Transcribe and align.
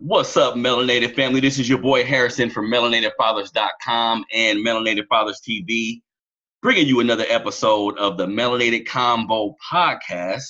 What's 0.00 0.36
up, 0.36 0.54
Melanated 0.54 1.16
family? 1.16 1.40
This 1.40 1.58
is 1.58 1.68
your 1.68 1.78
boy 1.78 2.04
Harrison 2.04 2.50
from 2.50 2.70
MelanatedFathers.com 2.70 4.24
and 4.32 4.60
Melanated 4.60 5.08
Fathers 5.08 5.40
TV, 5.46 6.02
bringing 6.62 6.86
you 6.86 7.00
another 7.00 7.24
episode 7.28 7.98
of 7.98 8.16
the 8.16 8.26
Melanated 8.26 8.86
Convo 8.86 9.54
podcast, 9.68 10.44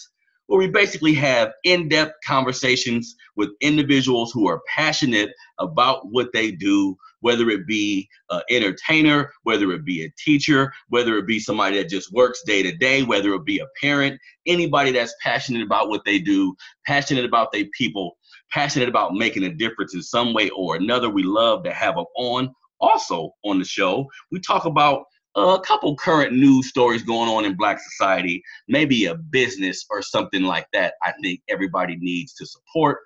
where 0.48 0.58
we 0.58 0.68
basically 0.68 1.14
have 1.14 1.52
in 1.64 1.88
depth 1.88 2.12
conversations 2.26 3.16
with 3.36 3.48
individuals 3.62 4.32
who 4.32 4.46
are 4.46 4.60
passionate 4.68 5.30
about 5.58 6.02
what 6.10 6.28
they 6.34 6.50
do, 6.50 6.94
whether 7.20 7.48
it 7.48 7.66
be 7.66 8.06
an 8.28 8.42
entertainer, 8.50 9.32
whether 9.44 9.72
it 9.72 9.82
be 9.82 10.04
a 10.04 10.12
teacher, 10.18 10.70
whether 10.88 11.16
it 11.16 11.26
be 11.26 11.40
somebody 11.40 11.78
that 11.78 11.88
just 11.88 12.12
works 12.12 12.42
day 12.44 12.62
to 12.62 12.76
day, 12.76 13.02
whether 13.02 13.32
it 13.32 13.46
be 13.46 13.60
a 13.60 13.66
parent, 13.80 14.20
anybody 14.46 14.92
that's 14.92 15.14
passionate 15.22 15.62
about 15.62 15.88
what 15.88 16.04
they 16.04 16.18
do, 16.18 16.54
passionate 16.86 17.24
about 17.24 17.50
their 17.50 17.64
people 17.72 18.17
passionate 18.50 18.88
about 18.88 19.14
making 19.14 19.44
a 19.44 19.52
difference 19.52 19.94
in 19.94 20.02
some 20.02 20.34
way 20.34 20.50
or 20.50 20.76
another. 20.76 21.10
We 21.10 21.22
love 21.22 21.64
to 21.64 21.72
have 21.72 21.96
them 21.96 22.06
on. 22.16 22.54
Also 22.80 23.32
on 23.44 23.58
the 23.58 23.64
show, 23.64 24.06
we 24.30 24.40
talk 24.40 24.64
about 24.64 25.04
a 25.34 25.58
couple 25.60 25.96
current 25.96 26.32
news 26.32 26.68
stories 26.68 27.02
going 27.02 27.28
on 27.28 27.44
in 27.44 27.56
Black 27.56 27.80
society, 27.80 28.42
maybe 28.68 29.06
a 29.06 29.14
business 29.14 29.84
or 29.90 30.02
something 30.02 30.42
like 30.42 30.66
that. 30.72 30.94
I 31.02 31.12
think 31.22 31.40
everybody 31.48 31.96
needs 31.96 32.34
to 32.34 32.46
support. 32.46 32.98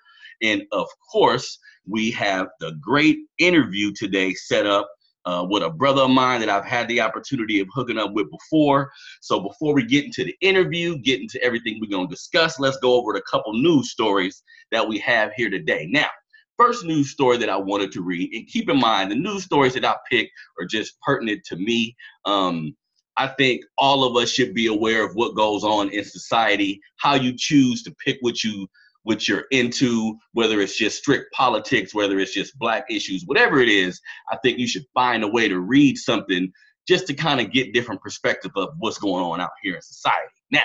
And 0.42 0.62
of 0.72 0.88
course, 1.10 1.58
we 1.86 2.10
have 2.12 2.48
the 2.60 2.72
great 2.80 3.18
interview 3.38 3.92
today 3.92 4.34
set 4.34 4.66
up 4.66 4.88
uh, 5.24 5.46
with 5.48 5.62
a 5.62 5.70
brother 5.70 6.02
of 6.02 6.10
mine 6.10 6.40
that 6.40 6.48
I've 6.48 6.64
had 6.64 6.88
the 6.88 7.00
opportunity 7.00 7.60
of 7.60 7.68
hooking 7.72 7.98
up 7.98 8.12
with 8.12 8.30
before. 8.30 8.90
So 9.20 9.40
before 9.40 9.74
we 9.74 9.84
get 9.84 10.04
into 10.04 10.24
the 10.24 10.36
interview, 10.40 10.98
get 10.98 11.20
into 11.20 11.42
everything 11.42 11.78
we're 11.80 11.90
going 11.90 12.08
to 12.08 12.14
discuss, 12.14 12.58
let's 12.58 12.78
go 12.78 12.94
over 12.94 13.14
a 13.14 13.22
couple 13.22 13.52
news 13.52 13.90
stories 13.90 14.42
that 14.70 14.86
we 14.86 14.98
have 14.98 15.32
here 15.36 15.50
today. 15.50 15.86
Now, 15.90 16.08
first 16.56 16.84
news 16.84 17.10
story 17.10 17.38
that 17.38 17.48
I 17.48 17.56
wanted 17.56 17.92
to 17.92 18.02
read, 18.02 18.32
and 18.34 18.46
keep 18.46 18.68
in 18.68 18.78
mind 18.78 19.10
the 19.10 19.16
news 19.16 19.44
stories 19.44 19.74
that 19.74 19.84
I 19.84 19.96
pick 20.10 20.30
are 20.60 20.66
just 20.66 21.00
pertinent 21.00 21.44
to 21.46 21.56
me. 21.56 21.96
Um, 22.24 22.76
I 23.16 23.28
think 23.28 23.62
all 23.76 24.04
of 24.04 24.16
us 24.16 24.30
should 24.30 24.54
be 24.54 24.68
aware 24.68 25.04
of 25.04 25.14
what 25.14 25.36
goes 25.36 25.64
on 25.64 25.90
in 25.90 26.04
society, 26.04 26.80
how 26.96 27.14
you 27.14 27.34
choose 27.36 27.82
to 27.82 27.94
pick 28.04 28.16
what 28.20 28.42
you 28.42 28.66
what 29.04 29.26
you're 29.26 29.46
into, 29.50 30.16
whether 30.32 30.60
it's 30.60 30.76
just 30.76 30.98
strict 30.98 31.32
politics, 31.32 31.94
whether 31.94 32.18
it's 32.20 32.32
just 32.32 32.58
black 32.58 32.84
issues, 32.88 33.24
whatever 33.26 33.60
it 33.60 33.68
is, 33.68 34.00
I 34.30 34.36
think 34.38 34.58
you 34.58 34.66
should 34.66 34.84
find 34.94 35.24
a 35.24 35.28
way 35.28 35.48
to 35.48 35.60
read 35.60 35.98
something 35.98 36.52
just 36.86 37.06
to 37.08 37.14
kind 37.14 37.40
of 37.40 37.52
get 37.52 37.72
different 37.72 38.00
perspective 38.00 38.52
of 38.56 38.70
what's 38.78 38.98
going 38.98 39.24
on 39.24 39.40
out 39.40 39.50
here 39.62 39.74
in 39.74 39.82
society. 39.82 40.28
Now, 40.50 40.62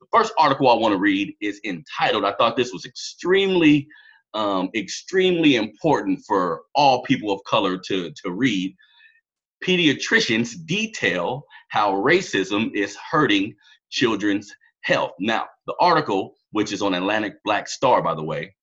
the 0.00 0.06
first 0.12 0.32
article 0.38 0.68
I 0.68 0.74
want 0.74 0.92
to 0.92 0.98
read 0.98 1.34
is 1.40 1.60
entitled, 1.64 2.24
I 2.24 2.32
thought 2.34 2.56
this 2.56 2.72
was 2.72 2.84
extremely, 2.84 3.86
um, 4.34 4.70
extremely 4.74 5.56
important 5.56 6.20
for 6.26 6.62
all 6.74 7.02
people 7.02 7.32
of 7.32 7.42
color 7.44 7.78
to, 7.78 8.10
to 8.10 8.30
read. 8.30 8.74
Pediatricians 9.64 10.54
detail 10.64 11.44
how 11.68 11.92
racism 11.92 12.74
is 12.74 12.96
hurting 13.10 13.54
children's 13.90 14.50
health. 14.82 15.12
Now, 15.18 15.46
the 15.66 15.74
article 15.80 16.34
which 16.52 16.72
is 16.72 16.82
on 16.82 16.94
Atlantic 16.94 17.34
Black 17.44 17.68
Star, 17.68 18.02
by 18.02 18.14
the 18.14 18.22
way, 18.22 18.54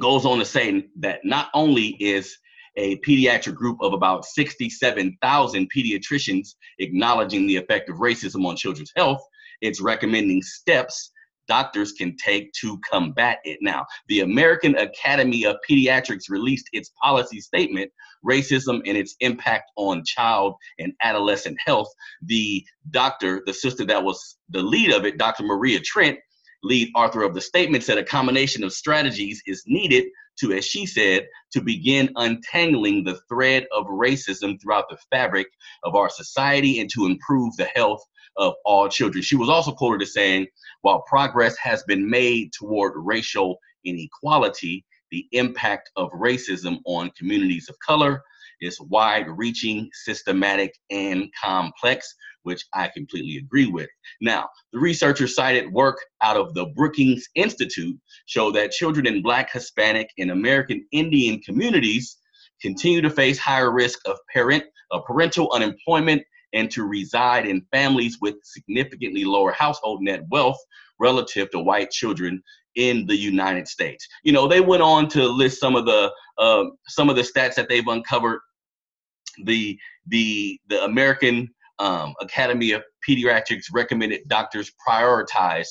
goes 0.00 0.24
on 0.24 0.38
to 0.38 0.44
say 0.44 0.86
that 0.98 1.20
not 1.24 1.48
only 1.54 1.88
is 2.00 2.36
a 2.76 2.98
pediatric 2.98 3.54
group 3.54 3.78
of 3.80 3.92
about 3.92 4.24
67,000 4.24 5.68
pediatricians 5.74 6.48
acknowledging 6.78 7.46
the 7.46 7.56
effect 7.56 7.88
of 7.90 7.96
racism 7.96 8.46
on 8.46 8.56
children's 8.56 8.92
health, 8.96 9.20
it's 9.60 9.80
recommending 9.80 10.42
steps 10.42 11.10
doctors 11.50 11.90
can 11.90 12.16
take 12.16 12.52
to 12.52 12.78
combat 12.88 13.38
it. 13.42 13.58
Now, 13.60 13.84
the 14.06 14.20
American 14.20 14.76
Academy 14.76 15.44
of 15.44 15.56
Pediatrics 15.68 16.30
released 16.30 16.68
its 16.72 16.92
policy 17.02 17.40
statement, 17.40 17.90
Racism 18.24 18.80
and 18.86 18.96
its 18.96 19.16
Impact 19.18 19.68
on 19.76 20.04
Child 20.04 20.54
and 20.78 20.92
Adolescent 21.02 21.58
Health. 21.66 21.88
The 22.22 22.64
doctor, 22.90 23.42
the 23.46 23.52
sister 23.52 23.84
that 23.86 24.04
was 24.04 24.36
the 24.50 24.62
lead 24.62 24.92
of 24.92 25.04
it, 25.04 25.18
Dr. 25.18 25.42
Maria 25.42 25.80
Trent, 25.80 26.20
lead 26.62 26.90
author 26.94 27.22
of 27.22 27.34
the 27.34 27.40
statement, 27.40 27.84
said 27.84 27.98
a 27.98 28.04
combination 28.04 28.64
of 28.64 28.72
strategies 28.72 29.42
is 29.46 29.64
needed 29.66 30.04
to, 30.40 30.52
as 30.52 30.64
she 30.64 30.86
said, 30.86 31.26
to 31.52 31.60
begin 31.60 32.10
untangling 32.16 33.04
the 33.04 33.20
thread 33.28 33.66
of 33.72 33.86
racism 33.86 34.60
throughout 34.60 34.88
the 34.88 34.98
fabric 35.10 35.46
of 35.84 35.94
our 35.94 36.08
society 36.08 36.80
and 36.80 36.90
to 36.90 37.06
improve 37.06 37.54
the 37.56 37.68
health 37.74 38.02
of 38.36 38.54
all 38.64 38.88
children. 38.88 39.22
She 39.22 39.36
was 39.36 39.48
also 39.48 39.72
quoted 39.72 40.02
as 40.02 40.14
saying, 40.14 40.46
while 40.82 41.02
progress 41.02 41.56
has 41.58 41.82
been 41.84 42.08
made 42.08 42.52
toward 42.52 42.92
racial 42.96 43.58
inequality, 43.84 44.84
the 45.10 45.26
impact 45.32 45.90
of 45.96 46.10
racism 46.12 46.78
on 46.86 47.10
communities 47.18 47.68
of 47.68 47.76
color 47.84 48.22
is 48.60 48.80
wide 48.80 49.26
reaching, 49.28 49.90
systematic, 49.92 50.74
and 50.90 51.28
complex 51.42 52.14
which 52.50 52.66
I 52.74 52.88
completely 52.88 53.36
agree 53.36 53.68
with. 53.68 53.88
Now, 54.20 54.48
the 54.72 54.80
researchers 54.80 55.36
cited 55.36 55.72
work 55.72 55.98
out 56.20 56.36
of 56.36 56.52
the 56.54 56.66
Brookings 56.74 57.24
Institute 57.36 57.96
show 58.26 58.50
that 58.50 58.72
children 58.72 59.06
in 59.06 59.22
Black, 59.22 59.52
Hispanic, 59.52 60.08
and 60.18 60.32
American 60.32 60.84
Indian 60.90 61.38
communities 61.40 62.18
continue 62.60 63.00
to 63.00 63.08
face 63.08 63.38
higher 63.38 63.70
risk 63.70 64.00
of 64.06 64.18
parent 64.34 64.64
of 64.90 65.04
parental 65.04 65.52
unemployment 65.52 66.22
and 66.52 66.68
to 66.72 66.82
reside 66.82 67.46
in 67.46 67.64
families 67.72 68.18
with 68.20 68.34
significantly 68.42 69.24
lower 69.24 69.52
household 69.52 70.02
net 70.02 70.22
wealth 70.28 70.58
relative 70.98 71.48
to 71.52 71.60
white 71.60 71.90
children 71.92 72.42
in 72.74 73.06
the 73.06 73.16
United 73.16 73.68
States. 73.68 74.06
You 74.24 74.32
know, 74.32 74.48
they 74.48 74.60
went 74.60 74.82
on 74.82 75.08
to 75.10 75.24
list 75.24 75.60
some 75.60 75.76
of 75.76 75.86
the 75.86 76.12
uh, 76.38 76.64
some 76.88 77.08
of 77.08 77.14
the 77.14 77.22
stats 77.22 77.54
that 77.54 77.68
they've 77.68 77.86
uncovered. 77.86 78.40
The 79.44 79.78
the 80.08 80.58
the 80.68 80.84
American 80.84 81.48
um, 81.80 82.14
Academy 82.20 82.72
of 82.72 82.82
Pediatrics 83.08 83.64
recommended 83.72 84.20
doctors 84.28 84.70
prioritize 84.86 85.66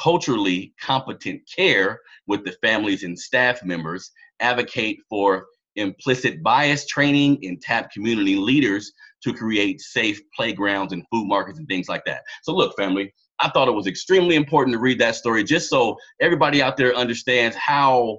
culturally 0.00 0.74
competent 0.80 1.40
care 1.54 1.98
with 2.26 2.44
the 2.44 2.52
families 2.62 3.02
and 3.02 3.18
staff 3.18 3.64
members, 3.64 4.10
advocate 4.40 4.98
for 5.08 5.46
implicit 5.76 6.42
bias 6.42 6.86
training, 6.86 7.38
and 7.42 7.60
tap 7.60 7.90
community 7.90 8.36
leaders 8.36 8.92
to 9.22 9.32
create 9.32 9.80
safe 9.80 10.20
playgrounds 10.34 10.92
and 10.92 11.02
food 11.10 11.26
markets 11.26 11.58
and 11.58 11.66
things 11.68 11.88
like 11.88 12.04
that. 12.04 12.22
So, 12.42 12.54
look, 12.54 12.76
family, 12.76 13.12
I 13.40 13.48
thought 13.50 13.68
it 13.68 13.72
was 13.72 13.86
extremely 13.86 14.36
important 14.36 14.74
to 14.74 14.78
read 14.78 14.98
that 15.00 15.16
story 15.16 15.42
just 15.44 15.68
so 15.70 15.96
everybody 16.20 16.62
out 16.62 16.76
there 16.76 16.94
understands 16.94 17.56
how 17.56 18.18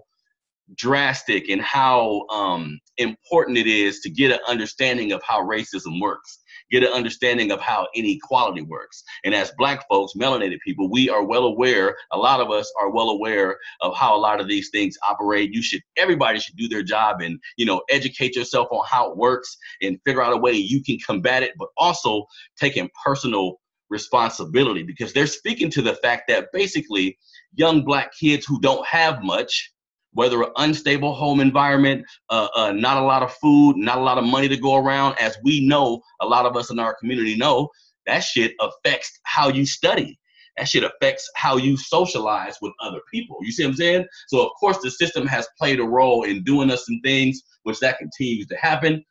drastic 0.76 1.50
and 1.50 1.62
how 1.62 2.26
um, 2.30 2.80
important 2.97 3.58
it 3.58 3.68
is 3.68 4.00
to 4.02 4.09
get 4.09 4.31
an 4.31 4.40
understanding 4.47 5.12
of 5.12 5.22
how 5.24 5.42
racism 5.42 6.02
works 6.02 6.40
get 6.72 6.83
an 6.83 6.91
understanding 6.91 7.51
of 7.51 7.59
how 7.61 7.88
inequality 7.95 8.61
works. 8.61 9.03
And 9.23 9.33
as 9.33 9.51
black 9.57 9.88
folks, 9.89 10.13
melanated 10.13 10.59
people, 10.66 10.89
we 10.89 11.09
are 11.09 11.23
well 11.23 11.45
aware, 11.45 11.95
a 12.11 12.17
lot 12.17 12.39
of 12.39 12.51
us 12.51 12.72
are 12.79 12.91
well 12.91 13.09
aware 13.09 13.57
of 13.81 13.95
how 13.95 14.16
a 14.16 14.19
lot 14.19 14.39
of 14.41 14.47
these 14.47 14.69
things 14.69 14.97
operate. 15.07 15.53
You 15.53 15.61
should, 15.61 15.81
everybody 15.97 16.39
should 16.39 16.57
do 16.57 16.67
their 16.67 16.83
job 16.83 17.22
and, 17.22 17.39
you 17.57 17.66
know, 17.66 17.81
educate 17.89 18.35
yourself 18.35 18.67
on 18.72 18.85
how 18.88 19.11
it 19.11 19.17
works 19.17 19.57
and 19.81 20.00
figure 20.05 20.22
out 20.22 20.33
a 20.33 20.38
way 20.38 20.53
you 20.53 20.83
can 20.83 20.97
combat 21.05 21.44
it, 21.44 21.51
but 21.57 21.69
also 21.78 22.25
taking 22.59 22.89
personal 23.03 23.59
responsibility 23.89 24.84
because 24.84 25.13
they're 25.13 25.28
speaking 25.28 25.69
to 25.72 25.81
the 25.81 25.95
fact 25.95 26.23
that 26.28 26.51
basically 26.51 27.17
young 27.53 27.84
black 27.84 28.11
kids 28.19 28.45
who 28.45 28.59
don't 28.59 28.85
have 28.85 29.23
much 29.23 29.72
whether 30.17 30.41
an 30.41 30.50
unstable 30.55 31.13
home 31.13 31.39
environment, 31.39 32.03
uh, 32.31 32.47
uh, 32.55 32.72
not 32.72 32.97
a 32.97 33.05
lot 33.05 33.22
of 33.22 33.31
food, 33.35 33.78
not 33.78 34.00
a 34.00 34.01
lot 34.01 34.17
of 34.17 34.23
money 34.23 34.47
to 34.47 34.57
go 34.57 34.75
around, 34.75 35.16
as 35.19 35.38
we 35.44 35.63
know, 35.63 36.01
a 36.22 36.25
lot 36.25 36.47
of 36.47 36.57
us 36.57 36.72
in 36.72 36.79
our 36.79 36.95
community 36.95 37.38
know, 37.38 37.69
that 38.07 38.22
shit 38.22 38.53
affects 38.59 39.19
how 39.25 39.50
you 39.50 39.63
study. 39.63 40.17
That 40.57 40.67
shit 40.67 40.83
affects 40.83 41.29
how 41.35 41.57
you 41.57 41.78
socialize 41.78 42.55
with 42.63 42.73
other 42.81 42.97
people. 43.13 43.38
You 43.41 43.51
see 43.51 43.63
what 43.63 43.69
I'm 43.69 43.75
saying? 43.75 44.05
So 44.28 44.44
of 44.44 44.50
course 44.59 44.79
the 44.79 44.89
system 44.89 45.28
has 45.28 45.47
played 45.55 45.79
a 45.79 45.83
role 45.83 46.23
in 46.23 46.43
doing 46.43 46.72
us 46.72 46.87
some 46.87 46.99
things, 47.03 47.43
which 47.61 47.79
that 47.81 47.99
continues 47.99 48.47
to 48.47 48.58
happen. 48.58 49.05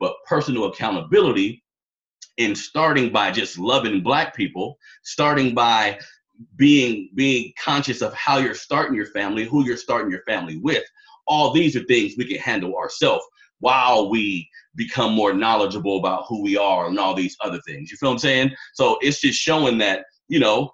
But 0.00 0.14
personal 0.26 0.64
accountability 0.64 1.62
in 2.36 2.56
starting 2.56 3.12
by 3.12 3.30
just 3.30 3.60
loving 3.60 4.02
black 4.02 4.34
people, 4.34 4.76
starting 5.04 5.54
by 5.54 6.00
being 6.56 7.10
being 7.14 7.52
conscious 7.62 8.02
of 8.02 8.14
how 8.14 8.38
you're 8.38 8.54
starting 8.54 8.94
your 8.94 9.06
family, 9.06 9.44
who 9.44 9.64
you're 9.64 9.76
starting 9.76 10.10
your 10.10 10.22
family 10.22 10.58
with. 10.58 10.84
All 11.26 11.52
these 11.52 11.76
are 11.76 11.84
things 11.84 12.14
we 12.16 12.26
can 12.26 12.38
handle 12.38 12.76
ourselves 12.76 13.24
while 13.60 14.08
we 14.08 14.48
become 14.76 15.12
more 15.12 15.32
knowledgeable 15.32 15.98
about 15.98 16.24
who 16.28 16.42
we 16.42 16.56
are 16.56 16.86
and 16.86 16.98
all 16.98 17.14
these 17.14 17.36
other 17.40 17.60
things. 17.66 17.90
You 17.90 17.96
feel 17.96 18.10
what 18.10 18.14
I'm 18.14 18.18
saying? 18.20 18.50
So 18.74 18.98
it's 19.00 19.20
just 19.20 19.38
showing 19.38 19.78
that, 19.78 20.04
you 20.28 20.38
know, 20.38 20.70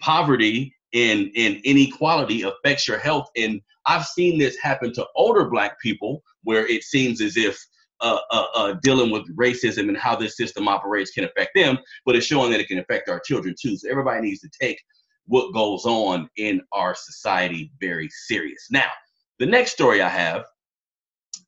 poverty 0.00 0.74
and, 0.94 1.30
and 1.36 1.56
inequality 1.64 2.42
affects 2.42 2.86
your 2.86 2.98
health. 2.98 3.26
And 3.36 3.60
I've 3.86 4.06
seen 4.06 4.38
this 4.38 4.56
happen 4.56 4.92
to 4.94 5.06
older 5.16 5.50
black 5.50 5.80
people 5.80 6.22
where 6.44 6.66
it 6.66 6.84
seems 6.84 7.20
as 7.20 7.36
if 7.36 7.58
uh, 8.04 8.20
uh, 8.30 8.46
uh, 8.54 8.72
dealing 8.82 9.10
with 9.10 9.24
racism 9.36 9.88
and 9.88 9.96
how 9.96 10.14
this 10.14 10.36
system 10.36 10.68
operates 10.68 11.10
can 11.10 11.24
affect 11.24 11.52
them, 11.54 11.78
but 12.04 12.14
it's 12.14 12.26
showing 12.26 12.50
that 12.50 12.60
it 12.60 12.68
can 12.68 12.78
affect 12.78 13.08
our 13.08 13.20
children 13.20 13.54
too. 13.60 13.76
So 13.76 13.88
everybody 13.90 14.20
needs 14.20 14.40
to 14.40 14.50
take 14.60 14.78
what 15.26 15.54
goes 15.54 15.84
on 15.86 16.28
in 16.36 16.60
our 16.72 16.94
society 16.94 17.72
very 17.80 18.08
serious. 18.26 18.62
Now, 18.70 18.90
The 19.38 19.46
next 19.46 19.72
story 19.72 20.00
I 20.00 20.08
have 20.08 20.44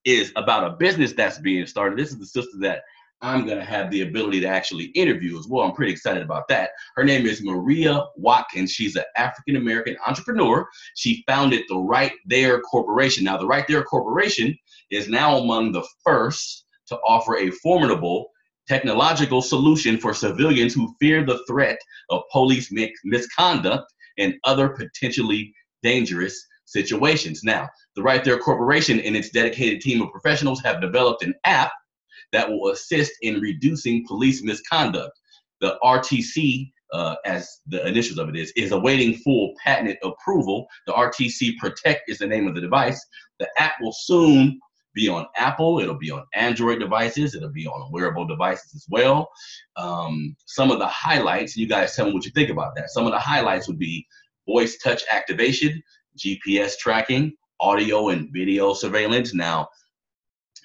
is 0.05 0.33
about 0.37 0.65
a 0.65 0.77
business 0.77 1.13
that's 1.13 1.39
being 1.39 1.67
started. 1.67 1.99
This 1.99 2.11
is 2.11 2.19
the 2.19 2.27
sister 2.27 2.59
that 2.61 2.83
I'm 3.23 3.47
going 3.47 3.59
to 3.59 3.65
have 3.65 3.91
the 3.91 4.03
ability 4.03 4.41
to 4.41 4.47
actually 4.47 4.87
interview 4.87 5.39
as 5.39 5.47
well. 5.49 5.67
I'm 5.67 5.75
pretty 5.75 5.93
excited 5.93 6.23
about 6.23 6.49
that. 6.49 6.71
Her 6.97 7.05
name 7.05 7.27
is 7.27 7.43
Maria 7.43 8.05
Watkins. 8.17 8.73
She's 8.73 8.95
an 8.97 9.05
African 9.17 9.57
American 9.57 9.97
entrepreneur. 10.07 10.69
She 10.95 11.25
founded 11.27 11.65
the 11.69 11.79
Right 11.79 12.13
There 12.27 12.61
Corporation. 12.61 13.25
Now, 13.25 13.39
the 13.39 13.47
Right 13.47 13.67
There 13.67 13.83
Corporation 13.83 14.57
is 14.91 15.09
now 15.09 15.39
among 15.39 15.73
the 15.73 15.87
first 16.05 16.67
to 16.89 16.99
offer 17.07 17.39
a 17.39 17.51
formidable 17.51 18.29
technological 18.69 19.41
solution 19.41 19.97
for 19.97 20.13
civilians 20.13 20.75
who 20.75 20.95
fear 21.01 21.25
the 21.25 21.43
threat 21.49 21.79
of 22.11 22.23
police 22.31 22.71
misconduct 23.05 23.93
and 24.19 24.35
other 24.45 24.69
potentially 24.69 25.55
dangerous 25.83 26.47
situations. 26.67 27.43
Now, 27.45 27.69
the 27.95 28.03
Right 28.03 28.23
There 28.23 28.39
Corporation 28.39 29.01
and 29.01 29.17
its 29.17 29.31
dedicated 29.31 29.81
team 29.81 30.03
of 30.03 30.11
professionals 30.11 30.61
have 30.63 30.81
developed 30.81 31.23
an 31.23 31.35
app 31.45 31.73
that 32.37 32.51
will 32.51 32.71
assist 32.71 33.13
in 33.23 33.41
reducing 33.41 34.07
police 34.07 34.43
misconduct. 34.43 35.19
The 35.63 35.79
RTC, 35.83 36.71
uh, 36.93 37.15
as 37.25 37.61
the 37.67 37.87
initials 37.87 38.19
of 38.19 38.29
it 38.29 38.37
is, 38.37 38.53
is 38.57 38.73
awaiting 38.73 39.15
full 39.15 39.55
patent 39.65 39.97
approval. 40.05 40.67
The 40.87 40.93
RTC 40.93 41.57
Protect 41.57 42.03
is 42.11 42.19
the 42.19 42.27
name 42.27 42.47
of 42.47 42.55
the 42.55 42.61
device. 42.61 43.03
The 43.39 43.49
app 43.57 43.77
will 43.81 43.95
soon 43.95 44.61
be 44.95 45.09
on 45.09 45.27
Apple, 45.37 45.81
it'll 45.81 45.95
be 45.95 46.11
on 46.11 46.25
Android 46.35 46.79
devices, 46.79 47.35
it'll 47.35 47.49
be 47.49 47.67
on 47.67 47.91
wearable 47.91 48.27
devices 48.27 48.75
as 48.75 48.85
well. 48.91 49.31
Um, 49.77 50.37
some 50.45 50.71
of 50.71 50.79
the 50.79 50.87
highlights, 50.89 51.57
you 51.57 51.67
guys 51.67 51.97
tell 51.97 52.07
me 52.07 52.13
what 52.13 52.27
you 52.27 52.33
think 52.33 52.51
about 52.51 52.75
that. 52.77 52.91
Some 52.91 53.07
of 53.07 53.13
the 53.13 53.19
highlights 53.19 53.67
would 53.67 53.79
be 53.79 54.07
voice 54.47 54.77
touch 54.77 55.03
activation, 55.11 55.83
GPS 56.19 56.77
tracking, 56.77 57.33
audio 57.61 58.11
and 58.11 58.31
video 58.31 58.75
surveillance. 58.75 59.33
Now, 59.33 59.69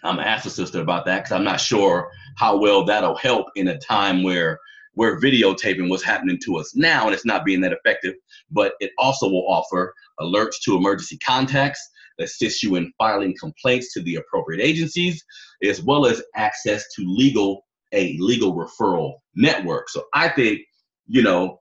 I'm 0.03 0.15
gonna 0.15 0.27
ask 0.27 0.43
the 0.43 0.49
sister 0.49 0.81
about 0.81 1.05
that 1.05 1.23
because 1.23 1.31
I'm 1.31 1.43
not 1.43 1.61
sure 1.61 2.09
how 2.37 2.57
well 2.57 2.85
that'll 2.85 3.17
help 3.17 3.47
in 3.55 3.67
a 3.69 3.77
time 3.77 4.23
where 4.23 4.59
we're 4.95 5.19
videotaping 5.19 5.89
what's 5.89 6.03
happening 6.03 6.37
to 6.43 6.57
us 6.57 6.75
now 6.75 7.05
and 7.05 7.13
it's 7.13 7.25
not 7.25 7.45
being 7.45 7.61
that 7.61 7.73
effective. 7.73 8.15
But 8.49 8.73
it 8.79 8.91
also 8.97 9.27
will 9.29 9.47
offer 9.47 9.93
alerts 10.19 10.55
to 10.65 10.75
emergency 10.75 11.17
contacts, 11.19 11.89
assist 12.19 12.63
you 12.63 12.75
in 12.75 12.91
filing 12.97 13.35
complaints 13.39 13.93
to 13.93 14.01
the 14.01 14.15
appropriate 14.15 14.61
agencies, 14.61 15.23
as 15.63 15.81
well 15.81 16.05
as 16.05 16.21
access 16.35 16.85
to 16.95 17.03
legal 17.05 17.65
a 17.93 18.17
legal 18.19 18.55
referral 18.55 19.15
network. 19.35 19.89
So 19.89 20.05
I 20.13 20.29
think, 20.29 20.61
you 21.07 21.21
know, 21.21 21.59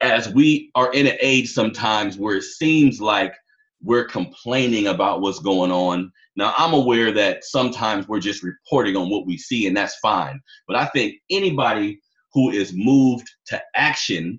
as 0.00 0.28
we 0.32 0.70
are 0.74 0.92
in 0.92 1.06
an 1.06 1.16
age 1.20 1.50
sometimes 1.52 2.18
where 2.18 2.36
it 2.36 2.44
seems 2.44 3.00
like 3.00 3.34
we're 3.82 4.04
complaining 4.04 4.88
about 4.88 5.20
what's 5.20 5.38
going 5.38 5.70
on. 5.70 6.12
Now, 6.36 6.54
I'm 6.56 6.72
aware 6.72 7.12
that 7.12 7.44
sometimes 7.44 8.08
we're 8.08 8.20
just 8.20 8.42
reporting 8.42 8.96
on 8.96 9.10
what 9.10 9.26
we 9.26 9.36
see, 9.36 9.66
and 9.66 9.76
that's 9.76 9.96
fine. 9.96 10.40
But 10.66 10.76
I 10.76 10.86
think 10.86 11.16
anybody 11.30 12.00
who 12.32 12.50
is 12.50 12.72
moved 12.74 13.28
to 13.46 13.60
action 13.74 14.38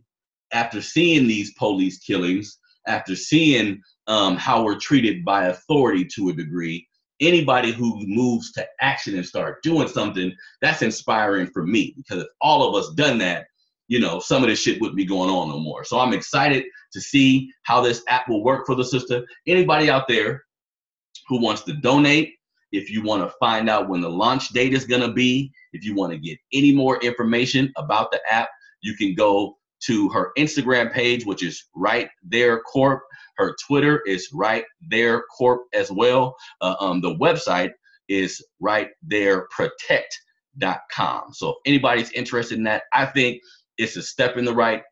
after 0.52 0.82
seeing 0.82 1.28
these 1.28 1.54
police 1.54 2.00
killings, 2.00 2.58
after 2.88 3.16
seeing 3.16 3.82
um, 4.08 4.36
how 4.36 4.64
we're 4.64 4.80
treated 4.80 5.24
by 5.24 5.46
authority 5.46 6.06
to 6.16 6.30
a 6.30 6.34
degree, 6.34 6.88
anybody 7.20 7.72
who 7.72 8.02
moves 8.08 8.52
to 8.54 8.66
action 8.82 9.16
and 9.16 9.26
start 9.26 9.62
doing 9.64 9.88
something, 9.88 10.34
that's 10.62 10.82
inspiring 10.82 11.48
for 11.48 11.66
me 11.66 11.94
because 11.98 12.24
if 12.24 12.30
all 12.42 12.68
of 12.68 12.76
us 12.76 12.94
done 12.96 13.18
that, 13.20 13.48
you 13.88 14.00
know, 14.00 14.20
some 14.20 14.44
of 14.44 14.50
this 14.50 14.62
shit 14.62 14.80
wouldn't 14.80 14.98
be 14.98 15.06
going 15.06 15.30
on 15.30 15.50
no 15.50 15.60
more. 15.60 15.84
So 15.84 16.00
I'm 16.00 16.14
excited 16.14 16.66
to 16.94 17.02
see 17.02 17.50
how 17.64 17.82
this 17.82 18.04
app 18.08 18.28
will 18.28 18.44
work 18.44 18.66
for 18.66 18.76
the 18.76 18.84
sister. 18.84 19.26
Anybody 19.48 19.90
out 19.90 20.08
there 20.08 20.44
who 21.28 21.42
wants 21.42 21.64
to 21.64 21.74
donate, 21.74 22.34
if 22.72 22.90
you 22.90 23.04
want 23.04 23.24
to 23.24 23.36
find 23.40 23.70
out 23.70 23.90
when 23.90 24.02
the 24.02 24.10
launch 24.10 24.50
date 24.50 24.74
is 24.74 24.86
going 24.86 25.02
to 25.02 25.12
be, 25.12 25.52
if 25.74 25.84
you 25.84 25.96
want 25.96 26.12
to 26.12 26.20
get 26.20 26.38
any 26.54 26.74
more 26.74 26.98
information 27.02 27.72
about 27.78 28.12
the 28.12 28.20
app, 28.30 28.50
you 28.82 28.96
can 28.96 29.16
go 29.16 29.58
to 29.82 30.10
her 30.10 30.32
Instagram 30.38 30.92
page, 30.92 31.26
which 31.26 31.44
is 31.44 31.66
right 31.76 32.10
there 32.24 32.60
corp. 32.62 33.02
Her 33.38 33.56
Twitter 33.66 34.02
is 34.06 34.30
right 34.34 34.66
there 34.90 35.24
corp 35.38 35.62
as 35.74 35.92
well. 35.92 36.36
Uh, 36.62 36.76
um, 36.80 37.02
the 37.02 37.16
website 37.16 37.72
is 38.10 38.44
right 38.60 38.90
there 39.02 39.48
protect.com. 39.52 41.34
So 41.34 41.50
if 41.50 41.56
anybody's 41.66 42.12
interested 42.12 42.58
in 42.58 42.64
that, 42.66 42.84
I 42.94 43.06
think 43.06 43.40
it's 43.78 43.96
a 43.96 44.04
step 44.04 44.36
in 44.36 44.44
the 44.46 44.54
right, 44.54 44.84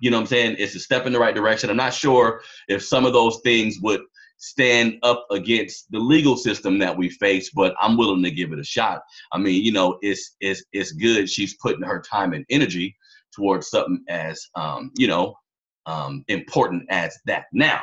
you 0.00 0.10
know 0.10 0.16
what 0.16 0.22
I'm 0.22 0.26
saying? 0.28 0.56
It's 0.58 0.74
a 0.74 0.80
step 0.80 1.06
in 1.06 1.12
the 1.12 1.20
right 1.20 1.34
direction. 1.34 1.70
I'm 1.70 1.76
not 1.76 1.94
sure 1.94 2.42
if 2.68 2.84
some 2.84 3.06
of 3.06 3.12
those 3.12 3.40
things 3.44 3.78
would 3.80 4.00
stand 4.38 4.98
up 5.02 5.26
against 5.30 5.90
the 5.90 5.98
legal 5.98 6.36
system 6.36 6.78
that 6.78 6.96
we 6.96 7.10
face, 7.10 7.50
but 7.50 7.74
I'm 7.80 7.96
willing 7.96 8.22
to 8.24 8.30
give 8.30 8.52
it 8.52 8.58
a 8.58 8.64
shot. 8.64 9.02
I 9.32 9.38
mean, 9.38 9.62
you 9.62 9.72
know, 9.72 9.98
it's 10.00 10.36
it's 10.40 10.64
it's 10.72 10.92
good. 10.92 11.28
She's 11.28 11.56
putting 11.58 11.82
her 11.82 12.00
time 12.00 12.32
and 12.32 12.44
energy 12.50 12.96
towards 13.32 13.68
something 13.68 14.02
as 14.08 14.44
um, 14.56 14.90
you 14.96 15.06
know, 15.06 15.34
um, 15.86 16.24
important 16.28 16.84
as 16.88 17.16
that. 17.26 17.44
Now, 17.52 17.82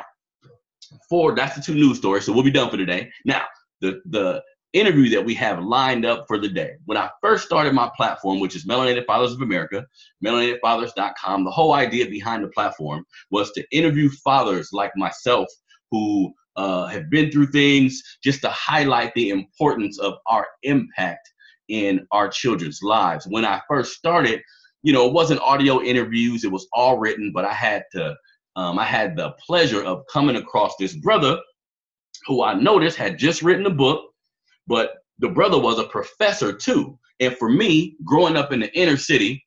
for 1.08 1.34
that's 1.34 1.56
the 1.56 1.62
two 1.62 1.74
news 1.74 1.98
stories. 1.98 2.24
So 2.24 2.32
we'll 2.32 2.42
be 2.42 2.50
done 2.50 2.70
for 2.70 2.76
today. 2.76 3.10
Now, 3.24 3.44
the 3.80 4.00
the 4.06 4.42
interview 4.72 5.08
that 5.10 5.24
we 5.24 5.34
have 5.34 5.62
lined 5.62 6.04
up 6.04 6.26
for 6.26 6.38
the 6.38 6.48
day. 6.48 6.74
When 6.84 6.98
I 6.98 7.10
first 7.22 7.46
started 7.46 7.72
my 7.72 7.90
platform, 7.96 8.40
which 8.40 8.54
is 8.54 8.66
Melanated 8.66 9.06
Fathers 9.06 9.32
of 9.32 9.40
America, 9.40 9.86
melanatedfathers.com, 10.24 11.44
the 11.44 11.50
whole 11.50 11.72
idea 11.72 12.08
behind 12.08 12.44
the 12.44 12.48
platform 12.48 13.04
was 13.30 13.50
to 13.52 13.64
interview 13.70 14.10
fathers 14.24 14.70
like 14.72 14.92
myself 14.96 15.48
who 15.90 16.32
uh, 16.56 16.86
have 16.86 17.08
been 17.08 17.30
through 17.30 17.46
things 17.46 18.02
just 18.22 18.42
to 18.42 18.50
highlight 18.50 19.14
the 19.14 19.30
importance 19.30 19.98
of 19.98 20.14
our 20.26 20.46
impact 20.64 21.30
in 21.68 22.06
our 22.10 22.28
children's 22.28 22.82
lives. 22.82 23.26
When 23.28 23.44
I 23.44 23.60
first 23.68 23.94
started, 23.94 24.42
you 24.82 24.92
know, 24.92 25.06
it 25.06 25.12
wasn't 25.12 25.40
audio 25.40 25.80
interviews, 25.80 26.44
it 26.44 26.52
was 26.52 26.66
all 26.72 26.98
written, 26.98 27.32
but 27.32 27.44
I 27.44 27.52
had 27.52 27.84
to, 27.92 28.16
um, 28.56 28.78
I 28.78 28.84
had 28.84 29.16
the 29.16 29.34
pleasure 29.46 29.82
of 29.82 30.02
coming 30.12 30.36
across 30.36 30.74
this 30.78 30.96
brother 30.96 31.38
who 32.26 32.42
I 32.42 32.54
noticed 32.54 32.96
had 32.96 33.18
just 33.18 33.42
written 33.42 33.66
a 33.66 33.70
book 33.70 34.04
but 34.68 34.98
the 35.18 35.28
brother 35.28 35.58
was 35.58 35.78
a 35.78 35.84
professor 35.84 36.52
too. 36.52 36.98
And 37.20 37.36
for 37.36 37.48
me, 37.48 37.96
growing 38.04 38.36
up 38.36 38.52
in 38.52 38.60
the 38.60 38.72
inner 38.78 38.96
city, 38.96 39.44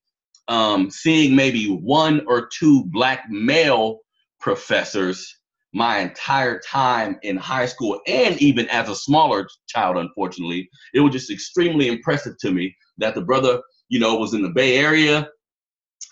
um, 0.47 0.89
seeing 0.89 1.35
maybe 1.35 1.67
one 1.67 2.25
or 2.27 2.47
two 2.47 2.83
black 2.85 3.25
male 3.29 3.99
professors 4.39 5.37
my 5.73 5.99
entire 5.99 6.59
time 6.59 7.17
in 7.23 7.37
high 7.37 7.65
school 7.65 8.01
and 8.05 8.37
even 8.41 8.67
as 8.67 8.89
a 8.89 8.95
smaller 8.95 9.47
child, 9.67 9.95
unfortunately, 9.95 10.69
it 10.93 10.99
was 10.99 11.13
just 11.13 11.31
extremely 11.31 11.87
impressive 11.87 12.37
to 12.39 12.51
me 12.51 12.75
that 12.97 13.15
the 13.15 13.21
brother, 13.21 13.61
you 13.87 13.99
know, 13.99 14.15
was 14.15 14.33
in 14.33 14.41
the 14.41 14.49
Bay 14.49 14.77
Area. 14.77 15.29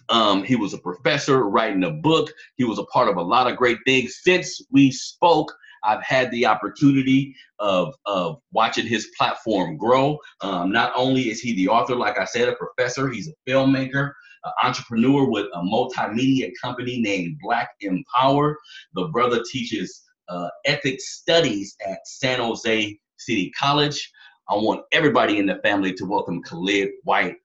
Um, 0.08 0.44
he 0.44 0.56
was 0.56 0.74
a 0.74 0.78
professor 0.78 1.44
writing 1.50 1.84
a 1.84 1.92
book. 1.92 2.32
He 2.56 2.64
was 2.64 2.80
a 2.80 2.86
part 2.86 3.10
of 3.10 3.18
a 3.18 3.22
lot 3.22 3.52
of 3.52 3.58
great 3.58 3.78
things. 3.86 4.20
Since 4.24 4.62
we 4.72 4.92
spoke, 4.92 5.54
I've 5.84 6.04
had 6.04 6.32
the 6.32 6.46
opportunity 6.46 7.36
of, 7.60 7.94
of 8.06 8.40
watching 8.52 8.86
his 8.86 9.10
platform 9.18 9.78
grow. 9.78 10.18
Um, 10.42 10.72
not 10.72 10.92
only 10.96 11.30
is 11.30 11.40
he 11.40 11.54
the 11.56 11.68
author, 11.68 11.96
like 11.96 12.20
I 12.20 12.26
said, 12.26 12.50
a 12.50 12.56
professor, 12.56 13.10
he's 13.10 13.28
a 13.30 13.34
filmmaker, 13.50 14.12
an 14.44 14.52
entrepreneur 14.64 15.30
with 15.30 15.48
a 15.54 15.60
multimedia 15.60 16.52
company 16.62 17.02
named 17.02 17.38
Black 17.42 17.70
Empower. 17.82 18.58
The 18.94 19.08
brother 19.08 19.44
teaches 19.52 20.04
uh, 20.28 20.50
ethnic 20.66 21.02
studies 21.02 21.76
at 21.86 22.00
San 22.06 22.40
Jose 22.40 23.00
City 23.18 23.52
College. 23.60 24.12
I 24.50 24.56
want 24.56 24.82
everybody 24.92 25.38
in 25.38 25.46
the 25.46 25.60
family 25.64 25.94
to 25.94 26.06
welcome 26.06 26.42
Khalid 26.42 26.90
White 27.04 27.36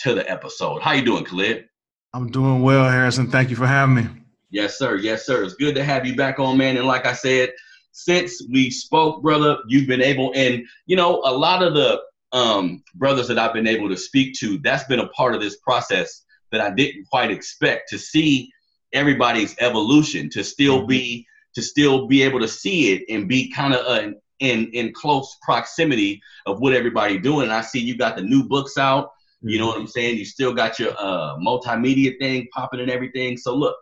to 0.00 0.14
the 0.14 0.28
episode. 0.30 0.82
How 0.82 0.92
you 0.92 1.02
doing, 1.02 1.24
Khalid? 1.24 1.66
I'm 2.14 2.30
doing 2.30 2.62
well, 2.62 2.88
Harrison. 2.88 3.30
Thank 3.30 3.50
you 3.50 3.56
for 3.56 3.66
having 3.66 3.94
me. 3.94 4.21
Yes, 4.52 4.78
sir. 4.78 4.96
Yes, 4.96 5.24
sir. 5.24 5.42
It's 5.42 5.54
good 5.54 5.74
to 5.74 5.82
have 5.82 6.06
you 6.06 6.14
back 6.14 6.38
on, 6.38 6.58
man. 6.58 6.76
And 6.76 6.86
like 6.86 7.06
I 7.06 7.14
said, 7.14 7.52
since 7.92 8.42
we 8.50 8.70
spoke, 8.70 9.22
brother, 9.22 9.56
you've 9.66 9.88
been 9.88 10.02
able, 10.02 10.30
and 10.34 10.62
you 10.86 10.94
know, 10.94 11.22
a 11.24 11.32
lot 11.32 11.62
of 11.62 11.72
the 11.72 12.00
um, 12.32 12.82
brothers 12.94 13.28
that 13.28 13.38
I've 13.38 13.54
been 13.54 13.66
able 13.66 13.88
to 13.88 13.96
speak 13.96 14.34
to, 14.40 14.58
that's 14.58 14.84
been 14.84 15.00
a 15.00 15.08
part 15.08 15.34
of 15.34 15.40
this 15.40 15.56
process 15.56 16.24
that 16.50 16.60
I 16.60 16.70
didn't 16.70 17.06
quite 17.10 17.30
expect 17.30 17.88
to 17.90 17.98
see 17.98 18.52
everybody's 18.92 19.56
evolution, 19.58 20.28
to 20.30 20.44
still 20.44 20.80
mm-hmm. 20.80 20.88
be, 20.88 21.26
to 21.54 21.62
still 21.62 22.06
be 22.06 22.22
able 22.22 22.40
to 22.40 22.48
see 22.48 22.92
it 22.92 23.04
and 23.08 23.26
be 23.26 23.50
kind 23.50 23.74
of 23.74 23.86
uh, 23.86 24.12
in 24.40 24.70
in 24.72 24.92
close 24.92 25.38
proximity 25.42 26.20
of 26.44 26.60
what 26.60 26.74
everybody 26.74 27.18
doing. 27.18 27.44
And 27.44 27.52
I 27.52 27.62
see 27.62 27.78
you 27.78 27.96
got 27.96 28.16
the 28.16 28.22
new 28.22 28.44
books 28.44 28.76
out. 28.76 29.12
You 29.40 29.58
know 29.58 29.68
mm-hmm. 29.68 29.72
what 29.72 29.80
I'm 29.80 29.86
saying? 29.86 30.18
You 30.18 30.26
still 30.26 30.52
got 30.52 30.78
your 30.78 30.92
uh, 30.98 31.36
multimedia 31.38 32.18
thing 32.18 32.48
popping 32.52 32.80
and 32.80 32.90
everything. 32.90 33.38
So 33.38 33.54
look, 33.56 33.76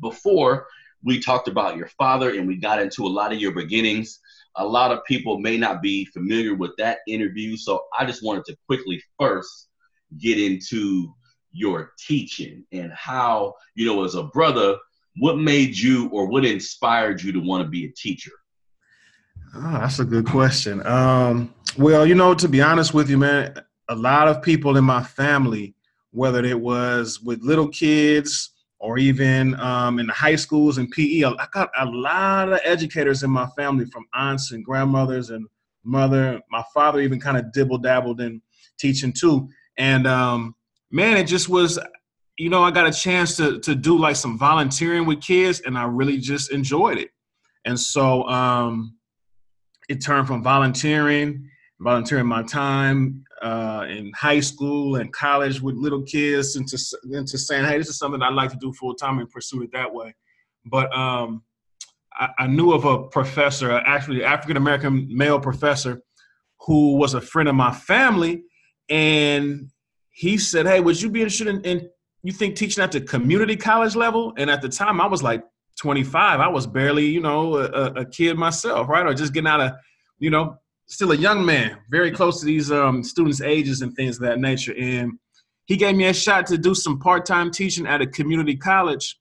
before 0.00 0.66
we 1.04 1.20
talked 1.20 1.48
about 1.48 1.76
your 1.76 1.88
father 1.88 2.30
and 2.30 2.48
we 2.48 2.56
got 2.56 2.80
into 2.80 3.06
a 3.06 3.08
lot 3.08 3.32
of 3.32 3.38
your 3.38 3.52
beginnings. 3.52 4.20
A 4.56 4.66
lot 4.66 4.90
of 4.90 5.04
people 5.04 5.38
may 5.38 5.58
not 5.58 5.82
be 5.82 6.06
familiar 6.06 6.54
with 6.54 6.70
that 6.78 6.98
interview, 7.06 7.56
so 7.56 7.84
I 7.98 8.06
just 8.06 8.24
wanted 8.24 8.44
to 8.46 8.56
quickly 8.66 9.02
first 9.18 9.68
get 10.18 10.38
into 10.38 11.12
your 11.52 11.92
teaching 11.98 12.64
and 12.72 12.92
how, 12.92 13.54
you 13.74 13.86
know, 13.86 14.04
as 14.04 14.14
a 14.14 14.24
brother, 14.24 14.76
what 15.18 15.38
made 15.38 15.76
you 15.76 16.08
or 16.08 16.26
what 16.26 16.44
inspired 16.44 17.22
you 17.22 17.32
to 17.32 17.40
want 17.40 17.62
to 17.62 17.68
be 17.68 17.84
a 17.84 17.92
teacher? 17.92 18.32
Oh, 19.54 19.72
that's 19.72 20.00
a 20.00 20.04
good 20.04 20.26
question. 20.26 20.84
Um, 20.86 21.54
well, 21.78 22.06
you 22.06 22.14
know, 22.14 22.34
to 22.34 22.48
be 22.48 22.60
honest 22.60 22.94
with 22.94 23.08
you, 23.08 23.18
man, 23.18 23.54
a 23.88 23.94
lot 23.94 24.26
of 24.26 24.42
people 24.42 24.76
in 24.76 24.84
my 24.84 25.02
family, 25.02 25.74
whether 26.10 26.44
it 26.44 26.58
was 26.58 27.20
with 27.20 27.42
little 27.42 27.68
kids 27.68 28.53
or 28.78 28.98
even 28.98 29.58
um, 29.60 29.98
in 29.98 30.06
the 30.06 30.12
high 30.12 30.36
schools 30.36 30.78
and 30.78 30.90
PE, 30.90 31.22
I 31.24 31.46
got 31.52 31.70
a 31.78 31.86
lot 31.86 32.52
of 32.52 32.60
educators 32.64 33.22
in 33.22 33.30
my 33.30 33.46
family 33.56 33.86
from 33.86 34.04
aunts 34.14 34.52
and 34.52 34.64
grandmothers 34.64 35.30
and 35.30 35.46
mother. 35.84 36.40
My 36.50 36.62
father 36.74 37.00
even 37.00 37.20
kind 37.20 37.36
of 37.36 37.52
dibble 37.52 37.78
dabbled 37.78 38.20
in 38.20 38.42
teaching 38.78 39.12
too. 39.12 39.48
And 39.78 40.06
um, 40.06 40.54
man, 40.90 41.16
it 41.16 41.26
just 41.26 41.48
was, 41.48 41.78
you 42.36 42.50
know, 42.50 42.62
I 42.62 42.70
got 42.70 42.86
a 42.86 42.92
chance 42.92 43.36
to 43.36 43.60
to 43.60 43.74
do 43.74 43.96
like 43.96 44.16
some 44.16 44.38
volunteering 44.38 45.06
with 45.06 45.20
kids, 45.20 45.60
and 45.60 45.78
I 45.78 45.84
really 45.84 46.18
just 46.18 46.50
enjoyed 46.52 46.98
it. 46.98 47.10
And 47.64 47.78
so 47.78 48.24
um, 48.28 48.96
it 49.88 50.04
turned 50.04 50.26
from 50.26 50.42
volunteering, 50.42 51.48
volunteering 51.80 52.26
my 52.26 52.42
time 52.42 53.24
uh, 53.44 53.84
in 53.90 54.10
high 54.14 54.40
school 54.40 54.96
and 54.96 55.12
college 55.12 55.60
with 55.60 55.74
little 55.76 56.02
kids 56.02 56.56
into 56.56 56.78
into 57.12 57.36
saying, 57.36 57.66
hey, 57.66 57.76
this 57.76 57.88
is 57.88 57.98
something 57.98 58.22
I'd 58.22 58.32
like 58.32 58.50
to 58.50 58.56
do 58.56 58.72
full 58.72 58.94
time 58.94 59.18
and 59.18 59.28
pursue 59.28 59.62
it 59.62 59.70
that 59.72 59.92
way. 59.92 60.14
But 60.64 60.90
um, 60.96 61.42
I, 62.14 62.30
I, 62.38 62.46
knew 62.46 62.72
of 62.72 62.86
a 62.86 63.02
professor, 63.08 63.70
actually 63.70 64.24
African 64.24 64.56
American 64.56 65.14
male 65.14 65.38
professor, 65.38 66.00
who 66.60 66.96
was 66.96 67.12
a 67.12 67.20
friend 67.20 67.46
of 67.46 67.54
my 67.54 67.70
family, 67.70 68.44
and 68.88 69.68
he 70.10 70.38
said, 70.38 70.66
"Hey, 70.66 70.80
would 70.80 71.00
you 71.02 71.10
be 71.10 71.20
interested 71.20 71.48
in, 71.48 71.60
in 71.64 71.90
you 72.22 72.32
think 72.32 72.56
teaching 72.56 72.82
at 72.82 72.92
the 72.92 73.02
community 73.02 73.56
college 73.56 73.94
level?" 73.94 74.32
And 74.38 74.48
at 74.48 74.62
the 74.62 74.70
time, 74.70 75.02
I 75.02 75.06
was 75.06 75.22
like 75.22 75.44
25. 75.80 76.40
I 76.40 76.48
was 76.48 76.66
barely, 76.66 77.08
you 77.08 77.20
know, 77.20 77.58
a, 77.58 77.92
a 77.92 78.04
kid 78.06 78.38
myself, 78.38 78.88
right, 78.88 79.04
or 79.04 79.12
just 79.12 79.34
getting 79.34 79.48
out 79.48 79.60
of, 79.60 79.72
you 80.18 80.30
know, 80.30 80.56
still 80.86 81.12
a 81.12 81.16
young 81.16 81.44
man, 81.44 81.78
very 81.90 82.10
close 82.10 82.40
to 82.40 82.46
these 82.46 82.70
um, 82.70 83.02
students' 83.02 83.40
ages 83.40 83.82
and 83.82 83.94
things 83.94 84.16
of 84.16 84.22
that 84.22 84.38
nature. 84.38 84.74
And 84.78 85.18
he 85.66 85.76
gave 85.76 85.96
me 85.96 86.06
a 86.06 86.14
shot 86.14 86.46
to 86.46 86.58
do 86.58 86.74
some 86.74 86.98
part-time 86.98 87.50
teaching 87.50 87.86
at 87.86 88.02
a 88.02 88.06
community 88.06 88.56
college, 88.56 89.18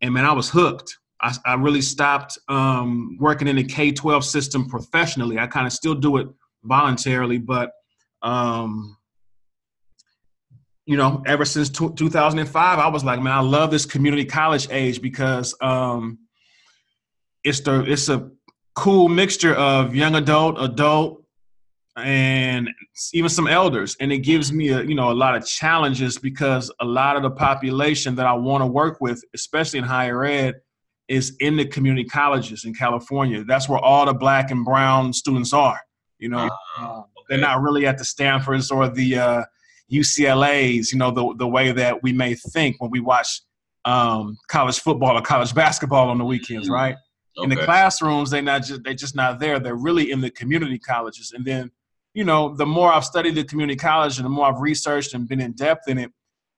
and 0.00 0.12
man, 0.12 0.24
I 0.24 0.32
was 0.32 0.50
hooked. 0.50 0.98
I, 1.20 1.34
I 1.46 1.54
really 1.54 1.80
stopped 1.80 2.38
um, 2.48 3.16
working 3.18 3.48
in 3.48 3.56
the 3.56 3.64
K-12 3.64 4.22
system 4.24 4.68
professionally. 4.68 5.38
I 5.38 5.46
kind 5.46 5.66
of 5.66 5.72
still 5.72 5.94
do 5.94 6.18
it 6.18 6.28
voluntarily, 6.64 7.38
but 7.38 7.72
um, 8.22 8.96
you 10.84 10.96
know, 10.96 11.22
ever 11.26 11.44
since 11.44 11.68
t- 11.68 11.90
2005, 11.96 12.78
I 12.78 12.88
was 12.88 13.04
like, 13.04 13.20
man, 13.20 13.32
I 13.32 13.40
love 13.40 13.70
this 13.70 13.86
community 13.86 14.24
college 14.24 14.68
age 14.70 15.00
because 15.00 15.54
um, 15.60 16.18
it's 17.42 17.60
the 17.60 17.84
it's 17.90 18.08
a 18.08 18.30
cool 18.76 19.08
mixture 19.08 19.54
of 19.54 19.94
young 19.94 20.14
adult, 20.14 20.56
adult, 20.60 21.24
and 21.96 22.68
even 23.14 23.30
some 23.30 23.48
elders, 23.48 23.96
and 24.00 24.12
it 24.12 24.18
gives 24.18 24.52
me 24.52 24.68
a 24.68 24.82
you 24.82 24.94
know 24.94 25.10
a 25.10 25.14
lot 25.14 25.34
of 25.34 25.46
challenges 25.46 26.18
because 26.18 26.70
a 26.80 26.84
lot 26.84 27.16
of 27.16 27.22
the 27.22 27.30
population 27.30 28.14
that 28.16 28.26
I 28.26 28.34
want 28.34 28.62
to 28.62 28.66
work 28.66 29.00
with, 29.00 29.24
especially 29.34 29.78
in 29.78 29.84
higher 29.84 30.24
ed, 30.24 30.56
is 31.08 31.34
in 31.40 31.56
the 31.56 31.64
community 31.64 32.04
colleges 32.04 32.64
in 32.66 32.74
California. 32.74 33.44
That's 33.44 33.68
where 33.68 33.78
all 33.78 34.04
the 34.04 34.14
black 34.14 34.50
and 34.50 34.64
brown 34.64 35.12
students 35.14 35.52
are. 35.54 35.80
You 36.18 36.28
know, 36.28 36.50
uh, 36.78 36.98
okay. 36.98 37.04
they're 37.28 37.38
not 37.38 37.62
really 37.62 37.86
at 37.86 37.98
the 37.98 38.04
Stanfords 38.04 38.70
or 38.70 38.88
the 38.88 39.18
uh, 39.18 39.42
UCLA's, 39.92 40.92
you 40.92 40.98
know, 40.98 41.10
the, 41.10 41.34
the 41.38 41.46
way 41.46 41.72
that 41.72 42.02
we 42.02 42.12
may 42.12 42.34
think 42.34 42.80
when 42.80 42.90
we 42.90 43.00
watch 43.00 43.40
um, 43.84 44.36
college 44.48 44.80
football 44.80 45.16
or 45.16 45.22
college 45.22 45.54
basketball 45.54 46.08
on 46.08 46.18
the 46.18 46.24
weekends, 46.24 46.66
mm-hmm. 46.66 46.74
right? 46.74 46.96
Okay. 47.38 47.44
In 47.44 47.50
the 47.50 47.64
classrooms, 47.64 48.30
they 48.30 48.40
not 48.40 48.62
just 48.62 48.82
they're 48.82 48.94
just 48.94 49.14
not 49.14 49.38
there. 49.38 49.58
They're 49.58 49.74
really 49.74 50.10
in 50.10 50.20
the 50.20 50.30
community 50.30 50.78
colleges. 50.78 51.32
And 51.36 51.44
then, 51.44 51.70
you 52.14 52.24
know, 52.24 52.54
the 52.54 52.64
more 52.64 52.92
I've 52.92 53.04
studied 53.04 53.34
the 53.34 53.44
community 53.44 53.76
college 53.76 54.18
and 54.18 54.24
the 54.24 54.30
more 54.30 54.46
I've 54.46 54.60
researched 54.60 55.12
and 55.14 55.28
been 55.28 55.40
in 55.40 55.52
depth 55.52 55.88
in 55.88 55.98
it, 55.98 56.12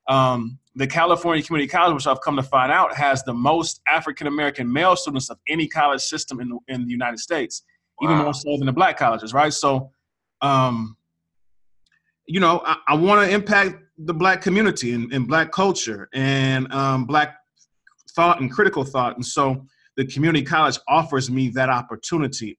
um, 0.09 0.59
the 0.77 0.87
California 0.87 1.43
Community 1.43 1.69
College, 1.69 1.95
which 1.95 2.07
I've 2.07 2.21
come 2.21 2.37
to 2.37 2.43
find 2.43 2.71
out, 2.71 2.95
has 2.95 3.25
the 3.25 3.35
most 3.35 3.81
African 3.89 4.29
American 4.29 4.73
male 4.73 4.95
students 4.95 5.29
of 5.31 5.39
any 5.49 5.67
college 5.67 6.01
system 6.01 6.41
in 6.41 6.49
the, 6.49 6.59
in 6.69 6.85
the 6.85 6.91
United 6.91 7.19
States, 7.19 7.65
wow. 8.01 8.11
even 8.11 8.23
more 8.23 8.35
so 8.35 8.57
than 8.57 8.67
the 8.67 8.73
black 8.73 8.97
colleges, 8.97 9.35
right? 9.35 9.53
So, 9.53 9.91
um, 10.41 10.97
you 12.27 12.39
know, 12.39 12.63
I, 12.65 12.77
I 12.89 12.95
want 12.95 13.29
to 13.29 13.35
impact 13.35 13.77
the 13.99 14.15
black 14.15 14.41
community 14.41 14.93
and, 14.93 15.13
and 15.13 15.27
black 15.27 15.51
culture 15.51 16.09
and 16.15 16.73
um, 16.73 17.05
black 17.05 17.37
thought 18.15 18.41
and 18.41 18.51
critical 18.51 18.85
thought. 18.85 19.17
And 19.17 19.27
so 19.27 19.67
the 19.99 20.07
community 20.07 20.45
college 20.45 20.79
offers 20.87 21.29
me 21.29 21.49
that 21.49 21.69
opportunity. 21.69 22.57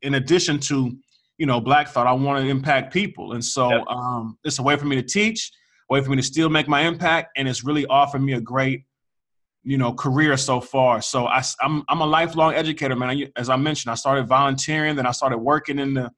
In 0.00 0.14
addition 0.14 0.58
to, 0.60 0.96
you 1.36 1.44
know, 1.44 1.60
black 1.60 1.88
thought, 1.88 2.06
I 2.06 2.12
want 2.12 2.42
to 2.42 2.48
impact 2.48 2.94
people. 2.94 3.34
And 3.34 3.44
so 3.44 3.70
yep. 3.70 3.86
um, 3.88 4.38
it's 4.42 4.58
a 4.58 4.62
way 4.62 4.74
for 4.76 4.86
me 4.86 4.96
to 4.96 5.02
teach, 5.02 5.52
a 5.90 5.92
way 5.92 6.02
for 6.02 6.08
me 6.08 6.16
to 6.16 6.22
still 6.22 6.48
make 6.48 6.66
my 6.66 6.80
impact. 6.80 7.32
And 7.36 7.46
it's 7.46 7.62
really 7.62 7.84
offered 7.86 8.22
me 8.22 8.32
a 8.32 8.40
great, 8.40 8.84
you 9.64 9.76
know, 9.76 9.92
career 9.92 10.34
so 10.38 10.62
far. 10.62 11.02
So 11.02 11.26
I, 11.26 11.42
I'm, 11.60 11.84
I'm 11.90 12.00
a 12.00 12.06
lifelong 12.06 12.54
educator, 12.54 12.96
man. 12.96 13.30
As 13.36 13.50
I 13.50 13.56
mentioned, 13.56 13.92
I 13.92 13.94
started 13.94 14.26
volunteering, 14.26 14.96
then 14.96 15.06
I 15.06 15.12
started 15.12 15.38
working 15.38 15.78
in 15.78 15.92
the 15.92 16.10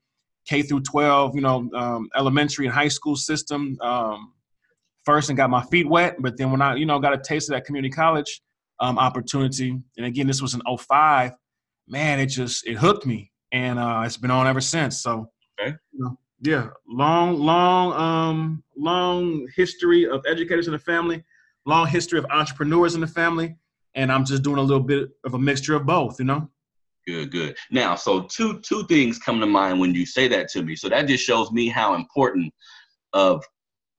K 0.47 0.63
through 0.63 0.83
12, 0.83 1.35
you 1.35 1.41
know, 1.41 1.69
um, 1.75 2.09
elementary 2.15 2.67
and 2.67 2.75
high 2.75 2.89
school 2.89 3.17
system 3.17 3.77
um, 3.81 4.35
first 5.05 5.31
and 5.31 5.37
got 5.37 5.51
my 5.51 5.65
feet 5.65 5.89
wet. 5.89 6.15
But 6.21 6.37
then 6.37 6.53
when 6.53 6.63
I, 6.63 6.77
you 6.77 6.87
know, 6.87 7.01
got 7.01 7.13
a 7.13 7.19
taste 7.19 7.51
of 7.51 7.55
that 7.55 7.65
community 7.65 7.93
college 7.93 8.41
um, 8.81 8.99
opportunity, 8.99 9.79
and 9.97 10.07
again, 10.07 10.27
this 10.27 10.43
was 10.43 10.55
in 10.55 10.63
05, 10.79 11.33
man, 11.89 12.21
it 12.21 12.27
just, 12.27 12.67
it 12.67 12.75
hooked 12.75 13.07
me. 13.07 13.31
And 13.53 13.79
uh, 13.79 14.03
it's 14.05 14.17
been 14.17 14.31
on 14.31 14.47
ever 14.47 14.61
since. 14.61 15.03
So, 15.03 15.31
okay. 15.61 15.75
You 15.93 16.05
know, 16.05 16.19
yeah, 16.41 16.69
long, 16.89 17.39
long, 17.39 17.93
um, 17.93 18.65
long 18.77 19.47
history 19.57 20.09
of 20.09 20.25
educators 20.27 20.67
in 20.67 20.73
the 20.73 20.79
family, 20.79 21.23
long 21.67 21.87
history 21.87 22.19
of 22.19 22.27
entrepreneurs 22.31 22.95
in 22.95 23.01
the 23.01 23.07
family. 23.07 23.57
And 23.95 24.11
I'm 24.13 24.25
just 24.25 24.43
doing 24.43 24.59
a 24.59 24.63
little 24.63 24.83
bit 24.83 25.11
of 25.25 25.35
a 25.35 25.39
mixture 25.39 25.75
of 25.75 25.85
both, 25.85 26.19
you 26.19 26.25
know? 26.25 26.49
Good, 27.07 27.33
good. 27.33 27.57
Now, 27.71 27.97
so 27.97 28.23
two 28.23 28.61
two 28.61 28.87
things 28.87 29.19
come 29.19 29.41
to 29.41 29.47
mind 29.47 29.81
when 29.81 29.95
you 29.95 30.07
say 30.07 30.29
that 30.29 30.49
to 30.51 30.63
me. 30.63 30.77
So 30.77 30.89
that 30.89 31.09
just 31.09 31.25
shows 31.25 31.51
me 31.51 31.69
how 31.69 31.95
important 31.95 32.53
of 33.13 33.43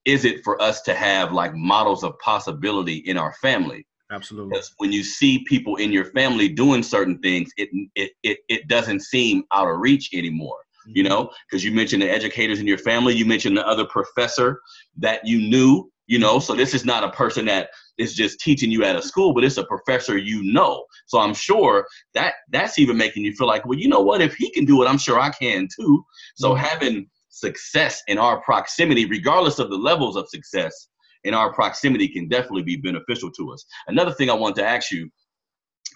is 0.04 0.24
it 0.24 0.42
for 0.42 0.60
us 0.62 0.82
to 0.82 0.94
have 0.94 1.32
like 1.32 1.54
models 1.54 2.04
of 2.04 2.18
possibility 2.20 2.96
in 2.96 3.16
our 3.18 3.34
family. 3.34 3.86
Absolutely. 4.12 4.50
Because 4.50 4.74
when 4.76 4.92
you 4.92 5.02
see 5.02 5.44
people 5.44 5.76
in 5.76 5.90
your 5.90 6.04
family 6.06 6.48
doing 6.48 6.82
certain 6.82 7.18
things, 7.18 7.50
it 7.56 7.70
it 7.94 8.12
it, 8.22 8.38
it 8.48 8.68
doesn't 8.68 9.00
seem 9.00 9.44
out 9.52 9.68
of 9.68 9.78
reach 9.78 10.10
anymore. 10.12 10.58
Mm-hmm. 10.86 10.92
You 10.96 11.02
know, 11.04 11.30
because 11.48 11.64
you 11.64 11.72
mentioned 11.72 12.02
the 12.02 12.10
educators 12.10 12.60
in 12.60 12.66
your 12.66 12.78
family, 12.78 13.14
you 13.14 13.24
mentioned 13.24 13.56
the 13.56 13.66
other 13.66 13.86
professor 13.86 14.60
that 14.98 15.26
you 15.26 15.38
knew 15.38 15.90
you 16.06 16.18
know 16.18 16.38
so 16.38 16.54
this 16.54 16.74
is 16.74 16.84
not 16.84 17.04
a 17.04 17.10
person 17.10 17.46
that 17.46 17.70
is 17.96 18.14
just 18.14 18.40
teaching 18.40 18.70
you 18.70 18.84
at 18.84 18.96
a 18.96 19.02
school 19.02 19.32
but 19.32 19.44
it's 19.44 19.56
a 19.56 19.64
professor 19.64 20.18
you 20.18 20.42
know 20.52 20.84
so 21.06 21.18
i'm 21.18 21.32
sure 21.32 21.86
that 22.12 22.34
that's 22.50 22.78
even 22.78 22.96
making 22.96 23.24
you 23.24 23.32
feel 23.32 23.46
like 23.46 23.64
well 23.64 23.78
you 23.78 23.88
know 23.88 24.00
what 24.00 24.20
if 24.20 24.34
he 24.34 24.50
can 24.50 24.64
do 24.64 24.82
it 24.82 24.86
i'm 24.86 24.98
sure 24.98 25.20
i 25.20 25.30
can 25.30 25.68
too 25.74 26.04
so 26.34 26.50
mm-hmm. 26.50 26.64
having 26.64 27.06
success 27.28 28.02
in 28.08 28.18
our 28.18 28.42
proximity 28.42 29.06
regardless 29.06 29.58
of 29.58 29.70
the 29.70 29.76
levels 29.76 30.16
of 30.16 30.28
success 30.28 30.88
in 31.24 31.34
our 31.34 31.52
proximity 31.52 32.08
can 32.08 32.28
definitely 32.28 32.62
be 32.62 32.76
beneficial 32.76 33.30
to 33.30 33.52
us 33.52 33.64
another 33.88 34.12
thing 34.12 34.30
i 34.30 34.34
want 34.34 34.56
to 34.56 34.64
ask 34.64 34.90
you 34.90 35.08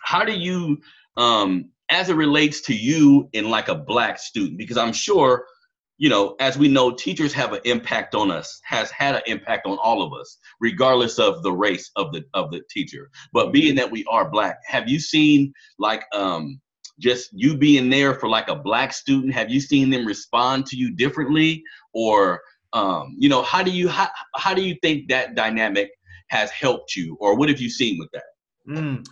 how 0.02 0.24
do 0.24 0.32
you 0.32 0.78
um 1.16 1.70
as 1.90 2.08
it 2.08 2.16
relates 2.16 2.60
to 2.60 2.74
you 2.74 3.28
in 3.32 3.48
like 3.50 3.68
a 3.68 3.74
black 3.74 4.18
student 4.18 4.58
because 4.58 4.76
i'm 4.76 4.92
sure 4.92 5.44
you 5.98 6.10
know, 6.10 6.36
as 6.40 6.58
we 6.58 6.68
know, 6.68 6.90
teachers 6.90 7.32
have 7.32 7.52
an 7.52 7.60
impact 7.64 8.14
on 8.14 8.30
us, 8.30 8.60
has 8.64 8.90
had 8.90 9.14
an 9.14 9.22
impact 9.26 9.66
on 9.66 9.78
all 9.78 10.02
of 10.02 10.12
us, 10.12 10.38
regardless 10.60 11.18
of 11.18 11.42
the 11.42 11.52
race 11.52 11.90
of 11.96 12.12
the 12.12 12.24
of 12.34 12.50
the 12.50 12.60
teacher. 12.70 13.10
But 13.32 13.52
being 13.52 13.74
that 13.76 13.90
we 13.90 14.04
are 14.10 14.30
black, 14.30 14.58
have 14.66 14.88
you 14.88 15.00
seen 15.00 15.52
like 15.78 16.04
um 16.12 16.60
just 16.98 17.30
you 17.32 17.56
being 17.56 17.90
there 17.90 18.14
for 18.14 18.28
like 18.28 18.48
a 18.48 18.56
black 18.56 18.92
student, 18.92 19.32
have 19.32 19.50
you 19.50 19.60
seen 19.60 19.90
them 19.90 20.06
respond 20.06 20.66
to 20.66 20.76
you 20.76 20.94
differently? 20.94 21.62
Or 21.94 22.40
um, 22.76 23.16
you 23.18 23.30
know, 23.30 23.42
how 23.42 23.62
do 23.62 23.70
you 23.70 23.88
how, 23.88 24.08
how 24.34 24.52
do 24.52 24.62
you 24.62 24.76
think 24.82 25.08
that 25.08 25.34
dynamic 25.34 25.90
has 26.28 26.50
helped 26.50 26.94
you, 26.94 27.16
or 27.20 27.34
what 27.34 27.48
have 27.48 27.58
you 27.58 27.70
seen 27.70 27.98
with 27.98 28.10
that? 28.12 28.24
Mm. 28.68 29.06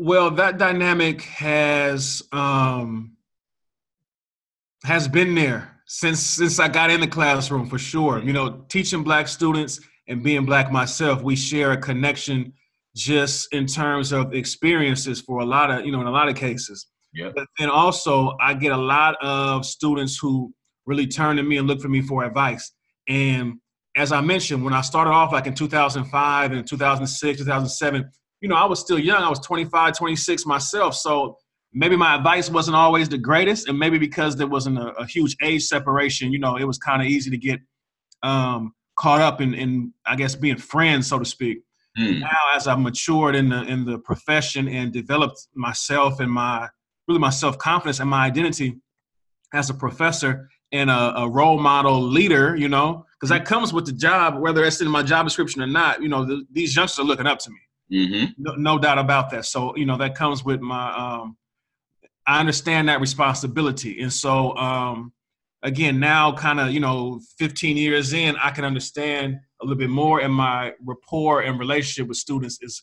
Well, 0.00 0.32
that 0.32 0.58
dynamic 0.58 1.22
has 1.22 2.22
um 2.32 3.16
has 4.82 5.06
been 5.06 5.36
there 5.36 5.76
since 5.86 6.18
since 6.18 6.58
I 6.58 6.66
got 6.66 6.90
in 6.90 7.00
the 7.00 7.06
classroom 7.06 7.68
for 7.68 7.78
sure. 7.78 8.20
You 8.20 8.32
know, 8.32 8.64
teaching 8.68 9.04
black 9.04 9.28
students 9.28 9.80
and 10.08 10.24
being 10.24 10.44
black 10.44 10.72
myself, 10.72 11.22
we 11.22 11.36
share 11.36 11.70
a 11.72 11.76
connection 11.76 12.52
just 12.96 13.52
in 13.52 13.66
terms 13.66 14.10
of 14.10 14.34
experiences 14.34 15.20
for 15.20 15.40
a 15.40 15.44
lot 15.44 15.70
of, 15.70 15.86
you 15.86 15.92
know, 15.92 16.00
in 16.00 16.08
a 16.08 16.10
lot 16.10 16.28
of 16.28 16.34
cases. 16.34 16.88
Yeah. 17.12 17.30
But 17.32 17.46
then 17.60 17.70
also 17.70 18.34
I 18.40 18.54
get 18.54 18.72
a 18.72 18.76
lot 18.76 19.14
of 19.22 19.64
students 19.64 20.18
who 20.18 20.52
really 20.84 21.06
turn 21.06 21.36
to 21.36 21.44
me 21.44 21.58
and 21.58 21.68
look 21.68 21.80
for 21.80 21.88
me 21.88 22.00
for 22.00 22.24
advice. 22.24 22.72
And 23.08 23.54
as 23.96 24.12
I 24.12 24.20
mentioned, 24.20 24.64
when 24.64 24.74
I 24.74 24.82
started 24.82 25.10
off 25.10 25.32
like 25.32 25.46
in 25.46 25.54
2005 25.54 26.52
and 26.52 26.66
2006, 26.66 27.38
2007, 27.38 28.10
you 28.40 28.48
know, 28.48 28.54
I 28.54 28.64
was 28.64 28.80
still 28.80 28.98
young. 28.98 29.22
I 29.22 29.28
was 29.28 29.40
25, 29.40 29.96
26 29.96 30.46
myself. 30.46 30.94
So 30.94 31.36
maybe 31.72 31.96
my 31.96 32.14
advice 32.14 32.48
wasn't 32.50 32.76
always 32.76 33.08
the 33.08 33.18
greatest. 33.18 33.68
And 33.68 33.78
maybe 33.78 33.98
because 33.98 34.36
there 34.36 34.46
wasn't 34.46 34.78
a, 34.78 34.92
a 34.92 35.06
huge 35.06 35.36
age 35.42 35.64
separation, 35.64 36.32
you 36.32 36.38
know, 36.38 36.56
it 36.56 36.64
was 36.64 36.78
kind 36.78 37.02
of 37.02 37.08
easy 37.08 37.30
to 37.30 37.38
get 37.38 37.60
um, 38.22 38.72
caught 38.96 39.20
up 39.20 39.40
in, 39.40 39.54
in, 39.54 39.92
I 40.06 40.16
guess, 40.16 40.34
being 40.34 40.56
friends, 40.56 41.08
so 41.08 41.18
to 41.18 41.24
speak. 41.24 41.58
Mm. 41.98 42.20
Now, 42.20 42.36
as 42.54 42.68
I've 42.68 42.78
matured 42.78 43.34
in 43.34 43.48
the 43.48 43.62
in 43.62 43.84
the 43.84 43.98
profession 43.98 44.68
and 44.68 44.92
developed 44.92 45.48
myself 45.54 46.20
and 46.20 46.30
my 46.30 46.68
really 47.08 47.18
my 47.18 47.30
self 47.30 47.58
confidence 47.58 47.98
and 47.98 48.08
my 48.08 48.24
identity 48.24 48.76
as 49.52 49.70
a 49.70 49.74
professor 49.74 50.48
and 50.72 50.90
a, 50.90 51.20
a 51.20 51.28
role 51.28 51.58
model 51.58 52.00
leader, 52.00 52.56
you 52.56 52.68
know, 52.68 53.06
because 53.18 53.30
that 53.30 53.44
comes 53.44 53.72
with 53.72 53.86
the 53.86 53.92
job, 53.92 54.38
whether 54.38 54.62
that's 54.62 54.80
in 54.80 54.88
my 54.88 55.02
job 55.02 55.26
description 55.26 55.62
or 55.62 55.66
not. 55.66 56.02
You 56.02 56.08
know, 56.08 56.24
the, 56.24 56.44
these 56.52 56.76
youngsters 56.76 57.04
are 57.04 57.06
looking 57.06 57.26
up 57.26 57.38
to 57.40 57.50
me. 57.50 57.58
Mm-hmm. 57.90 58.42
No, 58.42 58.54
no, 58.54 58.78
doubt 58.78 58.98
about 58.98 59.30
that. 59.30 59.46
So, 59.46 59.74
you 59.76 59.86
know, 59.86 59.96
that 59.96 60.14
comes 60.14 60.44
with 60.44 60.60
my. 60.60 60.94
Um, 60.94 61.36
I 62.26 62.40
understand 62.40 62.90
that 62.90 63.00
responsibility, 63.00 64.02
and 64.02 64.12
so 64.12 64.54
um, 64.58 65.14
again, 65.62 65.98
now 65.98 66.32
kind 66.32 66.60
of 66.60 66.70
you 66.70 66.80
know, 66.80 67.20
15 67.38 67.78
years 67.78 68.12
in, 68.12 68.36
I 68.36 68.50
can 68.50 68.66
understand 68.66 69.38
a 69.62 69.64
little 69.64 69.78
bit 69.78 69.88
more, 69.88 70.20
and 70.20 70.32
my 70.32 70.74
rapport 70.84 71.42
and 71.42 71.58
relationship 71.58 72.06
with 72.06 72.18
students 72.18 72.58
is 72.60 72.82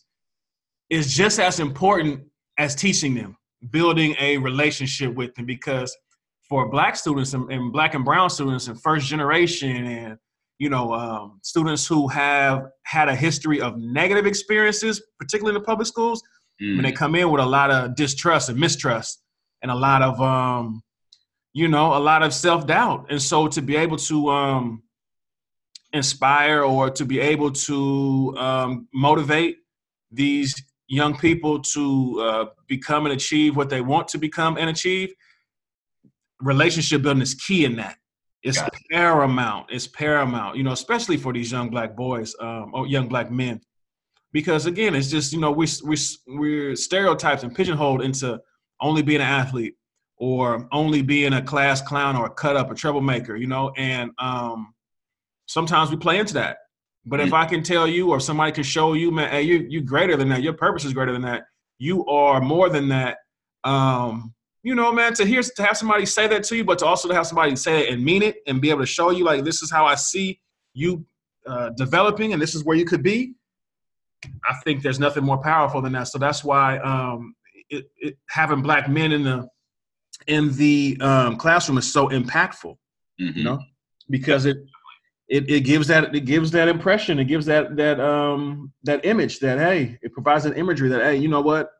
is 0.89 1.13
just 1.13 1.39
as 1.39 1.60
important 1.60 2.24
as 2.58 2.74
teaching 2.75 3.13
them, 3.13 3.38
building 3.70 4.15
a 4.20 4.38
relationship 4.38 5.13
with 5.13 5.34
them, 5.36 5.46
because 5.46 5.96
for 6.48 6.70
black 6.70 6.96
students 6.96 7.34
and, 7.34 7.52
and, 7.52 7.72
black 7.72 7.94
and 7.94 8.06
brown 8.06 8.30
students 8.30 8.68
and 8.68 8.82
first 8.82 9.08
generation 9.08 9.86
and 9.86 10.18
you 10.60 10.70
know 10.70 10.94
um, 10.94 11.40
students 11.42 11.86
who 11.86 12.08
have 12.08 12.68
had 12.84 13.10
a 13.10 13.16
history 13.16 13.60
of 13.62 13.78
negative 13.78 14.25
experiences 14.25 15.02
particularly 15.20 15.56
in 15.56 15.62
the 15.62 15.66
public 15.66 15.88
schools 15.88 16.22
mm. 16.62 16.75
when 16.75 16.84
they 16.84 16.92
come 16.92 17.16
in 17.16 17.30
with 17.32 17.42
a 17.42 17.46
lot 17.46 17.72
of 17.72 17.96
distrust 17.96 18.50
and 18.50 18.60
mistrust 18.60 19.22
and 19.62 19.72
a 19.72 19.75
lot 19.75 20.02
of 20.02 20.22
um, 20.22 20.82
you 21.54 21.68
know 21.68 21.96
a 21.96 22.00
lot 22.00 22.24
of 22.24 22.34
self-doubt 22.34 23.08
and 23.10 23.22
so 23.22 23.48
to 23.48 23.62
be 23.62 23.75
able 23.75 23.98
to 23.98 24.30
um, 24.30 24.84
inspire 25.94 26.62
or 26.64 26.90
to 26.90 27.06
be 27.06 27.20
able 27.20 27.52
to 27.52 28.36
um, 28.38 28.88
motivate 28.94 29.58
these 30.12 30.54
young 30.88 31.18
people 31.18 31.60
to 31.60 32.22
uh, 32.22 32.46
become 32.68 33.06
and 33.06 33.14
achieve 33.14 33.56
what 33.56 33.70
they 33.70 33.82
want 33.82 34.08
to 34.08 34.18
become 34.18 34.58
and 34.58 34.70
achieve 34.70 35.14
relationship 36.46 37.02
building 37.02 37.24
is 37.24 37.34
key 37.34 37.66
in 37.66 37.75
that. 37.78 37.98
It's 38.44 38.62
paramount. 38.92 39.72
It's 39.72 39.88
paramount, 39.88 40.56
you 40.56 40.64
know, 40.64 40.72
especially 40.72 41.18
for 41.18 41.34
these 41.34 41.52
young 41.52 41.70
black 41.72 41.96
boys 41.96 42.36
um, 42.40 42.72
or 42.75 42.86
young 42.86 43.08
black 43.08 43.32
men. 43.32 43.60
Because 44.32 44.68
again, 44.68 44.94
it's 44.94 45.10
just, 45.10 45.34
you 45.34 45.40
know, 45.40 45.52
we, 45.52 45.68
we, 45.84 45.98
we're 46.28 46.75
stereotyped 46.75 47.42
and 47.42 47.56
pigeonholed 47.56 48.04
into 48.04 48.40
only 48.80 49.02
being 49.02 49.22
an 49.22 49.28
athlete 49.28 49.74
or 50.18 50.68
only 50.72 51.02
being 51.02 51.34
a 51.34 51.42
class 51.42 51.82
clown 51.82 52.16
or 52.16 52.28
a 52.28 52.30
cut 52.30 52.56
up, 52.56 52.70
a 52.70 52.75
troublemaker, 52.75 53.36
you 53.36 53.48
know, 53.48 53.72
and 53.78 54.12
um, 54.20 54.75
sometimes 55.48 55.90
we 55.90 55.98
play 55.98 56.20
into 56.20 56.36
that. 56.36 56.58
But 57.08 57.20
mm-hmm. 57.20 57.30
if 57.30 57.34
I 57.34 57.46
can 57.46 57.64
tell 57.64 57.88
you 57.88 58.12
or 58.12 58.20
somebody 58.20 58.52
can 58.52 58.64
show 58.64 58.94
you, 58.94 59.10
man, 59.10 59.32
hey, 59.32 59.42
you, 59.42 59.66
you're 59.68 59.82
greater 59.82 60.16
than 60.16 60.30
that. 60.30 60.44
Your 60.44 60.54
purpose 60.54 60.86
is 60.86 60.94
greater 60.94 61.14
than 61.14 61.24
that. 61.24 61.46
You 61.80 62.06
are 62.06 62.40
more 62.42 62.70
than 62.70 62.90
that. 62.90 63.18
Um, 63.64 64.35
you 64.65 64.74
know, 64.74 64.91
man, 64.91 65.13
to 65.13 65.25
hear 65.25 65.43
to 65.43 65.63
have 65.63 65.77
somebody 65.77 66.07
say 66.07 66.27
that 66.27 66.43
to 66.45 66.55
you, 66.55 66.65
but 66.65 66.79
to 66.79 66.88
also 66.88 67.07
to 67.07 67.13
have 67.13 67.27
somebody 67.27 67.55
say 67.55 67.84
it 67.84 67.93
and 67.93 68.03
mean 68.03 68.24
it 68.24 68.38
and 68.48 68.60
be 68.60 68.72
able 68.72 68.79
to 68.79 68.88
show 68.88 69.12
you 69.12 69.24
like 69.24 69.43
this 69.43 69.62
is 69.62 69.72
how 69.72 69.86
I 69.86 69.93
see 69.93 70.39
you 70.74 71.05
uh, 71.45 71.69
developing 71.77 72.34
and 72.34 72.41
this 72.41 72.55
is 72.55 72.63
where 72.63 72.75
you 72.75 72.84
could 72.84 73.03
be. 73.03 73.36
I 74.24 74.55
think 74.63 74.81
there's 74.81 75.00
nothing 75.00 75.24
more 75.24 75.38
powerful 75.38 75.84
than 75.84 75.93
that. 75.93 76.07
So 76.07 76.17
that's 76.17 76.43
why 76.43 76.79
um, 76.79 77.36
it, 77.69 77.86
it, 77.98 78.17
having 78.27 78.63
black 78.63 78.89
men 78.89 79.12
in 79.12 79.22
the 79.22 79.48
in 80.25 80.51
the 80.55 80.98
um, 81.00 81.38
classroom 81.38 81.77
is 81.77 81.93
so 81.93 82.10
impactful. 82.10 82.75
Mm-hmm. 83.22 83.37
You 83.37 83.44
know, 83.44 83.59
because 84.09 84.46
it 84.46 84.57
it, 85.27 85.48
it 85.48 85.59
gives 85.61 85.85
that 85.90 86.16
it 86.16 86.25
gives 86.25 86.50
that 86.51 86.68
impression 86.68 87.18
it 87.18 87.25
gives 87.25 87.48
that 87.48 87.75
that 87.77 88.00
um 88.00 88.72
that 88.83 89.03
image 89.05 89.40
that 89.40 89.57
hey 89.57 89.98
it 90.03 90.13
provides 90.13 90.46
an 90.46 90.53
imagery 90.53 90.87
that 90.87 91.01
hey 91.01 91.16
you 91.16 91.27
know 91.27 91.42
what 91.42 91.72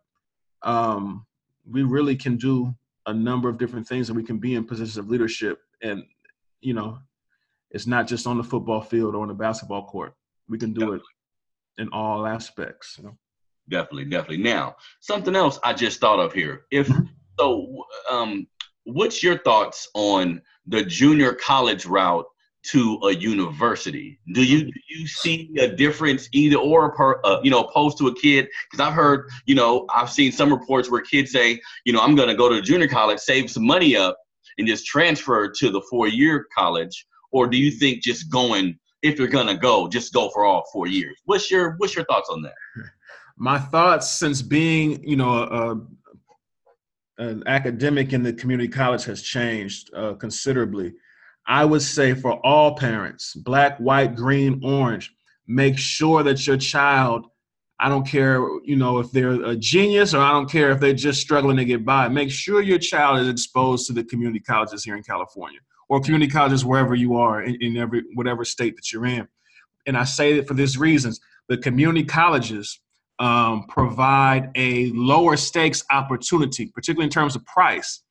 um 0.64 1.26
we 1.70 1.84
really 1.84 2.16
can 2.16 2.38
do 2.38 2.74
a 3.08 3.14
number 3.14 3.50
of 3.50 3.58
different 3.58 3.88
things 3.88 4.10
and 4.10 4.18
we 4.18 4.24
can 4.24 4.38
be 4.38 4.56
in 4.56 4.66
positions 4.66 4.98
of 4.98 5.10
leadership. 5.10 5.60
And 5.82 6.04
you 6.62 6.74
know 6.74 7.00
it's 7.72 7.88
not 7.88 8.08
just 8.08 8.26
on 8.26 8.38
the 8.38 8.44
football 8.44 8.82
field 8.82 9.16
or 9.16 9.22
on 9.22 9.28
the 9.28 9.34
basketball 9.34 9.86
court. 9.86 10.16
We 10.48 10.58
can 10.58 10.74
do 10.74 10.80
definitely. 10.82 11.00
it 11.78 11.82
in 11.82 11.90
all 11.90 12.26
aspects 12.26 12.96
you 12.98 13.06
know. 13.06 13.18
Definitely 13.70 14.06
definitely. 14.06 14.44
Now 14.44 14.76
something 15.00 15.36
else 15.36 15.60
i 15.64 15.74
just 15.74 16.00
thought 16.00 16.20
of 16.20 16.34
here. 16.34 16.66
If 16.72 16.88
mm-hmm. 16.88 17.06
so 17.40 17.86
um 18.10 18.48
what's 18.84 19.24
your 19.24 19.38
thoughts 19.40 19.88
on 19.94 20.42
the 20.68 20.84
junior 20.84 21.34
college 21.34 21.86
route 21.86 22.26
to 22.72 23.00
a 23.04 23.14
university. 23.14 24.20
Do 24.34 24.44
you 24.44 24.66
do 24.66 24.80
you 24.90 25.08
see 25.08 25.56
a 25.60 25.68
difference 25.68 26.28
either 26.32 26.58
or 26.58 26.92
per 26.94 27.20
uh, 27.24 27.40
you 27.44 27.52
know 27.52 27.64
opposed 27.64 27.98
to 28.00 28.08
a 28.08 28.16
kid? 28.16 28.48
Because 28.70 28.86
I've 28.86 28.94
heard 28.94 29.30
you 29.46 29.56
know 29.56 29.86
I've 29.94 30.10
seen 30.10 30.32
some 30.32 30.52
reports 30.52 30.90
where 30.90 31.02
kids 31.02 31.32
say 31.32 31.60
you 31.86 31.94
know 31.94 32.02
I'm 32.02 32.16
going 32.16 32.30
to 32.30 32.36
go 32.36 32.50
to 32.50 32.62
junior 32.62 32.88
college, 32.88 33.20
save 33.20 33.52
some 33.52 33.66
money 33.66 33.96
up, 33.96 34.18
and 34.58 34.68
just 34.68 34.86
transfer 34.86 35.50
to 35.50 35.72
the 35.72 35.82
four 35.90 36.08
year 36.08 36.48
college. 36.56 37.06
Or 37.32 37.48
do 37.48 37.58
you 37.58 37.72
think 37.72 38.02
just 38.02 38.32
going 38.32 38.80
if 39.02 39.20
you're 39.20 39.28
going 39.28 39.48
to 39.48 39.58
go, 39.58 39.88
just 39.88 40.14
go 40.14 40.30
for 40.30 40.46
all 40.46 40.64
four 40.74 40.88
years? 40.88 41.18
What's 41.26 41.52
your 41.52 41.76
what's 41.78 41.96
your 41.96 42.06
thoughts 42.06 42.30
on 42.32 42.42
that? 42.42 42.56
My 43.38 43.60
thoughts 43.60 44.10
since 44.10 44.42
being 44.42 45.04
you 45.04 45.18
know 45.18 45.88
a, 47.20 47.24
an 47.24 47.44
academic 47.46 48.14
in 48.14 48.24
the 48.24 48.34
community 48.34 48.70
college 48.70 49.04
has 49.06 49.22
changed 49.22 49.94
uh, 49.94 50.14
considerably. 50.14 50.94
I 51.48 51.66
would 51.66 51.82
say 51.82 52.14
for 52.14 52.34
all 52.46 52.76
parents, 52.76 53.34
black, 53.36 53.78
white, 53.78 54.16
green, 54.16 54.62
orange, 54.64 55.14
make 55.48 55.78
sure 55.78 56.24
that 56.24 56.48
your 56.48 56.58
child, 56.58 57.28
I 57.80 57.90
don't 57.90 58.08
care, 58.08 58.40
you 58.64 58.76
know, 58.76 59.00
if 59.00 59.12
they're 59.12 59.44
a 59.44 59.56
genius 59.56 60.14
or 60.14 60.22
I 60.22 60.32
don't 60.32 60.50
care 60.50 60.72
if 60.72 60.80
they're 60.80 60.94
just 60.94 61.22
struggling 61.22 61.58
to 61.58 61.66
get 61.66 61.86
by, 61.86 62.08
make 62.08 62.32
sure 62.32 62.62
your 62.62 62.80
child 62.80 63.20
is 63.20 63.28
exposed 63.28 63.86
to 63.88 63.94
the 63.94 64.04
community 64.04 64.40
colleges 64.40 64.84
here 64.84 64.96
in 64.96 65.04
California 65.04 65.60
or 65.88 66.00
community 66.00 66.32
colleges 66.32 66.66
wherever 66.66 66.96
you 66.96 67.16
are 67.16 67.44
in, 67.44 67.56
in 67.62 67.78
every 67.78 68.04
whatever 68.16 68.44
state 68.44 68.76
that 68.76 68.92
you're 68.92 69.06
in. 69.06 69.28
And 69.86 69.98
I 69.98 70.04
say 70.04 70.36
that 70.38 70.48
for 70.48 70.56
these 70.56 70.78
reasons. 70.78 71.20
The 71.48 71.58
community 71.58 72.04
colleges 72.04 72.80
um, 73.20 73.66
provide 73.68 74.50
a 74.56 74.92
lower 74.94 75.38
stakes 75.38 75.84
opportunity, 75.92 76.68
particularly 76.74 77.06
in 77.06 77.12
terms 77.12 77.36
of 77.36 77.46
price, 77.46 78.02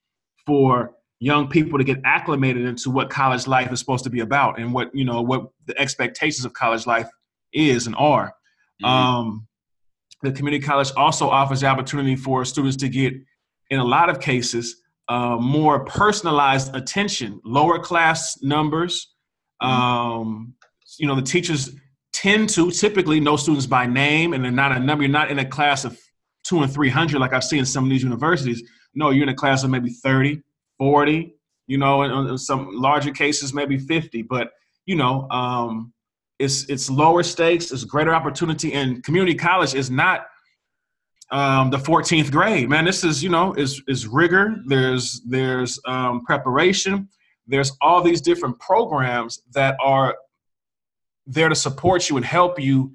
for 0.47 0.95
young 1.21 1.49
people 1.49 1.79
to 1.79 1.85
get 1.85 2.01
acclimated 2.05 2.65
into 2.65 2.91
what 2.91 3.09
college 3.09 3.47
life 3.47 3.73
is 3.73 3.79
supposed 3.79 4.05
to 4.05 4.11
be 4.11 4.21
about 4.21 4.59
and 4.59 4.73
what 4.73 4.95
you 4.95 5.05
know 5.05 5.23
what 5.23 5.47
the 5.67 5.79
expectations 5.79 6.45
of 6.45 6.53
college 6.53 6.87
life 6.87 7.09
is 7.53 7.87
and 7.87 7.97
are. 7.97 8.35
Mm-hmm. 8.83 8.87
Um, 8.87 9.47
the 10.23 10.33
community 10.33 10.65
college 10.65 10.91
also 10.97 11.29
offers 11.29 11.61
the 11.61 11.67
opportunity 11.67 12.17
for 12.17 12.45
students 12.45 12.77
to 12.79 12.89
get, 12.89 13.15
in 13.71 13.79
a 13.79 13.85
lot 13.85 14.09
of 14.09 14.21
cases, 14.21 14.83
uh, 15.09 15.37
more 15.37 15.85
personalized 15.85 16.75
attention, 16.75 17.41
lower 17.45 17.79
class 17.79 18.39
numbers. 18.43 19.15
Mm-hmm. 19.63 19.73
Um, 19.73 20.55
you 20.99 21.07
know, 21.07 21.15
the 21.15 21.23
teachers 21.23 21.77
tend 22.13 22.49
to 22.51 22.71
typically 22.71 23.21
know 23.21 23.37
students 23.37 23.67
by 23.67 23.87
name, 23.87 24.33
and 24.33 24.43
they're 24.43 24.51
not 24.51 24.73
a 24.73 24.81
number. 24.81 25.05
You're 25.05 25.13
not 25.13 25.31
in 25.31 25.39
a 25.39 25.45
class 25.45 25.85
of 25.85 25.99
two 26.45 26.63
and 26.63 26.73
three 26.73 26.91
hundred 26.91 27.21
like 27.21 27.33
I've 27.33 27.45
seen 27.45 27.61
in 27.61 27.67
some 27.67 27.85
of 27.85 27.91
these 27.91 28.03
universities. 28.03 28.63
No, 28.95 29.11
you're 29.11 29.25
in 29.25 29.29
a 29.29 29.35
class 29.35 29.65
of 29.65 29.71
maybe 29.71 29.91
30, 29.91 30.41
40, 30.79 31.35
you 31.67 31.79
know, 31.79 32.03
in, 32.03 32.39
some 32.39 32.69
larger 32.73 33.11
cases, 33.11 33.55
maybe 33.55 33.79
50. 33.79 34.23
But, 34.23 34.51
you 34.87 34.97
know, 34.97 35.29
um, 35.31 35.93
it's, 36.39 36.69
it's 36.69 36.91
lower 36.91 37.23
stakes, 37.23 37.71
it's 37.71 37.85
greater 37.85 38.15
opportunity, 38.15 38.73
and 38.73 39.03
community 39.05 39.35
college 39.35 39.75
is 39.75 39.91
not 39.91 40.27
um, 41.31 41.71
the 41.71 41.79
14th 41.79 42.31
grade. 42.31 42.69
Man, 42.69 42.85
this 42.85 43.05
is, 43.05 43.23
you 43.23 43.31
know, 43.31 43.55
is, 43.55 43.83
is 43.89 44.07
rigor, 44.07 44.57
there's, 44.67 45.23
there's 45.27 45.81
um, 45.87 46.25
preparation, 46.25 47.09
there's 47.47 47.73
all 47.81 48.03
these 48.03 48.21
different 48.21 48.59
programs 48.59 49.43
that 49.53 49.77
are 49.83 50.17
there 51.27 51.49
to 51.49 51.55
support 51.55 52.09
you 52.11 52.17
and 52.17 52.25
help 52.25 52.61
you 52.61 52.95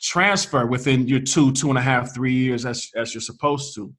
transfer 0.00 0.66
within 0.66 1.06
your 1.06 1.20
two, 1.20 1.52
two 1.52 1.68
and 1.68 1.78
a 1.78 1.82
half, 1.82 2.14
three 2.14 2.32
years 2.32 2.64
as, 2.64 2.90
as 2.96 3.14
you're 3.14 3.20
supposed 3.20 3.74
to. 3.74 3.92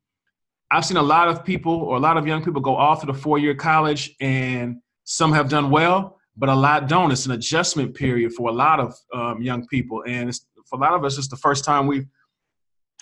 I've 0.71 0.85
seen 0.85 0.97
a 0.97 1.03
lot 1.03 1.27
of 1.27 1.43
people 1.43 1.73
or 1.73 1.97
a 1.97 1.99
lot 1.99 2.17
of 2.17 2.25
young 2.25 2.43
people 2.43 2.61
go 2.61 2.75
off 2.75 3.01
to 3.01 3.05
the 3.05 3.13
four 3.13 3.37
year 3.37 3.53
college, 3.53 4.15
and 4.21 4.77
some 5.03 5.33
have 5.33 5.49
done 5.49 5.69
well, 5.69 6.17
but 6.37 6.49
a 6.49 6.55
lot 6.55 6.87
don't. 6.87 7.11
It's 7.11 7.25
an 7.25 7.33
adjustment 7.33 7.93
period 7.93 8.33
for 8.33 8.49
a 8.49 8.53
lot 8.53 8.79
of 8.79 8.95
um, 9.13 9.41
young 9.41 9.67
people, 9.67 10.03
and 10.07 10.33
for 10.65 10.77
a 10.77 10.81
lot 10.81 10.93
of 10.93 11.03
us, 11.03 11.17
it's 11.17 11.27
the 11.27 11.37
first 11.37 11.65
time 11.65 11.87
we've 11.87 12.07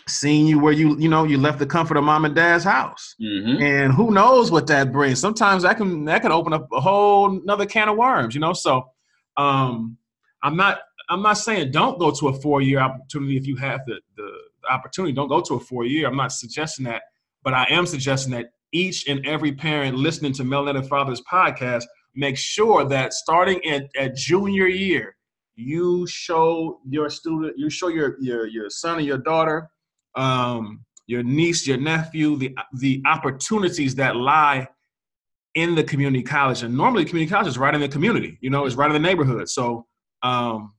seen 0.07 0.47
you 0.47 0.57
where 0.59 0.73
you 0.73 0.97
you 0.99 1.07
know 1.07 1.23
you 1.23 1.37
left 1.37 1.59
the 1.59 1.65
comfort 1.65 1.97
of 1.97 2.03
mom 2.03 2.25
and 2.25 2.35
dad's 2.35 2.63
house, 2.63 3.15
mm-hmm. 3.21 3.61
and 3.61 3.93
who 3.93 4.11
knows 4.11 4.51
what 4.51 4.65
that 4.67 4.91
brings. 4.91 5.19
Sometimes 5.19 5.63
that 5.63 5.77
can 5.77 6.05
that 6.05 6.21
can 6.21 6.31
open 6.31 6.53
up 6.53 6.67
a 6.73 6.81
whole 6.81 7.39
another 7.39 7.65
can 7.65 7.89
of 7.89 7.97
worms, 7.97 8.33
you 8.33 8.41
know. 8.41 8.53
So 8.53 8.89
um, 9.37 9.97
I'm 10.41 10.55
not 10.55 10.79
I'm 11.09 11.21
not 11.21 11.37
saying 11.37 11.71
don't 11.71 11.99
go 11.99 12.11
to 12.11 12.29
a 12.29 12.33
four 12.33 12.61
year 12.61 12.79
opportunity 12.79 13.37
if 13.37 13.45
you 13.45 13.55
have 13.57 13.81
the 13.85 13.99
the 14.17 14.31
opportunity, 14.69 15.13
don't 15.13 15.27
go 15.27 15.41
to 15.41 15.55
a 15.55 15.59
four 15.59 15.85
year. 15.85 16.07
I'm 16.07 16.17
not 16.17 16.31
suggesting 16.31 16.85
that, 16.85 17.03
but 17.43 17.53
I 17.53 17.65
am 17.69 17.85
suggesting 17.85 18.33
that 18.33 18.51
each 18.71 19.07
and 19.07 19.25
every 19.25 19.51
parent 19.51 19.97
listening 19.97 20.33
to 20.33 20.43
Melanated 20.43 20.87
Fathers 20.87 21.21
podcast 21.21 21.85
make 22.15 22.37
sure 22.37 22.85
that 22.85 23.13
starting 23.13 23.63
at, 23.65 23.89
at 23.97 24.15
junior 24.15 24.67
year, 24.67 25.15
you 25.55 26.07
show 26.07 26.79
your 26.87 27.09
student, 27.09 27.57
you 27.57 27.69
show 27.69 27.89
your 27.89 28.15
your 28.21 28.47
your 28.47 28.69
son 28.69 28.97
or 28.97 29.01
your 29.01 29.17
daughter, 29.17 29.69
um, 30.15 30.85
your 31.07 31.23
niece, 31.23 31.67
your 31.67 31.77
nephew, 31.77 32.37
the 32.37 32.55
the 32.77 33.01
opportunities 33.05 33.95
that 33.95 34.15
lie 34.15 34.67
in 35.55 35.75
the 35.75 35.83
community 35.83 36.23
college. 36.23 36.63
And 36.63 36.75
normally, 36.75 37.03
community 37.03 37.31
college 37.31 37.47
is 37.47 37.57
right 37.57 37.73
in 37.73 37.81
the 37.81 37.89
community. 37.89 38.37
You 38.41 38.49
know, 38.49 38.65
it's 38.65 38.75
right 38.75 38.87
in 38.87 38.93
the 38.93 39.07
neighborhood. 39.07 39.49
So, 39.49 39.85
um, 40.23 40.73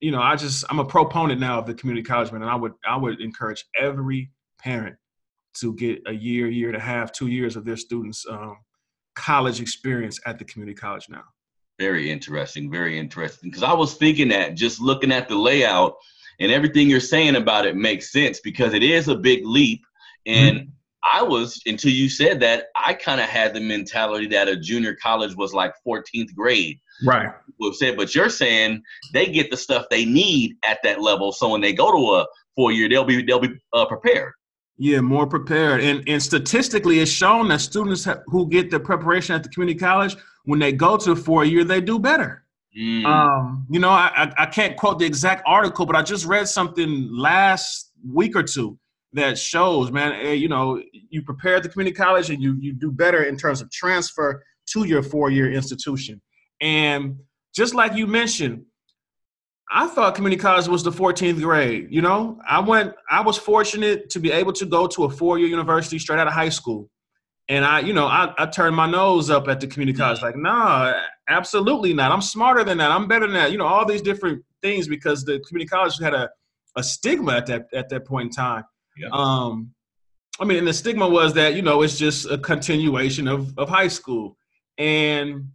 you 0.00 0.10
know, 0.10 0.20
I 0.20 0.36
just 0.36 0.64
I'm 0.68 0.78
a 0.78 0.84
proponent 0.84 1.40
now 1.40 1.58
of 1.58 1.66
the 1.66 1.74
community 1.74 2.04
college 2.04 2.30
man, 2.30 2.42
and 2.42 2.50
I 2.50 2.54
would 2.54 2.74
I 2.86 2.96
would 2.96 3.20
encourage 3.20 3.64
every 3.80 4.30
parent 4.58 4.96
to 5.60 5.74
get 5.74 6.00
a 6.06 6.12
year, 6.12 6.48
year 6.48 6.68
and 6.68 6.76
a 6.76 6.80
half, 6.80 7.12
two 7.12 7.28
years 7.28 7.56
of 7.56 7.64
their 7.64 7.76
students' 7.76 8.24
um, 8.28 8.56
college 9.14 9.60
experience 9.60 10.20
at 10.26 10.38
the 10.38 10.44
community 10.44 10.78
college 10.78 11.06
now. 11.08 11.24
Very 11.78 12.10
interesting. 12.10 12.70
Very 12.70 12.98
interesting. 12.98 13.50
Because 13.50 13.62
I 13.62 13.72
was 13.72 13.94
thinking 13.94 14.28
that 14.28 14.54
just 14.54 14.80
looking 14.80 15.12
at 15.12 15.28
the 15.28 15.36
layout 15.36 15.96
and 16.40 16.50
everything 16.50 16.88
you're 16.88 17.00
saying 17.00 17.36
about 17.36 17.66
it 17.66 17.76
makes 17.76 18.12
sense 18.12 18.40
because 18.40 18.74
it 18.74 18.82
is 18.82 19.08
a 19.08 19.16
big 19.16 19.46
leap. 19.46 19.82
And 20.26 20.58
mm-hmm. 20.58 20.70
I 21.12 21.22
was, 21.22 21.60
until 21.66 21.92
you 21.92 22.08
said 22.08 22.40
that, 22.40 22.66
I 22.76 22.94
kind 22.94 23.20
of 23.20 23.28
had 23.28 23.54
the 23.54 23.60
mentality 23.60 24.26
that 24.28 24.48
a 24.48 24.56
junior 24.56 24.94
college 24.94 25.36
was 25.36 25.54
like 25.54 25.72
14th 25.86 26.34
grade. 26.34 26.78
Right. 27.04 27.30
We've 27.60 27.74
said, 27.74 27.96
but 27.96 28.14
you're 28.14 28.28
saying 28.28 28.82
they 29.12 29.26
get 29.26 29.50
the 29.50 29.56
stuff 29.56 29.86
they 29.90 30.04
need 30.04 30.56
at 30.64 30.78
that 30.82 31.00
level. 31.00 31.32
So 31.32 31.50
when 31.50 31.60
they 31.60 31.72
go 31.72 31.92
to 31.92 32.16
a 32.16 32.26
four 32.56 32.72
year, 32.72 32.88
they'll 32.88 33.04
be 33.04 33.22
they'll 33.22 33.38
be 33.38 33.54
uh, 33.72 33.86
prepared. 33.86 34.32
Yeah, 34.78 35.00
more 35.00 35.26
prepared. 35.26 35.80
And 35.80 36.08
and 36.08 36.22
statistically, 36.22 37.00
it's 37.00 37.10
shown 37.10 37.48
that 37.48 37.60
students 37.60 38.06
who 38.26 38.48
get 38.48 38.70
the 38.70 38.78
preparation 38.78 39.34
at 39.34 39.42
the 39.42 39.48
community 39.48 39.78
college, 39.78 40.16
when 40.44 40.60
they 40.60 40.72
go 40.72 40.96
to 40.96 41.16
four 41.16 41.44
year, 41.44 41.64
they 41.64 41.80
do 41.80 41.98
better. 41.98 42.44
Mm. 42.78 43.04
Um, 43.04 43.66
you 43.68 43.80
know, 43.80 43.90
I, 43.90 44.32
I 44.38 44.46
can't 44.46 44.76
quote 44.76 45.00
the 45.00 45.04
exact 45.04 45.42
article, 45.46 45.84
but 45.84 45.96
I 45.96 46.02
just 46.02 46.26
read 46.26 46.48
something 46.48 47.08
last 47.10 47.90
week 48.06 48.36
or 48.36 48.44
two 48.44 48.78
that 49.14 49.36
shows, 49.36 49.90
man, 49.90 50.12
eh, 50.12 50.34
you 50.34 50.48
know, 50.48 50.80
you 50.92 51.22
prepare 51.22 51.56
at 51.56 51.64
the 51.64 51.68
community 51.68 51.96
college 51.96 52.30
and 52.30 52.40
you 52.40 52.56
you 52.60 52.72
do 52.72 52.92
better 52.92 53.24
in 53.24 53.36
terms 53.36 53.60
of 53.60 53.70
transfer 53.72 54.44
to 54.66 54.84
your 54.84 55.02
four 55.02 55.30
year 55.30 55.50
institution. 55.50 56.20
And 56.60 57.16
just 57.52 57.74
like 57.74 57.94
you 57.94 58.06
mentioned, 58.06 58.64
I 59.70 59.86
thought 59.86 60.14
community 60.14 60.40
college 60.40 60.66
was 60.66 60.82
the 60.82 60.90
14th 60.90 61.40
grade. 61.42 61.88
You 61.90 62.00
know, 62.00 62.40
I 62.48 62.60
went, 62.60 62.94
I 63.10 63.20
was 63.20 63.36
fortunate 63.36 64.08
to 64.10 64.20
be 64.20 64.30
able 64.32 64.52
to 64.54 64.66
go 64.66 64.86
to 64.86 65.04
a 65.04 65.10
four 65.10 65.38
year 65.38 65.48
university 65.48 65.98
straight 65.98 66.18
out 66.18 66.26
of 66.26 66.32
high 66.32 66.48
school. 66.48 66.88
And 67.50 67.64
I, 67.64 67.80
you 67.80 67.92
know, 67.92 68.06
I, 68.06 68.34
I 68.36 68.46
turned 68.46 68.76
my 68.76 68.90
nose 68.90 69.30
up 69.30 69.48
at 69.48 69.60
the 69.60 69.66
community 69.66 69.96
college, 69.96 70.20
like, 70.20 70.36
nah, 70.36 70.92
absolutely 71.28 71.94
not. 71.94 72.12
I'm 72.12 72.20
smarter 72.20 72.62
than 72.62 72.78
that. 72.78 72.90
I'm 72.90 73.08
better 73.08 73.26
than 73.26 73.34
that. 73.34 73.52
You 73.52 73.58
know, 73.58 73.66
all 73.66 73.86
these 73.86 74.02
different 74.02 74.42
things 74.62 74.86
because 74.86 75.24
the 75.24 75.40
community 75.40 75.68
college 75.68 75.98
had 75.98 76.14
a, 76.14 76.28
a 76.76 76.82
stigma 76.82 77.32
at 77.32 77.46
that 77.46 77.66
at 77.72 77.88
that 77.88 78.04
point 78.06 78.26
in 78.26 78.30
time. 78.30 78.64
Yeah. 78.96 79.08
Um, 79.12 79.72
I 80.40 80.44
mean, 80.44 80.58
and 80.58 80.68
the 80.68 80.74
stigma 80.74 81.08
was 81.08 81.34
that 81.34 81.54
you 81.54 81.62
know 81.62 81.82
it's 81.82 81.98
just 81.98 82.30
a 82.30 82.38
continuation 82.38 83.26
of 83.26 83.56
of 83.58 83.68
high 83.68 83.88
school, 83.88 84.36
and 84.76 85.50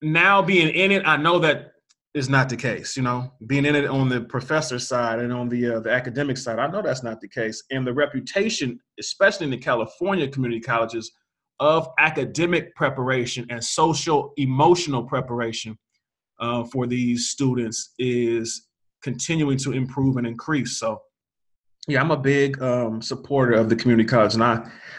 now 0.00 0.42
being 0.42 0.68
in 0.68 0.92
it, 0.92 1.02
I 1.06 1.16
know 1.16 1.38
that 1.40 1.71
is 2.14 2.28
not 2.28 2.48
the 2.48 2.56
case. 2.56 2.96
You 2.96 3.02
know, 3.02 3.32
being 3.46 3.64
in 3.64 3.74
it 3.74 3.86
on 3.86 4.08
the 4.08 4.20
professor 4.20 4.78
side 4.78 5.18
and 5.18 5.32
on 5.32 5.48
the 5.48 5.76
uh, 5.76 5.80
the 5.80 5.90
academic 5.90 6.36
side, 6.36 6.58
I 6.58 6.66
know 6.66 6.82
that's 6.82 7.02
not 7.02 7.20
the 7.20 7.28
case. 7.28 7.62
And 7.70 7.86
the 7.86 7.92
reputation, 7.92 8.78
especially 8.98 9.44
in 9.44 9.50
the 9.50 9.58
California 9.58 10.28
community 10.28 10.60
colleges, 10.60 11.10
of 11.60 11.88
academic 11.98 12.74
preparation 12.74 13.46
and 13.50 13.62
social 13.62 14.32
emotional 14.36 15.04
preparation 15.04 15.78
uh, 16.40 16.64
for 16.64 16.86
these 16.86 17.30
students 17.30 17.94
is 17.98 18.68
continuing 19.02 19.56
to 19.58 19.72
improve 19.72 20.16
and 20.16 20.26
increase. 20.26 20.78
So, 20.78 21.00
yeah, 21.88 22.00
I'm 22.00 22.10
a 22.10 22.16
big 22.16 22.60
um, 22.62 23.00
supporter 23.00 23.54
of 23.54 23.68
the 23.68 23.76
community 23.76 24.08
college, 24.08 24.34
and 24.34 24.44
I 24.44 24.56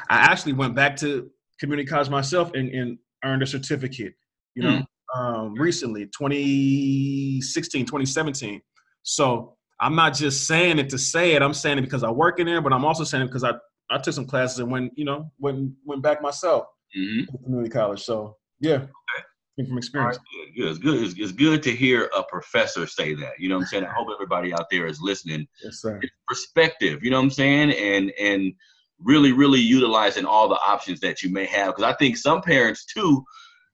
I 0.09 0.17
actually 0.17 0.53
went 0.53 0.75
back 0.75 0.95
to 0.97 1.29
community 1.59 1.87
college 1.87 2.09
myself 2.09 2.51
and, 2.55 2.69
and 2.69 2.97
earned 3.23 3.43
a 3.43 3.47
certificate. 3.47 4.15
You 4.55 4.63
know. 4.63 4.69
Mm 4.69 4.85
um, 5.15 5.53
recently, 5.55 6.05
2016, 6.05 7.85
2017. 7.85 8.61
So 9.03 9.55
I'm 9.79 9.95
not 9.95 10.13
just 10.13 10.47
saying 10.47 10.79
it 10.79 10.89
to 10.89 10.97
say 10.97 11.33
it. 11.33 11.41
I'm 11.41 11.53
saying 11.53 11.77
it 11.77 11.81
because 11.81 12.03
I 12.03 12.09
work 12.11 12.39
in 12.39 12.45
there, 12.45 12.61
but 12.61 12.73
I'm 12.73 12.85
also 12.85 13.03
saying 13.03 13.23
it 13.23 13.27
because 13.27 13.43
I, 13.43 13.53
I 13.89 13.97
took 13.97 14.13
some 14.13 14.25
classes 14.25 14.59
and 14.59 14.71
went, 14.71 14.93
you 14.95 15.05
know, 15.05 15.31
went 15.39 15.73
went 15.85 16.01
back 16.01 16.21
myself 16.21 16.65
mm-hmm. 16.97 17.31
to 17.31 17.43
community 17.43 17.69
college. 17.69 18.01
So 18.01 18.37
yeah. 18.59 18.75
Okay. 18.75 19.67
From 19.67 19.77
experience. 19.77 20.17
Right, 20.17 20.55
good. 20.55 20.69
It's 20.69 20.79
good. 20.79 21.03
It's, 21.03 21.13
it's, 21.15 21.31
good 21.31 21.61
to 21.61 21.71
hear 21.75 22.09
a 22.17 22.23
professor 22.23 22.87
say 22.87 23.13
that. 23.13 23.33
You 23.37 23.49
know 23.49 23.55
what 23.55 23.61
I'm 23.61 23.67
saying? 23.67 23.83
I 23.83 23.93
hope 23.93 24.07
everybody 24.11 24.51
out 24.51 24.65
there 24.71 24.87
is 24.87 24.99
listening. 24.99 25.45
Yes, 25.63 25.79
sir. 25.79 26.01
perspective, 26.27 27.03
you 27.03 27.11
know 27.11 27.17
what 27.17 27.25
I'm 27.25 27.29
saying? 27.29 27.71
And 27.73 28.11
and 28.19 28.53
really, 28.99 29.31
really 29.31 29.59
utilizing 29.59 30.25
all 30.25 30.47
the 30.47 30.55
options 30.55 30.99
that 31.01 31.21
you 31.21 31.29
may 31.29 31.45
have. 31.45 31.75
Because 31.75 31.83
I 31.83 31.95
think 31.97 32.17
some 32.17 32.41
parents 32.41 32.85
too, 32.85 33.23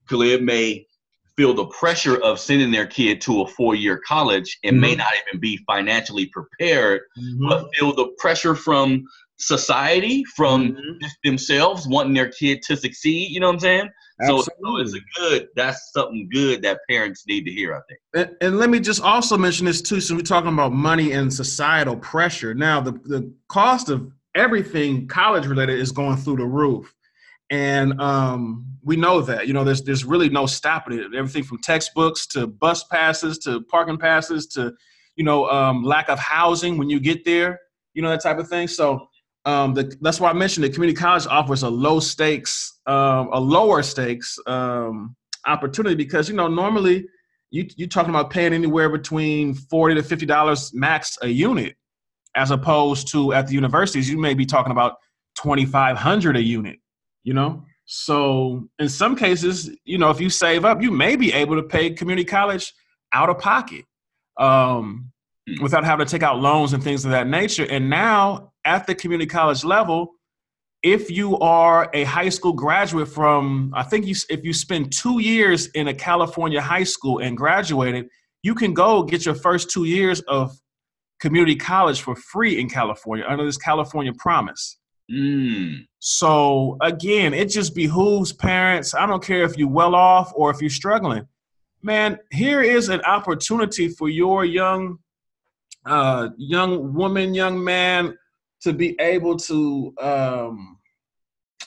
Khalid, 0.09 0.43
may 0.43 0.85
feel 1.39 1.53
the 1.53 1.67
pressure 1.67 2.21
of 2.21 2.37
sending 2.37 2.69
their 2.69 2.85
kid 2.85 3.21
to 3.21 3.43
a 3.43 3.47
four-year 3.47 4.01
college 4.05 4.59
and 4.65 4.73
mm-hmm. 4.73 4.81
may 4.81 4.95
not 4.95 5.07
even 5.25 5.39
be 5.39 5.55
financially 5.65 6.25
prepared, 6.25 6.99
mm-hmm. 7.17 7.47
but 7.47 7.69
feel 7.73 7.95
the 7.95 8.07
pressure 8.17 8.53
from 8.53 9.05
society, 9.37 10.21
from 10.35 10.73
mm-hmm. 10.73 11.05
themselves 11.23 11.87
wanting 11.87 12.13
their 12.13 12.29
kid 12.29 12.61
to 12.63 12.75
succeed. 12.75 13.31
You 13.31 13.39
know 13.39 13.47
what 13.47 13.53
I'm 13.53 13.59
saying? 13.61 13.89
So, 14.27 14.41
so, 14.41 14.77
it's 14.79 14.93
a 14.93 14.99
good. 15.15 15.47
That's 15.55 15.93
something 15.93 16.27
good 16.29 16.61
that 16.63 16.81
parents 16.89 17.23
need 17.25 17.45
to 17.45 17.51
hear. 17.51 17.73
I 17.73 17.79
think. 17.87 17.99
And, 18.13 18.35
and 18.41 18.59
let 18.59 18.69
me 18.69 18.81
just 18.81 19.01
also 19.01 19.37
mention 19.37 19.65
this 19.65 19.81
too. 19.81 20.01
So 20.01 20.15
we're 20.15 20.23
talking 20.23 20.51
about 20.51 20.73
money 20.73 21.13
and 21.13 21.33
societal 21.33 21.95
pressure. 21.95 22.53
Now, 22.53 22.81
the 22.81 22.91
the 23.05 23.33
cost 23.47 23.87
of 23.87 24.11
everything 24.35 25.07
college 25.07 25.45
related 25.45 25.79
is 25.79 25.93
going 25.93 26.17
through 26.17 26.35
the 26.35 26.45
roof 26.45 26.93
and 27.49 27.99
um, 27.99 28.65
we 28.83 28.95
know 28.95 29.21
that 29.21 29.47
you 29.47 29.53
know 29.53 29.63
there's 29.63 29.83
there's 29.83 30.05
really 30.05 30.29
no 30.29 30.45
stopping 30.45 30.99
it. 30.99 31.15
Everything 31.15 31.43
from 31.43 31.59
textbooks 31.59 32.27
to 32.27 32.47
bus 32.47 32.83
passes 32.85 33.37
to 33.39 33.61
parking 33.63 33.97
passes 33.97 34.47
to 34.47 34.73
you 35.15 35.23
know 35.23 35.49
um, 35.49 35.83
lack 35.83 36.09
of 36.09 36.19
housing 36.19 36.77
when 36.77 36.89
you 36.89 36.99
get 36.99 37.25
there, 37.25 37.59
you 37.93 38.01
know 38.01 38.09
that 38.09 38.21
type 38.21 38.37
of 38.37 38.47
thing. 38.47 38.67
So 38.67 39.07
um, 39.45 39.73
the, 39.73 39.95
that's 40.01 40.19
why 40.19 40.29
I 40.29 40.33
mentioned 40.33 40.63
that 40.63 40.73
community 40.73 40.99
college 40.99 41.25
offers 41.27 41.63
a 41.63 41.69
low 41.69 41.99
stakes, 41.99 42.79
um, 42.85 43.29
a 43.31 43.39
lower 43.39 43.81
stakes 43.83 44.37
um, 44.45 45.15
opportunity 45.47 45.95
because 45.95 46.29
you 46.29 46.35
know 46.35 46.47
normally 46.47 47.07
you 47.49 47.67
you're 47.77 47.87
talking 47.87 48.11
about 48.11 48.29
paying 48.29 48.53
anywhere 48.53 48.89
between 48.89 49.55
forty 49.55 49.95
to 49.95 50.03
fifty 50.03 50.27
dollars 50.27 50.71
max 50.73 51.17
a 51.23 51.27
unit, 51.27 51.75
as 52.35 52.51
opposed 52.51 53.07
to 53.09 53.33
at 53.33 53.47
the 53.47 53.53
universities 53.53 54.07
you 54.07 54.19
may 54.19 54.35
be 54.35 54.45
talking 54.45 54.71
about 54.71 54.97
twenty 55.35 55.65
five 55.65 55.97
hundred 55.97 56.37
a 56.37 56.43
unit 56.43 56.79
you 57.23 57.33
know? 57.33 57.63
So 57.85 58.67
in 58.77 58.89
some 58.89 59.15
cases 59.15 59.69
you 59.83 59.97
know 59.97 60.09
if 60.09 60.21
you 60.21 60.29
save 60.29 60.65
up 60.65 60.81
you 60.81 60.91
may 60.91 61.15
be 61.15 61.33
able 61.33 61.55
to 61.55 61.63
pay 61.63 61.89
community 61.91 62.25
college 62.25 62.73
out 63.13 63.29
of 63.29 63.39
pocket 63.39 63.85
um, 64.39 65.11
mm. 65.49 65.61
without 65.61 65.83
having 65.83 66.05
to 66.05 66.11
take 66.11 66.23
out 66.23 66.39
loans 66.39 66.73
and 66.73 66.83
things 66.83 67.03
of 67.03 67.11
that 67.11 67.27
nature. 67.27 67.65
And 67.69 67.89
now 67.89 68.51
at 68.65 68.85
the 68.87 68.95
community 68.95 69.27
college 69.27 69.63
level 69.63 70.13
if 70.83 71.11
you 71.11 71.37
are 71.39 71.89
a 71.93 72.05
high 72.05 72.29
school 72.29 72.53
graduate 72.53 73.07
from 73.07 73.71
i 73.75 73.83
think 73.83 74.05
you 74.05 74.15
if 74.29 74.43
you 74.43 74.53
spend 74.53 74.91
two 74.91 75.19
years 75.19 75.67
in 75.67 75.89
a 75.89 75.93
california 75.93 76.61
high 76.61 76.83
school 76.83 77.19
and 77.19 77.35
graduated 77.35 78.07
you 78.43 78.55
can 78.55 78.73
go 78.73 79.03
get 79.03 79.25
your 79.25 79.35
first 79.35 79.69
two 79.69 79.83
years 79.83 80.21
of 80.21 80.51
community 81.19 81.55
college 81.55 82.01
for 82.01 82.15
free 82.15 82.59
in 82.59 82.69
california 82.69 83.25
under 83.27 83.45
this 83.45 83.57
california 83.57 84.13
promise 84.17 84.77
Mm. 85.11 85.85
So 85.99 86.77
again, 86.81 87.33
it 87.33 87.45
just 87.45 87.75
behooves 87.75 88.31
parents. 88.31 88.93
I 88.93 89.05
don't 89.05 89.23
care 89.23 89.43
if 89.43 89.57
you're 89.57 89.67
well 89.67 89.95
off 89.95 90.31
or 90.35 90.51
if 90.51 90.61
you're 90.61 90.69
struggling. 90.69 91.27
Man, 91.81 92.19
here 92.31 92.61
is 92.61 92.89
an 92.89 93.01
opportunity 93.01 93.87
for 93.87 94.09
your 94.09 94.45
young, 94.45 94.99
uh, 95.85 96.29
young 96.37 96.93
woman, 96.93 97.33
young 97.33 97.63
man, 97.63 98.17
to 98.61 98.73
be 98.73 98.95
able 98.99 99.37
to, 99.37 99.93
um, 100.01 100.77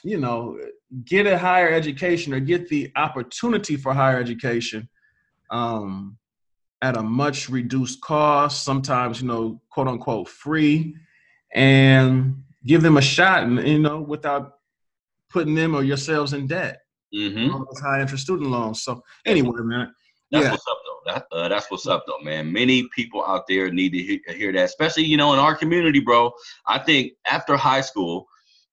you 0.02 0.18
know, 0.18 0.58
get 1.04 1.26
a 1.26 1.38
higher 1.38 1.70
education 1.70 2.34
or 2.34 2.40
get 2.40 2.68
the 2.68 2.92
opportunity 2.96 3.76
for 3.76 3.94
higher 3.94 4.18
education 4.18 4.88
um, 5.50 6.18
at 6.82 6.96
a 6.96 7.02
much 7.02 7.48
reduced 7.48 8.00
cost. 8.02 8.64
Sometimes, 8.64 9.22
you 9.22 9.28
know, 9.28 9.60
quote 9.70 9.88
unquote, 9.88 10.28
free, 10.28 10.94
and 11.54 12.42
give 12.64 12.82
them 12.82 12.96
a 12.96 13.02
shot, 13.02 13.44
and 13.44 13.66
you 13.66 13.78
know, 13.78 14.00
without 14.00 14.54
putting 15.30 15.54
them 15.54 15.74
or 15.74 15.82
yourselves 15.82 16.32
in 16.32 16.46
debt. 16.46 16.80
Mm-hmm. 17.14 17.48
Those 17.48 17.80
high 17.80 18.00
interest 18.00 18.24
student 18.24 18.50
loans. 18.50 18.82
So 18.82 19.02
anyway, 19.26 19.60
man, 19.60 19.92
That's 20.30 20.44
yeah. 20.44 20.50
what's 20.50 20.66
up, 20.66 20.78
though. 20.86 21.12
That, 21.12 21.26
uh, 21.32 21.48
that's 21.48 21.70
what's 21.70 21.86
up, 21.86 22.04
though, 22.06 22.20
man. 22.20 22.50
Many 22.52 22.88
people 22.94 23.24
out 23.24 23.46
there 23.48 23.70
need 23.70 23.90
to 23.90 23.98
hear, 23.98 24.20
hear 24.28 24.52
that, 24.52 24.64
especially 24.64 25.04
you 25.04 25.16
know 25.16 25.32
in 25.32 25.38
our 25.38 25.54
community, 25.54 26.00
bro. 26.00 26.32
I 26.66 26.78
think 26.78 27.12
after 27.30 27.56
high 27.56 27.82
school, 27.82 28.26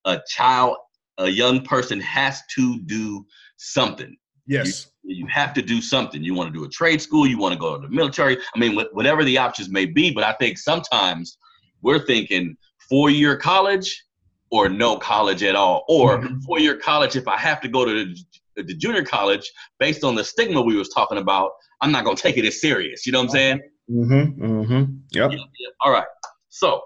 a 0.06 0.22
child, 0.28 0.78
a 1.18 1.28
young 1.28 1.62
person 1.62 2.00
has 2.00 2.42
to 2.56 2.80
do 2.82 3.26
something. 3.58 4.16
Yes. 4.48 4.88
You, 5.04 5.16
you 5.16 5.28
have 5.28 5.54
to 5.54 5.62
do 5.62 5.82
something. 5.82 6.24
You 6.24 6.34
want 6.34 6.54
to 6.54 6.58
do 6.58 6.66
a 6.66 6.70
trade 6.70 7.02
school. 7.02 7.28
You 7.28 7.38
want 7.38 7.54
to 7.54 7.60
go 7.60 7.76
to 7.76 7.88
the 7.88 7.94
military. 7.94 8.38
I 8.56 8.60
mean, 8.60 8.80
whatever 8.94 9.26
the 9.26 9.38
options 9.38 9.70
may 9.70 9.86
be. 9.86 10.12
But 10.12 10.24
I 10.24 10.34
think 10.34 10.58
sometimes 10.58 11.38
we're 11.82 12.06
thinking 12.06 12.56
four 12.90 13.10
year 13.10 13.38
college 13.38 14.04
or 14.52 14.68
no 14.68 14.98
college 14.98 15.44
at 15.44 15.56
all, 15.56 15.86
or 15.88 16.18
mm-hmm. 16.18 16.40
four 16.40 16.60
year 16.60 16.76
college 16.76 17.16
if 17.16 17.28
I 17.28 17.38
have 17.38 17.62
to 17.62 17.68
go 17.68 17.86
to 17.86 18.14
the, 18.56 18.64
the, 18.64 18.74
junior 18.74 19.04
college 19.04 19.50
based 19.78 20.04
on 20.04 20.16
the 20.16 20.24
stigma 20.24 20.62
we 20.62 20.76
was 20.76 20.90
talking 20.90 21.20
about. 21.20 21.52
I'm 21.82 21.92
not 21.92 22.04
gonna 22.04 22.18
take 22.18 22.38
it 22.38 22.46
as 22.46 22.60
serious. 22.60 23.06
You 23.06 23.12
know 23.12 23.20
what 23.20 23.26
I'm 23.26 23.30
saying? 23.30 23.62
Mm-hmm. 23.90 24.44
Mm-hmm. 24.44 24.94
Yep. 25.12 25.32
Yeah, 25.32 25.38
yeah. 25.38 25.70
All 25.82 25.92
right. 25.92 26.08
So, 26.50 26.82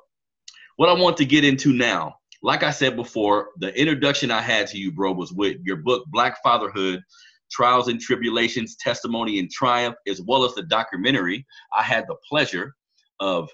what 0.75 0.89
I 0.89 0.93
want 0.93 1.17
to 1.17 1.25
get 1.25 1.43
into 1.43 1.73
now, 1.73 2.15
like 2.41 2.63
I 2.63 2.71
said 2.71 2.95
before, 2.95 3.49
the 3.57 3.77
introduction 3.79 4.29
I 4.29 4.41
had 4.41 4.67
to 4.67 4.77
you, 4.77 4.91
bro, 4.91 5.13
was 5.13 5.31
with 5.31 5.57
your 5.63 5.77
book 5.77 6.03
Black 6.11 6.37
Fatherhood 6.43 7.01
trials 7.53 7.87
and 7.87 8.01
tribulations, 8.01 8.75
testimony 8.75 9.39
and 9.39 9.49
triumph, 9.49 9.95
as 10.07 10.21
well 10.21 10.43
as 10.43 10.53
the 10.55 10.63
documentary. 10.63 11.45
I 11.77 11.83
had 11.83 12.05
the 12.07 12.15
pleasure 12.27 12.73
of 13.19 13.49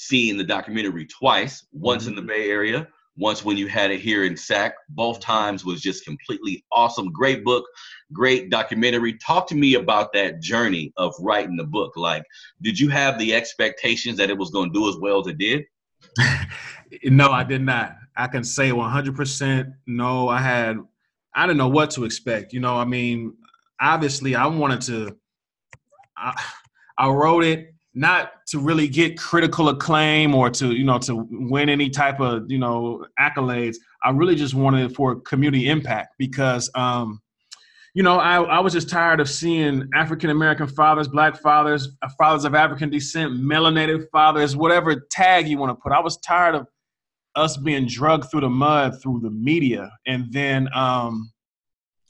seeing 0.00 0.36
the 0.36 0.44
documentary 0.44 1.04
twice, 1.06 1.66
once 1.72 2.04
mm-hmm. 2.04 2.10
in 2.10 2.14
the 2.14 2.20
mm-hmm. 2.20 2.28
Bay 2.28 2.50
Area, 2.50 2.86
once 3.16 3.44
when 3.44 3.56
you 3.56 3.66
had 3.66 3.90
it 3.90 4.00
here 4.00 4.24
in 4.24 4.36
SAC. 4.36 4.74
Both 4.90 5.18
times 5.18 5.64
was 5.64 5.80
just 5.80 6.04
completely 6.04 6.64
awesome. 6.70 7.10
Great 7.10 7.44
book, 7.44 7.64
great 8.12 8.48
documentary. 8.48 9.18
Talk 9.18 9.48
to 9.48 9.56
me 9.56 9.74
about 9.74 10.12
that 10.12 10.40
journey 10.40 10.92
of 10.96 11.12
writing 11.18 11.56
the 11.56 11.64
book. 11.64 11.96
Like, 11.96 12.22
did 12.62 12.78
you 12.78 12.88
have 12.90 13.18
the 13.18 13.34
expectations 13.34 14.16
that 14.18 14.30
it 14.30 14.38
was 14.38 14.50
going 14.50 14.72
to 14.72 14.78
do 14.78 14.88
as 14.88 14.96
well 14.98 15.18
as 15.18 15.26
it 15.26 15.38
did? 15.38 15.64
no, 17.04 17.32
I 17.32 17.42
did 17.42 17.62
not. 17.62 17.96
I 18.16 18.28
can 18.28 18.44
say 18.44 18.70
100% 18.70 19.72
no. 19.88 20.28
I 20.28 20.38
had 20.38 20.78
I 21.34 21.44
didn't 21.46 21.58
know 21.58 21.68
what 21.68 21.90
to 21.92 22.04
expect. 22.04 22.52
You 22.52 22.60
know, 22.60 22.76
I 22.76 22.84
mean, 22.84 23.34
obviously, 23.80 24.36
I 24.36 24.46
wanted 24.46 24.80
to. 24.82 25.16
I, 26.16 26.40
I 26.96 27.08
wrote 27.08 27.42
it 27.42 27.74
not 27.98 28.30
to 28.46 28.60
really 28.60 28.86
get 28.86 29.18
critical 29.18 29.68
acclaim 29.70 30.34
or 30.34 30.48
to 30.50 30.72
you 30.72 30.84
know 30.84 30.98
to 31.00 31.26
win 31.30 31.68
any 31.68 31.90
type 31.90 32.20
of 32.20 32.50
you 32.50 32.58
know 32.58 33.04
accolades. 33.18 33.76
I 34.04 34.10
really 34.10 34.36
just 34.36 34.54
wanted 34.54 34.90
it 34.90 34.94
for 34.94 35.20
community 35.20 35.68
impact 35.68 36.14
because 36.16 36.70
um, 36.76 37.20
you 37.94 38.04
know 38.04 38.18
I, 38.18 38.40
I 38.40 38.60
was 38.60 38.72
just 38.72 38.88
tired 38.88 39.20
of 39.20 39.28
seeing 39.28 39.88
African 39.94 40.30
American 40.30 40.68
fathers, 40.68 41.08
Black 41.08 41.40
fathers, 41.40 41.88
fathers 42.16 42.44
of 42.44 42.54
African 42.54 42.88
descent, 42.88 43.32
melanated 43.32 44.06
fathers, 44.12 44.56
whatever 44.56 45.06
tag 45.10 45.48
you 45.48 45.58
want 45.58 45.70
to 45.70 45.82
put. 45.82 45.90
I 45.92 46.00
was 46.00 46.18
tired 46.18 46.54
of 46.54 46.68
us 47.34 47.56
being 47.56 47.86
drugged 47.86 48.30
through 48.30 48.42
the 48.42 48.48
mud 48.48 49.00
through 49.02 49.20
the 49.20 49.30
media. 49.30 49.90
And 50.06 50.32
then, 50.32 50.68
um, 50.74 51.32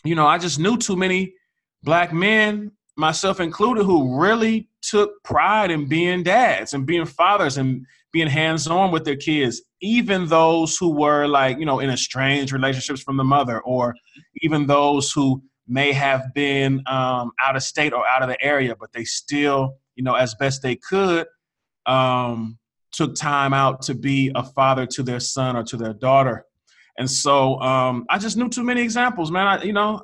you 0.05 0.15
know, 0.15 0.27
I 0.27 0.39
just 0.39 0.59
knew 0.59 0.77
too 0.77 0.97
many 0.97 1.35
black 1.83 2.13
men, 2.13 2.73
myself 2.97 3.41
included, 3.41 3.85
who 3.85 4.21
really 4.21 4.68
took 4.91 5.23
pride 5.23 5.71
in 5.71 5.89
being 5.89 6.23
dads 6.23 6.75
and 6.75 6.87
being 6.87 7.05
fathers 7.05 7.59
and 7.59 7.85
being 8.13 8.29
hands 8.29 8.67
on 8.67 8.91
with 8.91 9.05
their 9.05 9.17
kids, 9.17 9.63
even 9.81 10.27
those 10.27 10.77
who 10.77 10.91
were 10.91 11.27
like, 11.27 11.59
you 11.59 11.67
know, 11.67 11.81
in 11.81 11.91
estranged 11.91 12.53
relationships 12.53 13.03
from 13.03 13.17
the 13.17 13.25
mother, 13.25 13.61
or 13.61 13.95
even 14.43 14.67
those 14.67 15.13
who 15.13 15.43
may 15.67 15.93
have 15.93 16.23
been 16.35 16.83
um, 16.87 17.31
out 17.43 17.55
of 17.57 17.63
state 17.63 17.93
or 17.93 18.07
out 18.09 18.23
of 18.23 18.29
the 18.29 18.43
area, 18.43 18.75
but 18.81 18.91
they 18.93 19.05
still, 19.05 19.75
you 19.95 20.03
know, 20.03 20.15
as 20.15 20.35
best 20.37 20.63
they 20.63 20.77
could, 20.77 21.27
um, 21.87 22.59
took 22.93 23.15
time 23.15 23.53
out 23.53 23.83
to 23.83 23.95
be 23.95 24.33
a 24.35 24.43
father 24.43 24.87
to 24.87 25.03
their 25.03 25.21
son 25.21 25.57
or 25.57 25.63
to 25.63 25.77
their 25.77 25.93
daughter. 25.93 26.47
And 26.97 27.09
so 27.09 27.61
um, 27.61 28.07
I 28.09 28.19
just 28.19 28.37
knew 28.37 28.49
too 28.49 28.65
many 28.65 28.81
examples, 28.81 29.31
man. 29.31 29.47
I, 29.47 29.63
you 29.63 29.75
know, 29.75 30.01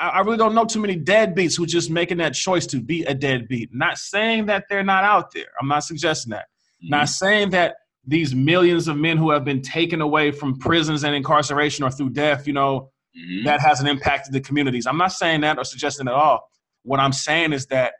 I, 0.00 0.20
really 0.20 0.38
don't 0.38 0.54
know 0.54 0.64
too 0.64 0.80
many 0.80 0.96
deadbeats 0.96 1.56
who 1.56 1.66
just 1.66 1.90
making 1.90 2.18
that 2.18 2.34
choice 2.34 2.66
to 2.68 2.80
be 2.80 3.04
a 3.04 3.14
deadbeat. 3.14 3.70
Not 3.72 3.98
saying 3.98 4.46
that 4.46 4.64
they're 4.68 4.82
not 4.82 5.04
out 5.04 5.32
there. 5.32 5.48
I'm 5.60 5.68
not 5.68 5.84
suggesting 5.84 6.30
that. 6.30 6.46
Mm-hmm. 6.82 6.90
Not 6.90 7.08
saying 7.08 7.50
that 7.50 7.76
these 8.06 8.34
millions 8.34 8.88
of 8.88 8.96
men 8.96 9.16
who 9.16 9.30
have 9.30 9.44
been 9.44 9.60
taken 9.60 10.00
away 10.00 10.32
from 10.32 10.58
prisons 10.58 11.04
and 11.04 11.14
incarceration 11.14 11.84
or 11.84 11.90
through 11.90 12.10
death, 12.10 12.46
you 12.46 12.52
know, 12.52 12.90
mm-hmm. 13.16 13.44
that 13.44 13.60
hasn't 13.60 13.88
impacted 13.88 14.32
the 14.32 14.40
communities. 14.40 14.86
I'm 14.86 14.96
not 14.98 15.12
saying 15.12 15.42
that 15.42 15.58
or 15.58 15.64
suggesting 15.64 16.08
at 16.08 16.14
all. 16.14 16.48
What 16.82 16.98
I'm 16.98 17.12
saying 17.12 17.52
is 17.52 17.66
that 17.66 17.92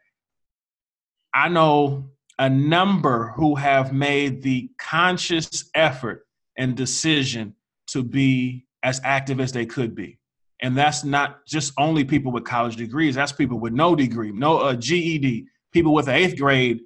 I 1.34 1.48
know 1.48 2.10
a 2.38 2.48
number 2.48 3.34
who 3.36 3.54
have 3.56 3.92
made 3.92 4.42
the 4.42 4.70
conscious 4.78 5.70
effort 5.74 6.26
and 6.56 6.74
decision 6.74 7.54
to 7.88 8.02
be 8.02 8.66
as 8.82 9.00
active 9.04 9.40
as 9.40 9.52
they 9.52 9.66
could 9.66 9.94
be. 9.94 10.18
And 10.62 10.76
that's 10.76 11.04
not 11.04 11.46
just 11.46 11.72
only 11.78 12.04
people 12.04 12.32
with 12.32 12.44
college 12.44 12.76
degrees, 12.76 13.14
that's 13.14 13.32
people 13.32 13.58
with 13.58 13.72
no 13.72 13.94
degree, 13.96 14.30
no 14.32 14.58
uh, 14.58 14.74
GED, 14.74 15.46
people 15.72 15.94
with 15.94 16.06
the 16.06 16.14
eighth 16.14 16.38
grade, 16.38 16.80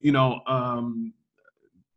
you 0.00 0.12
know, 0.12 0.40
um, 0.46 1.12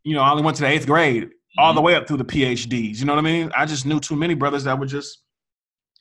you 0.04 0.16
know, 0.16 0.22
I 0.22 0.32
only 0.32 0.44
went 0.44 0.58
to 0.58 0.64
the 0.64 0.70
eighth 0.70 0.88
grade 0.88 1.24
mm-hmm. 1.24 1.60
all 1.60 1.74
the 1.74 1.82
way 1.82 1.96
up 1.96 2.08
through 2.08 2.18
the 2.18 2.26
PhDs. 2.26 3.00
You 3.00 3.06
know 3.06 3.14
what 3.14 3.20
I 3.20 3.24
mean? 3.24 3.52
I 3.56 3.66
just 3.66 3.86
knew 3.86 4.00
too 4.00 4.16
many 4.16 4.34
brothers 4.34 4.64
that 4.64 4.78
were 4.78 4.86
just, 4.86 5.20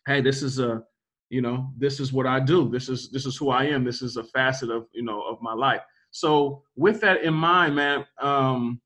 hey, 0.06 0.20
this 0.20 0.42
is 0.42 0.58
a, 0.58 0.82
you 1.28 1.42
know, 1.42 1.70
this 1.76 2.00
is 2.00 2.12
what 2.12 2.26
I 2.26 2.40
do. 2.40 2.68
This 2.68 2.88
is 2.88 3.10
this 3.10 3.24
is 3.24 3.36
who 3.36 3.50
I 3.50 3.64
am. 3.64 3.84
This 3.84 4.02
is 4.02 4.16
a 4.16 4.24
facet 4.24 4.68
of 4.68 4.86
you 4.92 5.04
know 5.04 5.22
of 5.22 5.40
my 5.40 5.52
life. 5.52 5.80
So 6.10 6.62
with 6.74 7.00
that 7.02 7.22
in 7.22 7.34
mind, 7.34 7.76
man, 7.76 8.04
um, 8.20 8.80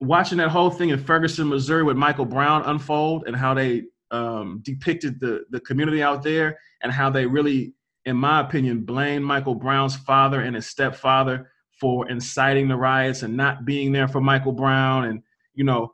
watching 0.00 0.36
that 0.38 0.50
whole 0.50 0.70
thing 0.70 0.90
in 0.90 1.02
Ferguson, 1.02 1.48
Missouri, 1.48 1.82
with 1.82 1.96
Michael 1.96 2.26
Brown 2.26 2.62
unfold 2.66 3.24
and 3.26 3.34
how 3.34 3.54
they 3.54 3.84
um, 4.10 4.60
depicted 4.64 5.20
the 5.20 5.44
the 5.50 5.60
community 5.60 6.02
out 6.02 6.22
there 6.22 6.58
and 6.82 6.92
how 6.92 7.10
they 7.10 7.26
really, 7.26 7.74
in 8.06 8.16
my 8.16 8.40
opinion, 8.40 8.84
blamed 8.84 9.24
Michael 9.24 9.54
Brown's 9.54 9.96
father 9.96 10.42
and 10.42 10.56
his 10.56 10.66
stepfather 10.66 11.50
for 11.80 12.08
inciting 12.10 12.68
the 12.68 12.76
riots 12.76 13.22
and 13.22 13.36
not 13.36 13.64
being 13.64 13.92
there 13.92 14.08
for 14.08 14.20
Michael 14.20 14.52
Brown 14.52 15.06
and 15.06 15.22
you 15.54 15.64
know 15.64 15.92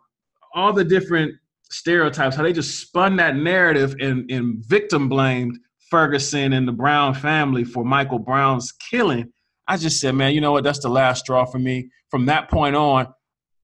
all 0.54 0.72
the 0.72 0.84
different 0.84 1.34
stereotypes 1.70 2.36
how 2.36 2.42
they 2.42 2.52
just 2.52 2.80
spun 2.80 3.16
that 3.16 3.36
narrative 3.36 3.94
and, 4.00 4.30
and 4.30 4.64
victim 4.66 5.08
blamed 5.08 5.58
Ferguson 5.90 6.52
and 6.52 6.66
the 6.66 6.72
Brown 6.72 7.14
family 7.14 7.64
for 7.64 7.84
Michael 7.84 8.18
Brown's 8.18 8.72
killing 8.72 9.32
I 9.68 9.76
just 9.76 10.00
said, 10.00 10.14
man, 10.14 10.32
you 10.32 10.40
know 10.40 10.52
what? 10.52 10.64
That's 10.64 10.78
the 10.78 10.88
last 10.88 11.20
straw 11.20 11.44
for 11.44 11.58
me. 11.58 11.90
From 12.10 12.26
that 12.26 12.48
point 12.48 12.76
on, 12.76 13.08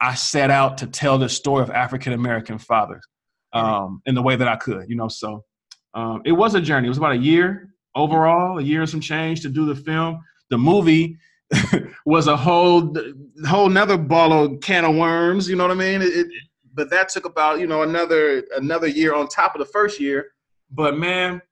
I 0.00 0.14
set 0.14 0.50
out 0.50 0.78
to 0.78 0.86
tell 0.86 1.16
the 1.16 1.28
story 1.28 1.62
of 1.62 1.70
African 1.70 2.12
American 2.12 2.58
fathers 2.58 3.06
um, 3.52 4.02
in 4.06 4.14
the 4.14 4.22
way 4.22 4.36
that 4.36 4.48
I 4.48 4.56
could, 4.56 4.88
you 4.88 4.96
know. 4.96 5.08
So 5.08 5.44
um, 5.94 6.22
it 6.24 6.32
was 6.32 6.54
a 6.54 6.60
journey. 6.60 6.86
It 6.86 6.90
was 6.90 6.98
about 6.98 7.12
a 7.12 7.18
year 7.18 7.74
overall, 7.94 8.58
a 8.58 8.62
year 8.62 8.80
and 8.80 8.90
some 8.90 9.00
change 9.00 9.42
to 9.42 9.48
do 9.48 9.66
the 9.66 9.74
film. 9.74 10.20
The 10.50 10.58
movie 10.58 11.16
was 12.06 12.26
a 12.26 12.36
whole 12.36 12.96
whole 13.46 13.66
another 13.66 13.96
ball 13.96 14.32
of 14.32 14.60
can 14.60 14.84
of 14.84 14.96
worms. 14.96 15.48
You 15.48 15.56
know 15.56 15.64
what 15.64 15.72
I 15.72 15.80
mean? 15.80 16.02
It, 16.02 16.16
it, 16.16 16.26
but 16.74 16.90
that 16.90 17.08
took 17.08 17.24
about 17.24 17.60
you 17.60 17.66
know 17.66 17.82
another 17.82 18.44
another 18.56 18.86
year 18.86 19.14
on 19.14 19.28
top 19.28 19.54
of 19.54 19.58
the 19.58 19.70
first 19.72 20.00
year. 20.00 20.28
But 20.70 20.96
man, 20.96 21.42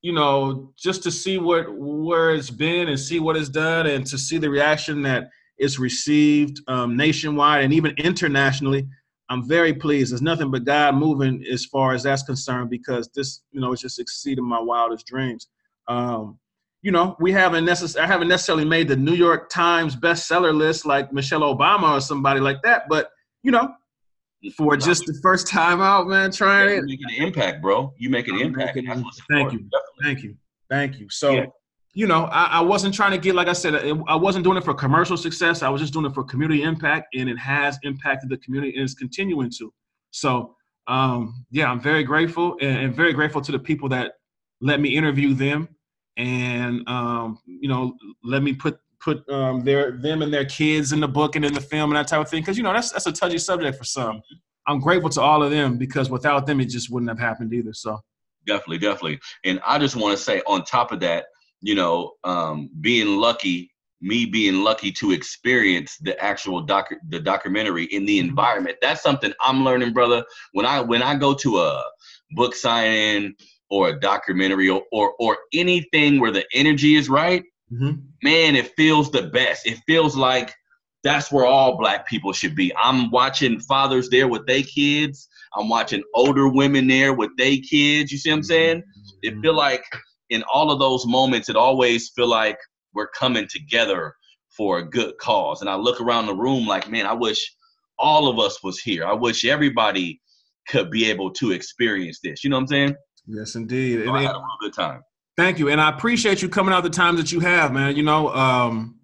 you 0.00 0.12
know, 0.12 0.72
just 0.76 1.02
to 1.04 1.10
see 1.10 1.38
what 1.38 1.66
where 1.70 2.34
it's 2.34 2.50
been 2.50 2.88
and 2.88 2.98
see 2.98 3.20
what 3.20 3.36
it's 3.36 3.48
done, 3.48 3.86
and 3.86 4.06
to 4.06 4.18
see 4.18 4.38
the 4.38 4.50
reaction 4.50 5.02
that 5.02 5.28
it's 5.58 5.78
received 5.78 6.60
um, 6.66 6.96
nationwide 6.96 7.64
and 7.64 7.72
even 7.72 7.94
internationally, 7.98 8.88
I'm 9.32 9.48
very 9.48 9.72
pleased. 9.72 10.12
There's 10.12 10.20
nothing 10.20 10.50
but 10.50 10.64
God 10.64 10.94
moving 10.94 11.42
as 11.50 11.64
far 11.64 11.94
as 11.94 12.02
that's 12.02 12.22
concerned 12.22 12.68
because 12.68 13.08
this, 13.14 13.40
you 13.50 13.62
know, 13.62 13.72
it's 13.72 13.80
just 13.80 13.98
exceeding 13.98 14.44
my 14.44 14.60
wildest 14.60 15.06
dreams. 15.06 15.48
Um, 15.88 16.38
you 16.82 16.92
know, 16.92 17.16
we 17.18 17.32
haven't 17.32 17.64
necessarily, 17.64 18.06
I 18.06 18.12
haven't 18.12 18.28
necessarily 18.28 18.66
made 18.66 18.88
the 18.88 18.96
New 18.96 19.14
York 19.14 19.48
Times 19.48 19.96
bestseller 19.96 20.54
list 20.54 20.84
like 20.84 21.14
Michelle 21.14 21.40
Obama 21.40 21.96
or 21.96 22.00
somebody 22.02 22.40
like 22.40 22.60
that, 22.64 22.90
but 22.90 23.08
you 23.42 23.52
know, 23.52 23.72
for 24.54 24.76
just 24.76 25.06
the 25.06 25.18
first 25.22 25.46
time 25.46 25.80
out, 25.80 26.08
man. 26.08 26.30
Trying 26.30 26.68
yeah, 26.68 26.76
it, 26.76 26.84
making 26.84 27.06
an 27.18 27.26
impact, 27.26 27.62
bro. 27.62 27.94
You 27.96 28.10
make 28.10 28.28
an 28.28 28.34
I'm 28.34 28.42
impact. 28.42 28.74
Thank 28.74 28.86
you, 28.86 29.00
definitely. 29.30 29.62
thank 30.02 30.22
you, 30.22 30.36
thank 30.68 31.00
you. 31.00 31.08
So, 31.08 31.30
yeah. 31.30 31.46
You 31.94 32.06
know, 32.06 32.24
I, 32.24 32.44
I, 32.44 32.60
wasn't 32.60 32.94
trying 32.94 33.10
to 33.10 33.18
get, 33.18 33.34
like 33.34 33.48
I 33.48 33.52
said, 33.52 33.74
I 34.08 34.16
wasn't 34.16 34.44
doing 34.44 34.56
it 34.56 34.64
for 34.64 34.72
commercial 34.72 35.16
success. 35.16 35.62
I 35.62 35.68
was 35.68 35.80
just 35.80 35.92
doing 35.92 36.06
it 36.06 36.14
for 36.14 36.24
community 36.24 36.62
impact, 36.62 37.14
and 37.14 37.28
it 37.28 37.38
has 37.38 37.78
impacted 37.82 38.30
the 38.30 38.38
community, 38.38 38.74
and 38.74 38.84
it's 38.84 38.94
continuing 38.94 39.50
to. 39.58 39.72
So, 40.10 40.56
um, 40.86 41.44
yeah, 41.50 41.70
I'm 41.70 41.80
very 41.80 42.02
grateful, 42.02 42.56
and, 42.62 42.78
and 42.78 42.94
very 42.94 43.12
grateful 43.12 43.42
to 43.42 43.52
the 43.52 43.58
people 43.58 43.88
that 43.90 44.14
let 44.62 44.80
me 44.80 44.96
interview 44.96 45.34
them, 45.34 45.68
and 46.16 46.88
um, 46.88 47.38
you 47.46 47.68
know, 47.68 47.94
let 48.24 48.42
me 48.42 48.54
put 48.54 48.78
put 49.02 49.28
um, 49.28 49.64
their 49.64 49.92
them 49.92 50.22
and 50.22 50.32
their 50.32 50.44
kids 50.44 50.92
in 50.92 51.00
the 51.00 51.08
book 51.08 51.36
and 51.36 51.44
in 51.44 51.52
the 51.52 51.60
film 51.60 51.90
and 51.90 51.96
that 51.96 52.06
type 52.06 52.20
of 52.20 52.28
thing 52.30 52.40
because 52.40 52.56
you 52.56 52.62
know 52.62 52.72
that's 52.72 52.92
that's 52.92 53.06
a 53.06 53.12
touchy 53.12 53.38
subject 53.38 53.76
for 53.76 53.84
some. 53.84 54.22
I'm 54.66 54.78
grateful 54.78 55.10
to 55.10 55.20
all 55.20 55.42
of 55.42 55.50
them 55.50 55.76
because 55.76 56.08
without 56.08 56.46
them 56.46 56.60
it 56.60 56.66
just 56.66 56.88
wouldn't 56.90 57.10
have 57.10 57.18
happened 57.18 57.52
either. 57.52 57.74
So 57.74 58.00
definitely, 58.46 58.78
definitely, 58.78 59.20
and 59.44 59.60
I 59.66 59.78
just 59.78 59.96
want 59.96 60.16
to 60.16 60.22
say 60.22 60.40
on 60.46 60.64
top 60.64 60.92
of 60.92 61.00
that, 61.00 61.26
you 61.62 61.74
know, 61.74 62.12
um, 62.24 62.68
being 62.80 63.16
lucky, 63.16 63.70
me 64.00 64.26
being 64.26 64.62
lucky 64.62 64.90
to 64.92 65.12
experience 65.12 65.96
the 65.98 66.20
actual 66.22 66.60
doc 66.60 66.90
the 67.08 67.20
documentary 67.20 67.84
in 67.84 68.04
the 68.04 68.18
mm-hmm. 68.18 68.28
environment. 68.28 68.76
That's 68.82 69.02
something 69.02 69.32
I'm 69.40 69.64
learning, 69.64 69.92
brother. 69.92 70.24
When 70.52 70.66
I 70.66 70.80
when 70.80 71.02
I 71.02 71.16
go 71.16 71.32
to 71.34 71.58
a 71.58 71.84
book 72.32 72.54
signing 72.54 73.34
or 73.70 73.88
a 73.88 74.00
documentary 74.00 74.68
or 74.68 74.82
or, 74.92 75.14
or 75.18 75.38
anything 75.54 76.20
where 76.20 76.32
the 76.32 76.44
energy 76.52 76.96
is 76.96 77.08
right, 77.08 77.44
mm-hmm. 77.72 78.00
man, 78.22 78.56
it 78.56 78.72
feels 78.76 79.10
the 79.10 79.28
best. 79.28 79.66
It 79.66 79.80
feels 79.86 80.16
like 80.16 80.52
that's 81.04 81.32
where 81.32 81.46
all 81.46 81.78
black 81.78 82.06
people 82.06 82.32
should 82.32 82.54
be. 82.54 82.72
I'm 82.76 83.10
watching 83.10 83.60
fathers 83.60 84.08
there 84.08 84.28
with 84.28 84.46
their 84.46 84.62
kids. 84.62 85.28
I'm 85.56 85.68
watching 85.68 86.02
older 86.14 86.48
women 86.48 86.86
there 86.86 87.12
with 87.12 87.30
their 87.36 87.56
kids. 87.56 88.10
You 88.12 88.18
see 88.18 88.30
what 88.30 88.36
I'm 88.36 88.42
saying? 88.42 88.82
It 89.22 89.38
feel 89.40 89.54
like 89.54 89.84
in 90.32 90.42
all 90.52 90.70
of 90.70 90.78
those 90.78 91.06
moments, 91.06 91.48
it 91.50 91.56
always 91.56 92.08
feel 92.08 92.26
like 92.26 92.58
we're 92.94 93.08
coming 93.08 93.46
together 93.48 94.14
for 94.56 94.78
a 94.78 94.82
good 94.82 95.16
cause. 95.18 95.60
And 95.60 95.68
I 95.68 95.76
look 95.76 96.00
around 96.00 96.26
the 96.26 96.34
room 96.34 96.66
like, 96.66 96.90
man, 96.90 97.06
I 97.06 97.12
wish 97.12 97.54
all 97.98 98.28
of 98.28 98.38
us 98.38 98.62
was 98.62 98.80
here. 98.80 99.04
I 99.04 99.12
wish 99.12 99.44
everybody 99.44 100.20
could 100.68 100.90
be 100.90 101.10
able 101.10 101.30
to 101.32 101.52
experience 101.52 102.20
this. 102.24 102.42
You 102.42 102.50
know 102.50 102.56
what 102.56 102.62
I'm 102.62 102.68
saying? 102.68 102.96
Yes, 103.26 103.54
indeed. 103.54 104.04
So 104.04 104.08
and 104.08 104.16
I 104.16 104.22
had 104.22 104.30
a 104.30 104.38
real 104.38 104.56
good 104.60 104.74
time. 104.74 105.02
Thank 105.36 105.58
you, 105.58 105.68
and 105.68 105.80
I 105.80 105.88
appreciate 105.88 106.42
you 106.42 106.48
coming 106.48 106.74
out 106.74 106.82
the 106.82 106.90
times 106.90 107.18
that 107.18 107.32
you 107.32 107.40
have, 107.40 107.72
man. 107.72 107.96
You 107.96 108.02
know, 108.02 108.28
um, 108.34 108.98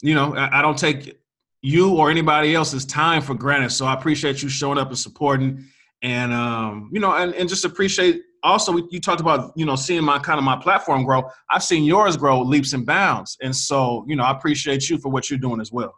you 0.00 0.14
know, 0.14 0.34
I, 0.34 0.58
I 0.58 0.62
don't 0.62 0.78
take 0.78 1.20
you 1.60 1.96
or 1.96 2.10
anybody 2.10 2.54
else's 2.54 2.84
time 2.84 3.22
for 3.22 3.34
granted. 3.34 3.70
So 3.70 3.86
I 3.86 3.94
appreciate 3.94 4.42
you 4.42 4.48
showing 4.48 4.78
up 4.78 4.88
and 4.88 4.98
supporting, 4.98 5.64
and 6.02 6.32
um, 6.32 6.90
you 6.92 7.00
know, 7.00 7.12
and, 7.12 7.34
and 7.34 7.48
just 7.48 7.64
appreciate 7.64 8.22
also 8.42 8.76
you 8.90 9.00
talked 9.00 9.20
about 9.20 9.52
you 9.56 9.64
know 9.66 9.76
seeing 9.76 10.04
my 10.04 10.18
kind 10.18 10.38
of 10.38 10.44
my 10.44 10.56
platform 10.56 11.04
grow. 11.04 11.28
I've 11.50 11.62
seen 11.62 11.84
yours 11.84 12.16
grow 12.16 12.40
leaps 12.40 12.72
and 12.72 12.86
bounds, 12.86 13.36
and 13.42 13.54
so 13.54 14.04
you 14.08 14.16
know 14.16 14.24
I 14.24 14.32
appreciate 14.32 14.88
you 14.88 14.98
for 14.98 15.10
what 15.10 15.30
you're 15.30 15.38
doing 15.38 15.60
as 15.60 15.72
well. 15.72 15.94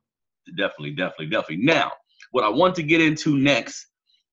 Definitely, 0.57 0.93
definitely, 0.93 1.27
definitely. 1.27 1.65
Now, 1.65 1.93
what 2.33 2.45
I 2.45 2.49
want 2.49 2.75
to 2.77 2.83
get 2.83 3.01
into 3.01 3.39
next, 3.39 3.87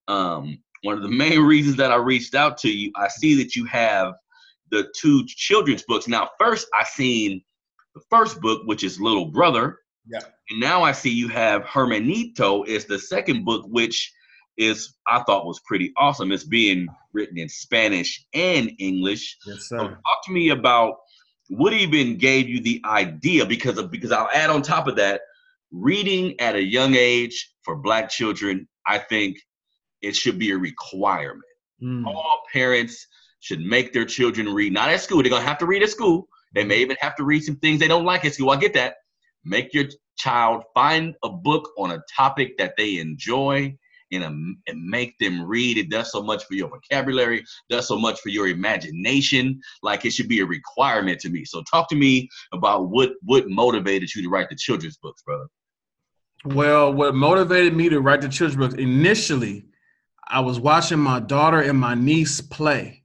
um, 0.08 0.58
one 0.84 0.96
of 0.96 1.04
the 1.04 1.10
main 1.10 1.41
reasons 1.41 1.76
that 1.78 1.91
I 1.91 1.96
reached 1.96 2.36
out 2.36 2.58
to 2.60 2.70
you, 2.70 2.91
I 2.96 3.08
see 3.08 3.36
that 3.41 3.56
you 3.56 3.65
have 3.65 4.13
the 4.72 4.91
two 4.96 5.26
children's 5.28 5.84
books. 5.84 6.08
Now, 6.08 6.30
first 6.39 6.67
I 6.78 6.84
seen 6.84 7.41
the 7.96 8.02
first 8.10 8.41
book, 8.41 8.62
which 8.65 8.84
is 8.84 9.00
Little 9.00 9.26
Brother. 9.26 9.80
Yeah. 10.06 10.22
And 10.50 10.60
now 10.60 10.84
I 10.84 10.91
see 10.91 11.10
you 11.10 11.28
have 11.30 11.63
Hermanito 11.63 12.65
is 12.65 12.86
the 12.86 12.98
second 12.98 13.43
book, 13.43 13.65
which 13.67 14.12
is 14.58 14.96
I 15.08 15.22
thought 15.24 15.46
was 15.46 15.60
pretty 15.62 15.93
awesome. 15.98 16.32
It's 16.32 16.43
being 16.43 16.88
written 17.13 17.38
in 17.38 17.50
Spanish 17.50 18.26
and 18.34 18.72
English. 18.80 19.38
Yes, 19.46 19.67
sir. 19.70 19.78
So 19.78 19.88
talk 19.88 20.26
to 20.26 20.32
me 20.32 20.50
about 20.50 20.96
what 21.50 21.74
even 21.74 22.17
gave 22.17 22.50
you 22.50 22.60
the 22.60 22.82
idea 22.86 23.46
because 23.46 23.78
of 23.78 23.91
because 23.91 24.12
I'll 24.12 24.30
add 24.34 24.50
on 24.50 24.62
top 24.62 24.88
of 24.88 24.96
that, 24.98 25.22
reading 25.72 26.39
at 26.39 26.56
a 26.56 26.63
young 26.63 26.96
age 26.96 27.54
for 27.63 27.76
black 27.76 28.10
children, 28.10 28.67
I 28.86 28.98
think 28.98 29.38
it 30.02 30.15
should 30.15 30.39
be 30.39 30.52
a 30.52 30.58
requirement. 30.58 31.43
Mm. 31.82 32.06
All 32.06 32.41
parents 32.52 33.08
should 33.39 33.62
make 33.62 33.93
their 33.93 34.06
children 34.06 34.54
read, 34.54 34.74
not 34.74 34.89
at 34.89 35.02
school. 35.02 35.22
They're 35.22 35.30
gonna 35.30 35.46
have 35.46 35.60
to 35.60 35.65
read 35.65 35.84
at 35.84 35.89
school. 35.89 36.28
They 36.54 36.63
may 36.63 36.80
even 36.80 36.98
have 37.00 37.15
to 37.17 37.24
read 37.24 37.43
some 37.43 37.58
things 37.58 37.80
they 37.80 37.88
don't 37.88 38.06
like 38.06 38.26
at 38.26 38.34
school. 38.34 38.50
I 38.50 38.58
get 38.58 38.74
that. 38.74 38.96
Make 39.46 39.74
your 39.74 39.86
child 40.17 40.63
find 40.74 41.15
a 41.24 41.30
book 41.30 41.70
on 41.78 41.91
a 41.91 42.02
topic 42.15 42.58
that 42.58 42.74
they 42.78 42.98
enjoy 42.98 43.78
and, 44.12 44.24
um, 44.24 44.58
and 44.67 44.84
make 44.84 45.17
them 45.20 45.43
read. 45.43 45.78
It 45.78 45.89
does 45.89 46.12
so 46.12 46.22
much 46.22 46.43
for 46.46 46.54
your 46.54 46.70
vocabulary, 46.70 47.43
does 47.70 47.88
so 47.88 47.98
much 47.98 48.20
for 48.20 48.30
your 48.30 48.48
imagination. 48.48 49.60
Like 49.84 50.06
it 50.06 50.12
should 50.12 50.28
be 50.28 50.41
a 50.41 50.46
requirement 50.46 51.20
to 51.22 51.30
me. 51.30 51.46
So 51.46 51.63
talk 51.63 51.89
to 51.89 51.96
me 51.96 52.30
about 52.54 52.89
what 52.89 53.12
what 53.24 53.50
motivated 53.50 54.13
you 54.13 54.24
to 54.24 54.30
write 54.30 54.50
the 54.50 54.56
children's 54.56 54.98
books, 54.98 55.22
brother. 55.24 55.48
Well, 56.46 56.93
what 56.93 57.15
motivated 57.15 57.76
me 57.76 57.89
to 57.89 58.00
write 58.00 58.22
the 58.22 58.30
children's 58.30 58.72
books 58.72 58.82
initially, 58.82 59.65
I 60.28 60.39
was 60.39 60.60
watching 60.60 61.00
my 61.00 61.20
daughter 61.20 61.62
and 61.62 61.80
my 61.80 61.96
niece 61.96 62.41
play, 62.41 63.04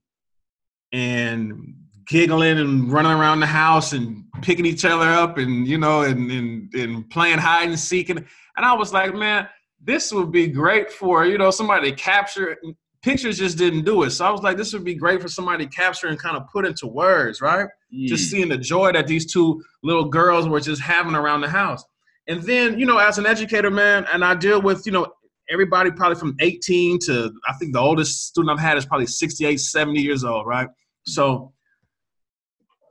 and 0.93 1.75
giggling 2.07 2.59
and 2.59 2.93
running 2.93 3.13
around 3.13 3.41
the 3.41 3.47
house 3.47 3.93
and 3.93 4.25
picking 4.43 4.67
each 4.67 4.85
other 4.85 5.07
up 5.07 5.39
and 5.39 5.67
you 5.67 5.79
know 5.79 6.03
and 6.03 6.31
and, 6.31 6.75
and 6.75 7.09
playing 7.11 7.39
hide 7.39 7.69
and 7.69 7.79
seek 7.79 8.11
and, 8.11 8.25
and 8.57 8.67
I 8.67 8.75
was 8.75 8.93
like, 8.93 9.15
man, 9.15 9.49
this 9.85 10.13
would 10.13 10.31
be 10.31 10.47
great 10.47 10.91
for 10.93 11.25
you 11.25 11.39
know 11.39 11.51
somebody 11.51 11.91
to 11.91 11.97
capture. 11.97 12.57
Pictures 13.03 13.39
just 13.39 13.59
didn't 13.59 13.85
do 13.85 14.05
it, 14.05 14.11
so 14.11 14.25
I 14.25 14.31
was 14.31 14.43
like, 14.43 14.57
this 14.57 14.73
would 14.73 14.85
be 14.85 14.95
great 14.95 15.21
for 15.21 15.29
somebody 15.29 15.67
to 15.67 15.71
capture 15.71 16.07
and 16.07 16.17
kind 16.17 16.37
of 16.37 16.49
put 16.49 16.65
into 16.65 16.87
words, 16.87 17.41
right? 17.41 17.67
Mm. 17.93 18.07
Just 18.07 18.31
seeing 18.31 18.49
the 18.49 18.57
joy 18.57 18.93
that 18.93 19.09
these 19.09 19.33
two 19.33 19.61
little 19.83 20.05
girls 20.05 20.49
were 20.49 20.61
just 20.61 20.81
having 20.81 21.17
around 21.17 21.41
the 21.41 21.49
house. 21.49 21.85
And 22.29 22.41
then, 22.45 22.79
you 22.79 22.87
know, 22.87 22.99
as 22.99 23.19
an 23.19 23.27
educator, 23.27 23.73
man, 23.73 24.07
and 24.13 24.25
I 24.25 24.37
deal 24.37 24.63
with, 24.63 24.87
you 24.87 24.93
know, 24.93 25.09
everybody 25.51 25.91
probably 25.91 26.15
from 26.15 26.37
18 26.41 26.99
to 27.01 27.33
I 27.49 27.53
think 27.55 27.73
the 27.73 27.81
oldest 27.81 28.29
student 28.29 28.53
I've 28.53 28.65
had 28.65 28.77
is 28.77 28.87
probably 28.87 29.07
68, 29.07 29.59
70 29.59 30.01
years 30.01 30.25
old, 30.25 30.47
right? 30.47 30.69
So 31.05 31.53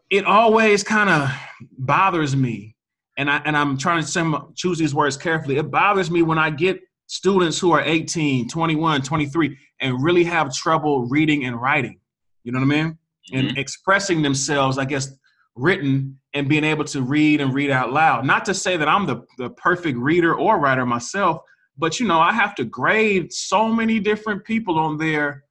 it 0.10 0.25
always 0.25 0.84
kind 0.84 1.10
of 1.10 1.32
bothers 1.77 2.36
me, 2.36 2.75
and 3.22 3.30
I 3.30 3.38
and 3.46 3.56
I'm 3.56 3.78
trying 3.78 4.04
to 4.04 4.48
choose 4.56 4.80
these 4.80 4.96
words 4.96 5.16
carefully. 5.16 5.58
It 5.58 5.70
bothers 5.70 6.10
me 6.10 6.24
when 6.24 6.40
I 6.40 6.50
get 6.50 6.82
students 7.06 7.60
who 7.60 7.72
are 7.72 7.82
18, 7.82 8.50
21, 8.50 9.04
23, 9.04 9.58
and 9.80 10.02
really 10.04 10.24
have 10.24 10.52
trouble 10.52 11.06
reading 11.06 11.46
and 11.46 11.62
writing. 11.62 12.00
You 12.44 12.52
know 12.52 12.60
what 12.60 12.66
I 12.66 12.84
mean? 12.84 12.98
Mm-hmm. 13.32 13.38
And 13.38 13.58
expressing 13.60 14.24
themselves, 14.24 14.80
I 14.80 14.86
guess, 14.86 15.10
written 15.56 16.20
and 16.34 16.50
being 16.50 16.64
able 16.64 16.84
to 16.86 17.04
read 17.04 17.42
and 17.42 17.54
read 17.54 17.70
out 17.70 17.94
loud. 17.94 18.26
Not 18.26 18.44
to 18.46 18.56
say 18.56 18.76
that 18.76 18.88
I'm 18.88 19.06
the, 19.06 19.22
the 19.38 19.52
perfect 19.52 20.00
reader 20.00 20.34
or 20.34 20.60
writer 20.60 20.86
myself, 20.88 21.42
but 21.78 22.00
you 22.00 22.08
know, 22.08 22.20
I 22.20 22.34
have 22.34 22.56
to 22.56 22.66
grade 22.66 23.32
so 23.32 23.68
many 23.68 24.00
different 24.00 24.44
people 24.46 24.80
on 24.80 24.98
their 24.98 25.44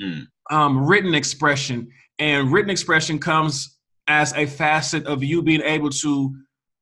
mm. 0.00 0.26
um, 0.50 0.86
written 0.86 1.14
expression. 1.14 1.88
And 2.18 2.50
written 2.50 2.70
expression 2.70 3.18
comes 3.18 3.76
as 4.06 4.32
a 4.32 4.46
facet 4.46 5.04
of 5.06 5.22
you 5.22 5.42
being 5.42 5.60
able 5.60 5.90
to 5.90 6.34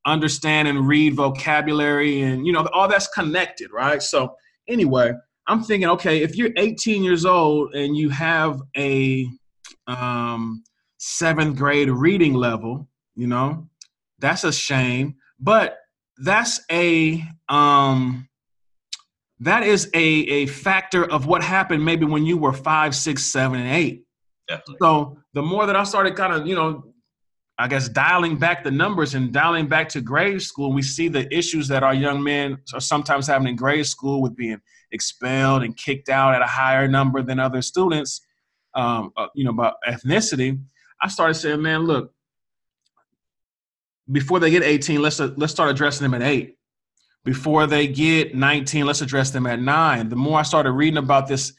understand 0.07 0.69
and 0.69 0.87
read 0.87 1.14
vocabulary 1.14 2.23
and 2.23 2.47
you 2.47 2.53
know 2.53 2.66
all 2.73 2.88
that's 2.88 3.09
connected 3.09 3.71
right 3.73 4.03
so 4.03 4.33
anyway 4.69 5.12
i'm 5.49 5.62
thinking 5.62 5.88
okay 5.88 6.23
if 6.23 6.37
you're 6.37 6.51
18 6.57 7.03
years 7.03 7.27
old 7.27 7.75
and 7.75 7.97
you 7.97 8.09
have 8.09 8.61
a 8.77 9.29
um, 9.88 10.64
seventh 10.99 11.57
grade 11.57 11.90
reading 11.90 12.35
level 12.35 12.88
you 13.16 13.27
know 13.27 13.69
that's 14.19 14.45
a 14.45 14.53
shame 14.53 15.16
but 15.40 15.79
that's 16.19 16.61
a 16.71 17.23
um 17.49 18.29
that 19.40 19.62
is 19.64 19.90
a 19.92 19.99
a 19.99 20.47
factor 20.47 21.05
of 21.11 21.27
what 21.27 21.42
happened 21.42 21.85
maybe 21.85 22.07
when 22.07 22.25
you 22.25 22.38
were 22.38 22.53
five 22.53 22.95
six 22.95 23.25
seven 23.25 23.61
and 23.61 23.69
eight 23.69 24.05
Definitely. 24.49 24.77
so 24.81 25.19
the 25.35 25.42
more 25.42 25.66
that 25.66 25.77
i 25.77 25.85
started 25.85 26.16
kind 26.16 26.33
of 26.33 26.47
you 26.47 26.55
know 26.55 26.85
I 27.59 27.69
guess 27.69 27.88
dialing 27.88 28.37
back 28.37 28.64
the 28.64 28.71
numbers 28.71 29.14
and 29.14 29.33
dialing 29.33 29.66
back 29.66 29.88
to 29.90 30.03
grade 30.03 30.42
school, 30.42 30.73
we 30.73 30.83
see 30.83 31.09
the 31.09 31.33
issues 31.35 31.69
that 31.69 31.83
our 31.83 31.95
young 31.95 32.23
men 32.23 32.59
are 32.75 32.81
sometimes 32.81 33.27
having 33.27 33.49
in 33.49 33.57
grade 33.57 33.87
school 33.87 34.21
with 34.21 34.37
being 34.37 34.61
expelled 34.92 35.62
and 35.62 35.75
kicked 35.77 36.11
out 36.11 36.35
at 36.35 36.42
a 36.42 36.47
higher 36.47 36.87
number 36.87 37.23
than 37.23 37.40
other 37.40 37.62
students, 37.62 38.21
um, 38.75 39.11
uh, 39.16 39.29
you 39.35 39.45
know, 39.45 39.51
about 39.51 39.77
ethnicity. 39.88 40.61
I 41.01 41.09
started 41.09 41.35
saying, 41.35 41.62
man, 41.62 41.85
look, 41.85 42.12
before 44.12 44.38
they 44.38 44.51
get 44.51 44.62
18, 44.62 45.01
let's 45.01 45.19
uh, 45.19 45.33
let's 45.37 45.53
start 45.53 45.71
addressing 45.71 46.05
them 46.05 46.14
at 46.14 46.23
eight. 46.23 46.59
Before 47.25 47.66
they 47.66 47.88
get 47.88 48.35
19, 48.35 48.87
let's 48.87 49.01
address 49.01 49.31
them 49.31 49.47
at 49.47 49.61
nine. 49.61 50.09
The 50.09 50.16
more 50.16 50.38
I 50.38 50.42
started 50.42 50.73
reading 50.73 50.99
about 50.99 51.27
this 51.27 51.55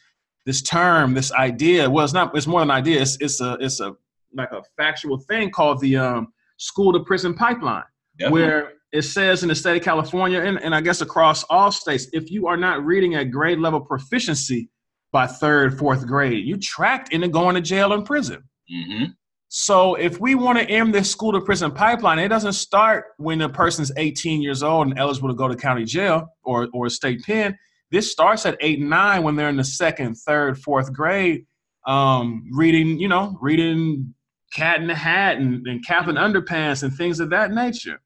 this 0.46 0.62
term, 0.62 1.14
this 1.14 1.32
idea, 1.34 1.90
well, 1.90 2.06
it's 2.06 2.14
not. 2.14 2.38
It's 2.38 2.48
more 2.48 2.62
than 2.62 2.70
an 2.70 2.78
idea. 2.78 3.02
It's 3.02 3.18
it's 3.20 3.42
a 3.42 3.58
it's 3.60 3.82
a 3.82 3.96
like 4.38 4.52
a 4.52 4.62
factual 4.78 5.18
thing 5.18 5.50
called 5.50 5.80
the 5.82 5.98
um, 5.98 6.28
school 6.58 6.94
to 6.94 7.00
prison 7.00 7.34
pipeline, 7.34 7.84
Definitely. 8.18 8.42
where 8.42 8.72
it 8.92 9.02
says 9.02 9.44
in 9.44 9.50
the 9.50 9.56
state 9.56 9.78
of 9.78 9.84
California 9.84 10.40
and, 10.40 10.62
and 10.62 10.74
I 10.74 10.82
guess 10.82 11.02
across 11.02 11.44
all 11.46 11.72
states, 11.72 12.08
if 12.14 12.32
you 12.32 12.48
are 12.48 12.58
not 12.58 12.86
reading 12.86 13.16
at 13.16 13.32
grade 13.32 13.60
level 13.60 13.82
proficiency 13.82 14.70
by 15.12 15.28
third, 15.28 15.78
fourth 15.78 16.06
grade, 16.08 16.46
you 16.46 16.58
tracked 16.58 17.12
into 17.12 17.28
going 17.28 17.56
to 17.56 17.62
jail 17.62 17.94
and 17.94 18.06
prison. 18.06 18.44
Mm-hmm. 18.72 19.06
So 19.50 19.96
if 19.96 20.20
we 20.20 20.36
want 20.36 20.60
to 20.60 20.66
end 20.66 20.94
this 20.94 21.10
school 21.10 21.32
to 21.32 21.42
prison 21.42 21.72
pipeline, 21.72 22.20
it 22.20 22.28
doesn't 22.28 22.54
start 22.54 23.06
when 23.18 23.42
a 23.42 23.50
person's 23.50 23.92
18 23.96 24.42
years 24.42 24.62
old 24.62 24.88
and 24.88 25.00
eligible 25.00 25.30
to 25.30 25.36
go 25.36 25.48
to 25.48 25.56
county 25.56 25.86
jail 25.86 26.28
or, 26.44 26.68
or 26.74 26.90
state 26.90 27.24
pen. 27.24 27.58
This 27.90 28.12
starts 28.12 28.46
at 28.46 28.58
eight 28.60 28.80
and 28.80 28.90
nine 28.90 29.24
when 29.24 29.38
they're 29.38 29.48
in 29.48 29.56
the 29.56 29.64
second, 29.64 30.16
third, 30.16 30.60
fourth 30.60 30.92
grade, 30.92 31.46
um, 31.86 32.44
reading, 32.52 33.00
you 33.00 33.08
know, 33.08 33.38
reading 33.42 34.14
cat 34.54 34.80
in 34.80 34.88
the 34.88 34.96
hat 34.96 35.38
and, 35.38 35.66
and 35.68 35.86
Captain 35.86 36.16
Underpants 36.16 36.84
and 36.84 36.94
things 36.94 37.20
of 37.20 37.30
that 37.32 37.52
nature. 37.52 38.00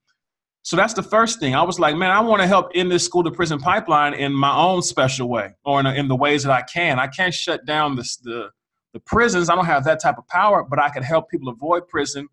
So 0.64 0.76
that's 0.76 0.94
the 0.94 1.04
first 1.04 1.40
thing. 1.40 1.56
I 1.56 1.64
was 1.64 1.80
like, 1.80 1.96
man, 1.96 2.12
I 2.12 2.20
want 2.20 2.42
to 2.42 2.48
help 2.48 2.76
in 2.76 2.88
this 2.88 3.04
school 3.04 3.24
to 3.24 3.32
prison 3.32 3.60
pipeline 3.60 4.14
in 4.14 4.32
my 4.32 4.56
own 4.56 4.82
special 4.84 5.28
way 5.28 5.56
or 5.66 5.80
in, 5.80 5.88
in 5.88 6.08
the 6.08 6.16
ways 6.16 6.44
that 6.44 6.52
I 6.52 6.62
can. 6.62 7.00
I 7.00 7.08
can't 7.08 7.34
shut 7.34 7.66
down 7.66 7.96
this, 7.96 8.18
the, 8.18 8.50
the 8.94 9.00
prisons. 9.00 9.50
I 9.50 9.56
don't 9.56 9.66
have 9.66 9.84
that 9.86 10.00
type 10.00 10.20
of 10.20 10.28
power, 10.28 10.64
but 10.64 10.80
I 10.80 10.90
can 10.90 11.02
help 11.02 11.30
people 11.30 11.50
avoid 11.50 11.88
prison 11.88 12.28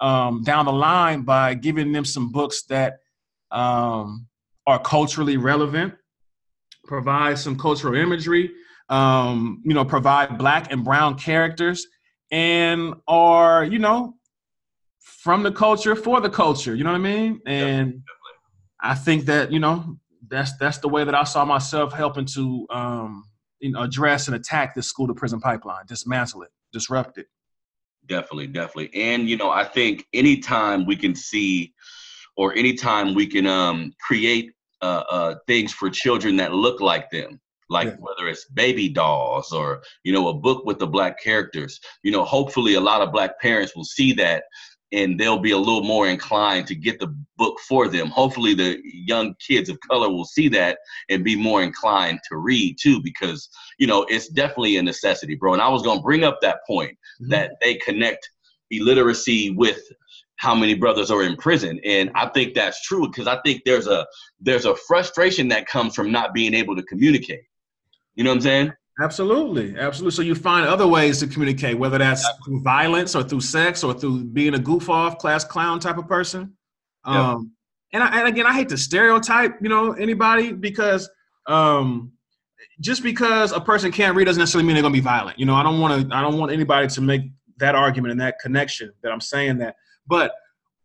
um, 0.00 0.42
down 0.42 0.64
the 0.64 0.72
line 0.72 1.22
by 1.22 1.54
giving 1.54 1.92
them 1.92 2.04
some 2.04 2.32
books 2.32 2.62
that 2.64 2.98
um, 3.50 4.26
are 4.66 4.78
culturally 4.78 5.36
relevant, 5.36 5.94
provide 6.84 7.38
some 7.38 7.58
cultural 7.58 7.94
imagery, 7.94 8.50
um, 8.88 9.62
you 9.64 9.74
know, 9.74 9.84
provide 9.84 10.38
black 10.38 10.72
and 10.72 10.82
brown 10.84 11.18
characters, 11.18 11.86
and 12.30 12.94
are 13.06 13.64
you 13.64 13.78
know 13.78 14.16
from 15.26 15.42
the 15.42 15.52
culture 15.52 15.96
for 15.96 16.20
the 16.20 16.30
culture. 16.30 16.74
You 16.74 16.84
know 16.84 16.92
what 16.92 16.98
I 16.98 17.02
mean? 17.02 17.40
And 17.46 17.86
definitely. 17.86 18.02
I 18.80 18.94
think 18.94 19.24
that 19.26 19.52
you 19.52 19.58
know 19.58 19.98
that's 20.28 20.56
that's 20.56 20.78
the 20.78 20.88
way 20.88 21.04
that 21.04 21.14
I 21.14 21.24
saw 21.24 21.44
myself 21.44 21.92
helping 21.92 22.26
to 22.26 22.66
um, 22.70 23.24
you 23.60 23.72
know 23.72 23.82
address 23.82 24.28
and 24.28 24.36
attack 24.36 24.74
this 24.74 24.86
school 24.86 25.06
to 25.08 25.14
prison 25.14 25.40
pipeline, 25.40 25.84
dismantle 25.86 26.42
it, 26.42 26.50
disrupt 26.72 27.18
it. 27.18 27.26
Definitely, 28.06 28.48
definitely. 28.48 28.90
And 28.94 29.28
you 29.28 29.36
know, 29.36 29.50
I 29.50 29.64
think 29.64 30.06
anytime 30.12 30.86
we 30.86 30.96
can 30.96 31.14
see 31.14 31.74
or 32.36 32.54
anytime 32.54 33.14
we 33.14 33.26
can 33.26 33.46
um, 33.46 33.92
create 34.00 34.52
uh, 34.82 35.02
uh, 35.10 35.34
things 35.46 35.72
for 35.72 35.90
children 35.90 36.36
that 36.36 36.52
look 36.52 36.80
like 36.80 37.10
them, 37.10 37.40
like 37.68 37.88
yeah. 37.88 37.96
whether 37.98 38.28
it's 38.28 38.46
baby 38.46 38.88
dolls 38.88 39.52
or 39.52 39.82
you 40.04 40.12
know 40.12 40.28
a 40.28 40.34
book 40.34 40.64
with 40.64 40.78
the 40.78 40.86
black 40.86 41.20
characters 41.22 41.80
you 42.02 42.12
know 42.12 42.24
hopefully 42.24 42.74
a 42.74 42.80
lot 42.80 43.02
of 43.02 43.12
black 43.12 43.40
parents 43.40 43.74
will 43.74 43.84
see 43.84 44.12
that 44.12 44.44
and 44.92 45.18
they'll 45.18 45.38
be 45.38 45.50
a 45.50 45.58
little 45.58 45.82
more 45.82 46.08
inclined 46.08 46.66
to 46.66 46.74
get 46.74 47.00
the 47.00 47.14
book 47.36 47.58
for 47.68 47.88
them. 47.88 48.08
Hopefully, 48.08 48.54
the 48.54 48.80
young 48.84 49.34
kids 49.46 49.68
of 49.68 49.78
color 49.80 50.08
will 50.08 50.24
see 50.24 50.48
that 50.48 50.78
and 51.08 51.24
be 51.24 51.36
more 51.36 51.62
inclined 51.62 52.20
to 52.28 52.36
read 52.36 52.76
too, 52.80 53.02
because 53.02 53.48
you 53.78 53.86
know 53.86 54.04
it's 54.08 54.28
definitely 54.28 54.76
a 54.76 54.82
necessity, 54.82 55.34
bro. 55.34 55.52
And 55.52 55.62
I 55.62 55.68
was 55.68 55.82
gonna 55.82 56.02
bring 56.02 56.24
up 56.24 56.38
that 56.40 56.60
point 56.66 56.92
mm-hmm. 56.92 57.30
that 57.30 57.52
they 57.60 57.74
connect 57.76 58.30
illiteracy 58.70 59.50
with 59.50 59.80
how 60.36 60.54
many 60.54 60.74
brothers 60.74 61.10
are 61.10 61.22
in 61.22 61.36
prison, 61.36 61.80
and 61.84 62.10
I 62.14 62.28
think 62.28 62.54
that's 62.54 62.82
true 62.82 63.08
because 63.08 63.26
I 63.26 63.40
think 63.44 63.62
there's 63.64 63.86
a 63.88 64.06
there's 64.40 64.66
a 64.66 64.76
frustration 64.76 65.48
that 65.48 65.66
comes 65.66 65.94
from 65.94 66.12
not 66.12 66.32
being 66.32 66.54
able 66.54 66.76
to 66.76 66.82
communicate. 66.84 67.42
You 68.16 68.24
know 68.24 68.30
what 68.30 68.36
I'm 68.36 68.42
saying? 68.42 68.72
Absolutely, 69.00 69.78
absolutely. 69.78 70.16
So 70.16 70.22
you 70.22 70.34
find 70.34 70.66
other 70.66 70.86
ways 70.86 71.20
to 71.20 71.26
communicate, 71.26 71.78
whether 71.78 71.98
that's 71.98 72.26
through 72.44 72.62
violence 72.62 73.14
or 73.14 73.22
through 73.22 73.42
sex 73.42 73.84
or 73.84 73.92
through 73.92 74.24
being 74.24 74.54
a 74.54 74.58
goof 74.58 74.88
off, 74.88 75.18
class 75.18 75.44
clown 75.44 75.80
type 75.80 75.98
of 75.98 76.08
person. 76.08 76.56
Um, 77.04 77.52
and, 77.92 78.02
I, 78.02 78.18
and 78.20 78.28
again, 78.28 78.46
I 78.46 78.54
hate 78.54 78.70
to 78.70 78.78
stereotype, 78.78 79.58
you 79.60 79.68
know, 79.68 79.92
anybody 79.92 80.52
because 80.52 81.08
um, 81.46 82.12
just 82.80 83.02
because 83.02 83.52
a 83.52 83.60
person 83.60 83.92
can't 83.92 84.16
read 84.16 84.24
doesn't 84.24 84.40
necessarily 84.40 84.66
mean 84.66 84.74
they're 84.74 84.82
gonna 84.82 84.92
be 84.94 85.00
violent. 85.00 85.38
You 85.38 85.46
know, 85.46 85.54
I 85.54 85.62
don't 85.62 85.80
want 85.80 86.08
to. 86.08 86.16
I 86.16 86.22
don't 86.22 86.38
want 86.38 86.52
anybody 86.52 86.88
to 86.88 87.00
make 87.00 87.22
that 87.58 87.74
argument 87.74 88.12
and 88.12 88.20
that 88.20 88.38
connection 88.40 88.92
that 89.02 89.12
I'm 89.12 89.20
saying 89.20 89.58
that. 89.58 89.76
But 90.06 90.32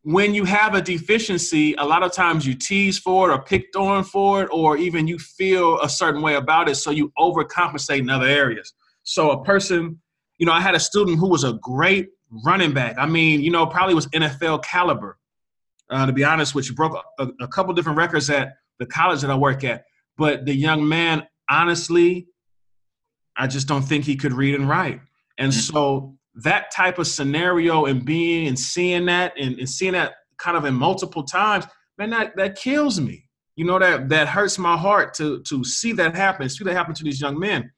when 0.04 0.34
you 0.34 0.46
have 0.46 0.74
a 0.74 0.82
deficiency, 0.82 1.76
a 1.76 1.86
lot 1.86 2.02
of 2.02 2.12
times 2.12 2.46
you 2.46 2.56
tease 2.56 2.98
for 2.98 3.30
it 3.30 3.34
or 3.34 3.42
picked 3.42 3.76
on 3.76 4.04
for 4.04 4.44
it, 4.44 4.50
or 4.52 4.78
even 4.78 5.08
you 5.08 5.20
feel 5.20 5.80
a 5.82 5.90
certain 5.90 6.22
way 6.22 6.36
about 6.36 6.68
it, 6.68 6.76
so 6.76 6.90
you 6.90 7.12
overcompensate 7.20 8.00
in 8.00 8.10
other 8.10 8.26
areas. 8.26 8.74
So 9.04 9.32
a 9.32 9.44
person, 9.44 10.00
you 10.38 10.46
know, 10.46 10.54
I 10.54 10.62
had 10.62 10.74
a 10.74 10.80
student 10.80 11.20
who 11.20 11.30
was 11.30 11.44
a 11.44 11.54
great 11.62 12.10
running 12.46 12.74
back. 12.74 12.96
I 12.98 13.06
mean, 13.06 13.42
you 13.42 13.52
know, 13.52 13.66
probably 13.68 13.94
was 13.94 14.08
NFL 14.08 14.64
caliber. 14.64 15.18
Uh, 15.90 16.06
to 16.06 16.14
be 16.14 16.24
honest, 16.24 16.56
which 16.56 16.74
broke 16.74 16.98
a, 17.20 17.28
a 17.42 17.48
couple 17.50 17.74
different 17.74 17.98
records 17.98 18.30
at 18.30 18.54
the 18.80 18.86
college 18.86 19.20
that 19.20 19.30
I 19.30 19.36
work 19.36 19.66
at. 19.66 19.84
But 20.18 20.46
the 20.46 20.56
young 20.56 20.88
man, 20.88 21.28
honestly, 21.50 22.28
I 23.36 23.48
just 23.48 23.68
don't 23.68 23.82
think 23.82 24.06
he 24.06 24.16
could 24.16 24.32
read 24.32 24.56
and 24.56 24.70
write. 24.70 25.02
And 25.38 25.52
mm-hmm. 25.52 25.60
so 25.60 26.16
that 26.36 26.72
type 26.72 26.98
of 26.98 27.08
scenario 27.08 27.86
and 27.86 28.06
being 28.06 28.48
and 28.48 28.58
seeing 28.58 29.06
that 29.06 29.34
and, 29.38 29.60
and 29.60 29.70
seeing 29.70 29.94
that 29.94 30.14
kind 30.38 30.58
of 30.58 30.66
in 30.66 30.74
multiple 30.74 31.24
times, 31.24 31.66
man, 31.98 32.10
that, 32.12 32.36
that 32.36 32.56
kills 32.56 33.00
me. 33.00 33.28
You 33.56 33.66
know, 33.66 33.78
that 33.80 34.10
that 34.10 34.28
hurts 34.28 34.58
my 34.58 34.78
heart 34.78 35.14
to 35.16 35.42
to 35.44 35.64
see 35.64 35.92
that 35.94 36.16
happen, 36.16 36.48
see 36.50 36.64
that 36.64 36.74
happen 36.74 36.96
to 36.96 37.04
these 37.04 37.22
young 37.22 37.38
men. 37.38 37.70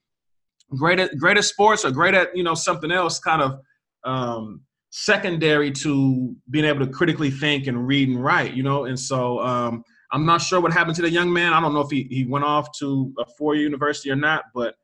Great 0.77 0.99
at 0.99 1.17
great 1.17 1.37
at 1.37 1.43
sports 1.43 1.83
or 1.83 1.91
great 1.91 2.13
at, 2.13 2.35
you 2.35 2.43
know, 2.43 2.53
something 2.53 2.91
else 2.91 3.19
kind 3.19 3.41
of 3.41 3.59
um 4.03 4.61
secondary 4.91 5.71
to 5.71 6.35
being 6.51 6.65
able 6.65 6.85
to 6.85 6.91
critically 6.91 7.31
think 7.31 7.65
and 7.65 7.87
read 7.87 8.07
and 8.07 8.23
write, 8.23 8.53
you 8.53 8.63
know. 8.63 8.85
And 8.85 8.97
so 8.99 9.39
um 9.39 9.83
I'm 10.13 10.27
not 10.27 10.41
sure 10.43 10.61
what 10.61 10.71
happened 10.71 10.95
to 10.97 11.01
the 11.01 11.09
young 11.09 11.33
man. 11.33 11.53
I 11.53 11.59
don't 11.59 11.73
know 11.73 11.81
if 11.81 11.89
he, 11.89 12.03
he 12.03 12.23
went 12.23 12.45
off 12.45 12.71
to 12.77 13.11
a 13.17 13.25
four 13.25 13.55
year 13.55 13.63
university 13.63 14.11
or 14.11 14.15
not, 14.15 14.43
but 14.53 14.75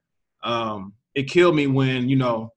um, 0.44 0.94
it 1.14 1.30
killed 1.30 1.56
me 1.56 1.68
when, 1.68 2.10
you 2.10 2.16
know, 2.16 2.52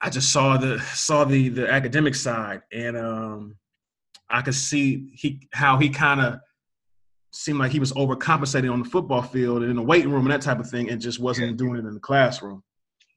I 0.00 0.10
just 0.10 0.32
saw 0.32 0.56
the 0.56 0.80
saw 0.94 1.24
the 1.24 1.48
the 1.50 1.70
academic 1.70 2.14
side, 2.14 2.62
and 2.72 2.96
um, 2.96 3.56
I 4.28 4.42
could 4.42 4.54
see 4.54 5.10
he 5.14 5.48
how 5.52 5.76
he 5.78 5.90
kind 5.90 6.20
of 6.20 6.40
seemed 7.32 7.58
like 7.58 7.70
he 7.70 7.80
was 7.80 7.92
overcompensating 7.92 8.72
on 8.72 8.82
the 8.82 8.88
football 8.88 9.22
field 9.22 9.62
and 9.62 9.70
in 9.70 9.76
the 9.76 9.82
weight 9.82 10.06
room 10.06 10.22
and 10.22 10.30
that 10.30 10.42
type 10.42 10.58
of 10.58 10.68
thing, 10.68 10.90
and 10.90 11.00
just 11.00 11.20
wasn't 11.20 11.50
yeah. 11.50 11.56
doing 11.56 11.76
it 11.76 11.86
in 11.86 11.94
the 11.94 12.00
classroom. 12.00 12.62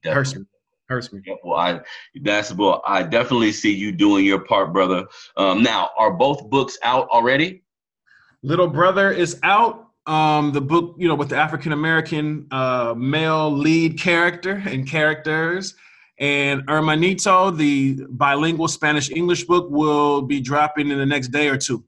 Definitely. 0.03 0.15
Hurts 0.15 0.35
me. 0.35 0.45
Hurts 0.89 1.13
me. 1.13 1.21
Yeah, 1.25 1.35
well, 1.43 1.57
I 1.57 1.81
that's 2.21 2.53
well, 2.53 2.81
I 2.85 3.03
definitely 3.03 3.53
see 3.53 3.73
you 3.73 3.91
doing 3.91 4.25
your 4.25 4.39
part, 4.39 4.73
brother. 4.73 5.07
Um, 5.37 5.63
now, 5.63 5.89
are 5.97 6.11
both 6.11 6.49
books 6.49 6.77
out 6.83 7.07
already? 7.09 7.63
Little 8.43 8.67
Brother 8.67 9.09
is 9.09 9.39
out. 9.43 9.87
Um, 10.05 10.51
the 10.51 10.59
book, 10.59 10.95
you 10.97 11.07
know, 11.07 11.15
with 11.15 11.29
the 11.29 11.37
African 11.37 11.71
American 11.71 12.47
uh, 12.51 12.93
male 12.97 13.49
lead 13.49 13.97
character 13.97 14.61
and 14.65 14.85
characters. 14.85 15.75
And 16.19 16.65
Hermanito, 16.67 17.55
the 17.55 18.05
bilingual 18.09 18.67
Spanish 18.67 19.09
English 19.09 19.45
book, 19.45 19.67
will 19.69 20.21
be 20.21 20.39
dropping 20.39 20.91
in 20.91 20.97
the 20.97 21.05
next 21.05 21.29
day 21.29 21.49
or 21.49 21.57
two. 21.57 21.83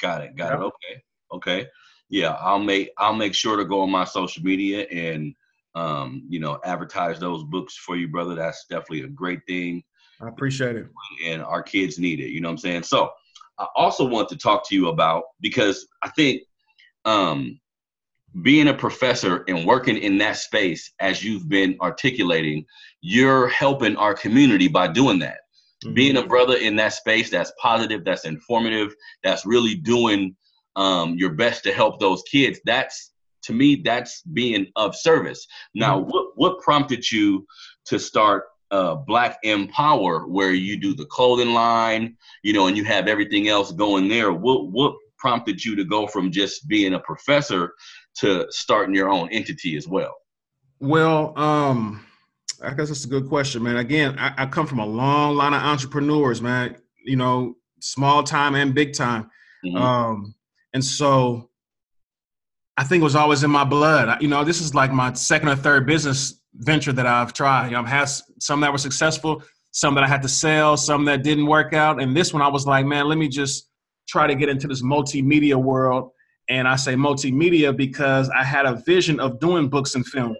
Got 0.00 0.22
it. 0.22 0.36
Got 0.36 0.52
yep. 0.52 0.60
it. 0.60 0.62
Okay. 0.62 1.02
Okay. 1.32 1.68
Yeah, 2.08 2.36
I'll 2.40 2.58
make 2.58 2.90
I'll 2.96 3.14
make 3.14 3.34
sure 3.34 3.56
to 3.56 3.64
go 3.64 3.82
on 3.82 3.90
my 3.90 4.04
social 4.04 4.42
media 4.42 4.86
and 4.86 5.34
um, 5.74 6.24
you 6.28 6.40
know, 6.40 6.58
advertise 6.64 7.18
those 7.20 7.44
books 7.44 7.76
for 7.76 7.96
you, 7.96 8.08
brother. 8.08 8.34
That's 8.34 8.66
definitely 8.68 9.02
a 9.02 9.08
great 9.08 9.40
thing. 9.46 9.82
I 10.20 10.28
appreciate 10.28 10.76
it. 10.76 10.86
And 11.24 11.42
our 11.42 11.62
kids 11.62 11.98
need 11.98 12.20
it. 12.20 12.30
You 12.30 12.40
know 12.40 12.48
what 12.48 12.54
I'm 12.54 12.58
saying? 12.58 12.82
So 12.84 13.10
I 13.58 13.66
also 13.76 14.04
want 14.04 14.28
to 14.30 14.36
talk 14.36 14.68
to 14.68 14.74
you 14.74 14.88
about 14.88 15.24
because 15.40 15.86
I 16.02 16.10
think 16.10 16.42
um, 17.04 17.60
being 18.42 18.68
a 18.68 18.74
professor 18.74 19.44
and 19.48 19.66
working 19.66 19.96
in 19.96 20.18
that 20.18 20.36
space 20.36 20.92
as 21.00 21.22
you've 21.22 21.48
been 21.48 21.76
articulating 21.80 22.64
you're 23.00 23.48
helping 23.48 23.96
our 23.96 24.14
community 24.14 24.68
by 24.68 24.86
doing 24.86 25.18
that 25.18 25.38
mm-hmm. 25.84 25.94
being 25.94 26.16
a 26.16 26.26
brother 26.26 26.56
in 26.56 26.76
that 26.76 26.92
space 26.92 27.30
that's 27.30 27.52
positive 27.60 28.04
that's 28.04 28.24
informative 28.24 28.94
that's 29.22 29.46
really 29.46 29.74
doing 29.74 30.34
um, 30.76 31.16
your 31.16 31.32
best 31.32 31.64
to 31.64 31.72
help 31.72 31.98
those 32.00 32.22
kids 32.30 32.60
that's 32.64 33.12
to 33.42 33.52
me 33.52 33.80
that's 33.84 34.22
being 34.22 34.66
of 34.76 34.94
service 34.94 35.46
now 35.74 35.98
mm-hmm. 35.98 36.10
what, 36.10 36.26
what 36.34 36.60
prompted 36.60 37.10
you 37.10 37.46
to 37.86 37.98
start 37.98 38.44
uh, 38.70 38.94
black 38.94 39.38
empower 39.44 40.26
where 40.26 40.52
you 40.52 40.78
do 40.78 40.94
the 40.94 41.06
clothing 41.06 41.54
line 41.54 42.14
you 42.42 42.52
know 42.52 42.66
and 42.66 42.76
you 42.76 42.84
have 42.84 43.08
everything 43.08 43.48
else 43.48 43.72
going 43.72 44.08
there 44.08 44.32
what 44.32 44.68
what 44.68 44.94
prompted 45.18 45.64
you 45.64 45.74
to 45.76 45.84
go 45.84 46.06
from 46.06 46.30
just 46.30 46.66
being 46.68 46.94
a 46.94 47.00
professor 47.00 47.74
to 48.16 48.46
starting 48.50 48.94
your 48.94 49.08
own 49.08 49.28
entity 49.30 49.76
as 49.76 49.86
well? 49.86 50.14
Well, 50.80 51.38
um, 51.38 52.04
I 52.62 52.74
guess 52.74 52.88
that's 52.88 53.04
a 53.04 53.08
good 53.08 53.28
question, 53.28 53.62
man. 53.62 53.76
Again, 53.76 54.18
I, 54.18 54.34
I, 54.38 54.46
come 54.46 54.66
from 54.66 54.78
a 54.78 54.86
long 54.86 55.36
line 55.36 55.54
of 55.54 55.62
entrepreneurs, 55.62 56.42
man. 56.42 56.76
You 57.04 57.16
know, 57.16 57.54
small 57.80 58.22
time 58.22 58.54
and 58.54 58.74
big 58.74 58.92
time, 58.92 59.30
mm-hmm. 59.64 59.76
um, 59.76 60.34
and 60.74 60.84
so 60.84 61.50
I 62.76 62.84
think 62.84 63.00
it 63.00 63.04
was 63.04 63.16
always 63.16 63.42
in 63.44 63.50
my 63.50 63.64
blood. 63.64 64.08
I, 64.08 64.18
you 64.20 64.28
know, 64.28 64.44
this 64.44 64.60
is 64.60 64.74
like 64.74 64.92
my 64.92 65.12
second 65.12 65.48
or 65.48 65.56
third 65.56 65.86
business 65.86 66.40
venture 66.54 66.92
that 66.92 67.06
I've 67.06 67.32
tried. 67.32 67.66
You 67.66 67.72
know, 67.72 67.80
I've 67.80 67.88
had 67.88 68.08
some 68.40 68.60
that 68.60 68.72
were 68.72 68.78
successful, 68.78 69.42
some 69.70 69.94
that 69.94 70.04
I 70.04 70.08
had 70.08 70.22
to 70.22 70.28
sell, 70.28 70.76
some 70.76 71.04
that 71.06 71.22
didn't 71.22 71.46
work 71.46 71.72
out, 71.72 72.02
and 72.02 72.16
this 72.16 72.32
one 72.32 72.42
I 72.42 72.48
was 72.48 72.66
like, 72.66 72.86
man, 72.86 73.06
let 73.08 73.18
me 73.18 73.28
just 73.28 73.68
try 74.08 74.26
to 74.26 74.34
get 74.34 74.48
into 74.48 74.66
this 74.66 74.82
multimedia 74.82 75.56
world 75.56 76.10
and 76.48 76.66
I 76.66 76.76
say 76.76 76.94
multimedia 76.94 77.76
because 77.76 78.30
I 78.30 78.44
had 78.44 78.66
a 78.66 78.82
vision 78.86 79.20
of 79.20 79.38
doing 79.38 79.68
books 79.68 79.94
and 79.94 80.06
film. 80.06 80.36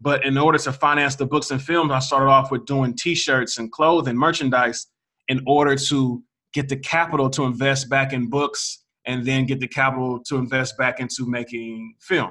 But 0.00 0.24
in 0.24 0.36
order 0.36 0.58
to 0.58 0.72
finance 0.72 1.16
the 1.16 1.26
books 1.26 1.50
and 1.50 1.62
films, 1.62 1.90
I 1.90 2.00
started 2.00 2.30
off 2.30 2.50
with 2.50 2.66
doing 2.66 2.94
t-shirts 2.94 3.58
and 3.58 3.72
clothing, 3.72 4.16
merchandise, 4.16 4.88
in 5.28 5.42
order 5.46 5.76
to 5.76 6.22
get 6.52 6.68
the 6.68 6.76
capital 6.76 7.30
to 7.30 7.44
invest 7.44 7.88
back 7.88 8.12
in 8.12 8.28
books 8.28 8.84
and 9.06 9.24
then 9.24 9.46
get 9.46 9.60
the 9.60 9.68
capital 9.68 10.22
to 10.24 10.36
invest 10.36 10.76
back 10.76 11.00
into 11.00 11.26
making 11.26 11.94
film. 12.00 12.30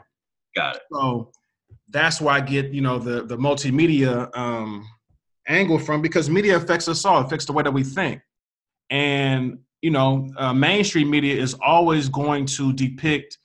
Got 0.55 0.77
it. 0.77 0.81
So 0.91 1.31
that's 1.89 2.21
why 2.21 2.37
I 2.37 2.41
get, 2.41 2.71
you 2.71 2.81
know, 2.81 2.99
the 2.99 3.23
the 3.23 3.37
multimedia 3.37 4.29
um, 4.37 4.87
angle 5.47 5.79
from 5.79 6.01
because 6.01 6.29
media 6.29 6.57
affects 6.57 6.87
us 6.87 7.03
all, 7.05 7.21
it 7.21 7.25
affects 7.25 7.45
the 7.45 7.53
way 7.53 7.63
that 7.63 7.71
we 7.71 7.83
think. 7.83 8.21
And 8.89 9.59
you 9.81 9.91
know, 9.91 10.29
uh, 10.37 10.53
mainstream 10.53 11.09
media 11.09 11.39
is 11.41 11.55
always 11.65 12.09
going 12.09 12.45
to 12.45 12.73
depict 12.73 13.37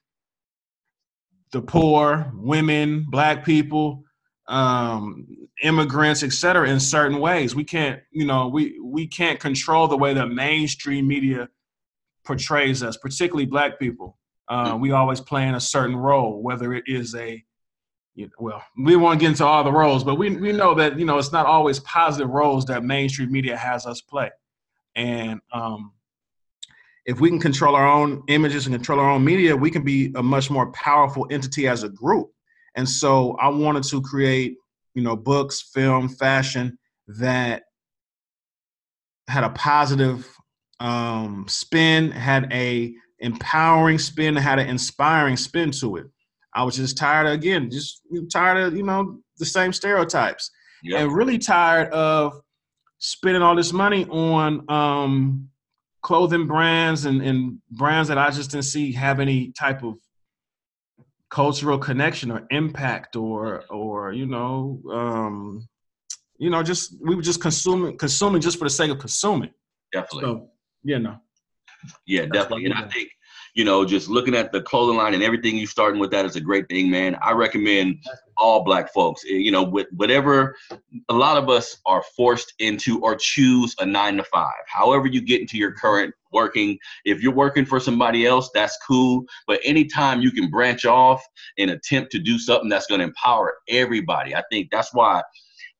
the 1.52 1.60
poor, 1.60 2.30
women, 2.34 3.06
black 3.08 3.44
people, 3.44 4.04
um, 4.48 5.26
immigrants, 5.62 6.22
et 6.22 6.32
cetera, 6.32 6.68
in 6.68 6.80
certain 6.80 7.20
ways. 7.20 7.54
We 7.54 7.64
can't, 7.64 8.00
you 8.10 8.24
know, 8.24 8.48
we 8.48 8.78
we 8.82 9.06
can't 9.06 9.38
control 9.38 9.88
the 9.88 9.96
way 9.96 10.14
that 10.14 10.28
mainstream 10.28 11.06
media 11.06 11.48
portrays 12.24 12.82
us, 12.82 12.96
particularly 12.96 13.46
Black 13.46 13.78
people. 13.78 14.18
Uh, 14.48 14.76
we 14.80 14.90
always 14.90 15.20
play 15.20 15.46
in 15.46 15.54
a 15.54 15.60
certain 15.60 15.96
role, 15.96 16.42
whether 16.42 16.74
it 16.74 16.84
is 16.86 17.14
a 17.14 17.44
you 18.14 18.26
know, 18.26 18.32
well, 18.38 18.62
we 18.76 18.96
won't 18.96 19.20
get 19.20 19.28
into 19.30 19.46
all 19.46 19.62
the 19.62 19.72
roles, 19.72 20.02
but 20.02 20.16
we 20.16 20.36
we 20.36 20.52
know 20.52 20.74
that 20.74 20.98
you 20.98 21.04
know 21.04 21.18
it's 21.18 21.32
not 21.32 21.46
always 21.46 21.80
positive 21.80 22.28
roles 22.28 22.64
that 22.66 22.84
mainstream 22.84 23.30
media 23.30 23.56
has 23.56 23.86
us 23.86 24.00
play, 24.00 24.30
and 24.96 25.40
um, 25.52 25.92
if 27.06 27.20
we 27.20 27.28
can 27.28 27.40
control 27.40 27.74
our 27.74 27.86
own 27.86 28.22
images 28.28 28.66
and 28.66 28.74
control 28.74 29.00
our 29.00 29.10
own 29.10 29.24
media, 29.24 29.56
we 29.56 29.70
can 29.70 29.82
be 29.82 30.12
a 30.16 30.22
much 30.22 30.50
more 30.50 30.70
powerful 30.72 31.26
entity 31.30 31.66
as 31.66 31.82
a 31.82 31.88
group. 31.88 32.30
And 32.76 32.88
so 32.88 33.36
I 33.40 33.48
wanted 33.48 33.84
to 33.84 34.00
create, 34.02 34.56
you 34.94 35.02
know, 35.02 35.16
books, 35.16 35.70
film, 35.74 36.08
fashion 36.08 36.78
that 37.06 37.62
had 39.28 39.44
a 39.44 39.50
positive 39.50 40.28
um, 40.78 41.46
spin, 41.48 42.10
had 42.10 42.52
a 42.52 42.94
empowering 43.18 43.98
spin, 43.98 44.36
had 44.36 44.58
an 44.58 44.68
inspiring 44.68 45.36
spin 45.36 45.70
to 45.72 45.96
it. 45.96 46.06
I 46.54 46.64
was 46.64 46.76
just 46.76 46.96
tired 46.96 47.26
of, 47.26 47.32
again, 47.32 47.70
just 47.70 48.00
tired 48.32 48.58
of, 48.58 48.76
you 48.76 48.82
know, 48.82 49.20
the 49.38 49.46
same 49.46 49.72
stereotypes. 49.72 50.50
Yep. 50.82 51.00
And 51.00 51.12
really 51.12 51.38
tired 51.38 51.92
of 51.92 52.40
spending 52.98 53.42
all 53.42 53.54
this 53.54 53.72
money 53.72 54.06
on 54.06 54.64
um, 54.70 55.49
clothing 56.02 56.46
brands 56.46 57.04
and, 57.04 57.22
and 57.22 57.58
brands 57.70 58.08
that 58.08 58.18
I 58.18 58.30
just 58.30 58.50
didn't 58.50 58.64
see 58.64 58.92
have 58.92 59.20
any 59.20 59.52
type 59.52 59.82
of 59.82 59.96
cultural 61.30 61.78
connection 61.78 62.30
or 62.30 62.46
impact 62.50 63.14
or 63.16 63.64
or 63.70 64.12
you 64.12 64.26
know 64.26 64.82
um 64.90 65.68
you 66.38 66.50
know 66.50 66.62
just 66.62 66.96
we 67.00 67.14
were 67.14 67.22
just 67.22 67.40
consuming 67.40 67.96
consuming 67.96 68.40
just 68.40 68.58
for 68.58 68.64
the 68.64 68.70
sake 68.70 68.90
of 68.90 68.98
consuming. 68.98 69.50
Definitely. 69.92 70.22
So 70.22 70.48
yeah 70.82 70.98
no. 70.98 71.16
Yeah 72.06 72.26
definitely. 72.26 72.66
and 72.66 72.74
i 72.74 72.86
think 72.88 73.10
you 73.54 73.64
know, 73.64 73.84
just 73.84 74.08
looking 74.08 74.34
at 74.34 74.52
the 74.52 74.62
clothing 74.62 74.96
line 74.96 75.14
and 75.14 75.22
everything 75.22 75.56
you 75.56 75.66
starting 75.66 76.00
with 76.00 76.10
that 76.10 76.24
is 76.24 76.36
a 76.36 76.40
great 76.40 76.68
thing, 76.68 76.90
man. 76.90 77.16
I 77.22 77.32
recommend 77.32 78.04
all 78.36 78.64
black 78.64 78.92
folks, 78.92 79.24
eh, 79.28 79.34
you 79.34 79.50
know, 79.50 79.62
with 79.62 79.88
whatever 79.96 80.56
a 81.08 81.14
lot 81.14 81.36
of 81.36 81.48
us 81.48 81.78
are 81.86 82.02
forced 82.16 82.54
into 82.58 83.00
or 83.00 83.16
choose 83.16 83.74
a 83.78 83.86
nine 83.86 84.16
to 84.16 84.24
five. 84.24 84.62
However, 84.66 85.06
you 85.06 85.20
get 85.20 85.40
into 85.40 85.58
your 85.58 85.72
current 85.72 86.14
working, 86.32 86.78
if 87.04 87.22
you're 87.22 87.34
working 87.34 87.64
for 87.64 87.80
somebody 87.80 88.26
else, 88.26 88.50
that's 88.54 88.78
cool. 88.86 89.24
But 89.46 89.60
anytime 89.64 90.20
you 90.20 90.30
can 90.30 90.48
branch 90.48 90.84
off 90.84 91.22
and 91.58 91.70
attempt 91.70 92.12
to 92.12 92.18
do 92.18 92.38
something 92.38 92.68
that's 92.68 92.86
going 92.86 93.00
to 93.00 93.06
empower 93.06 93.58
everybody, 93.68 94.34
I 94.34 94.42
think 94.50 94.70
that's 94.70 94.94
why 94.94 95.22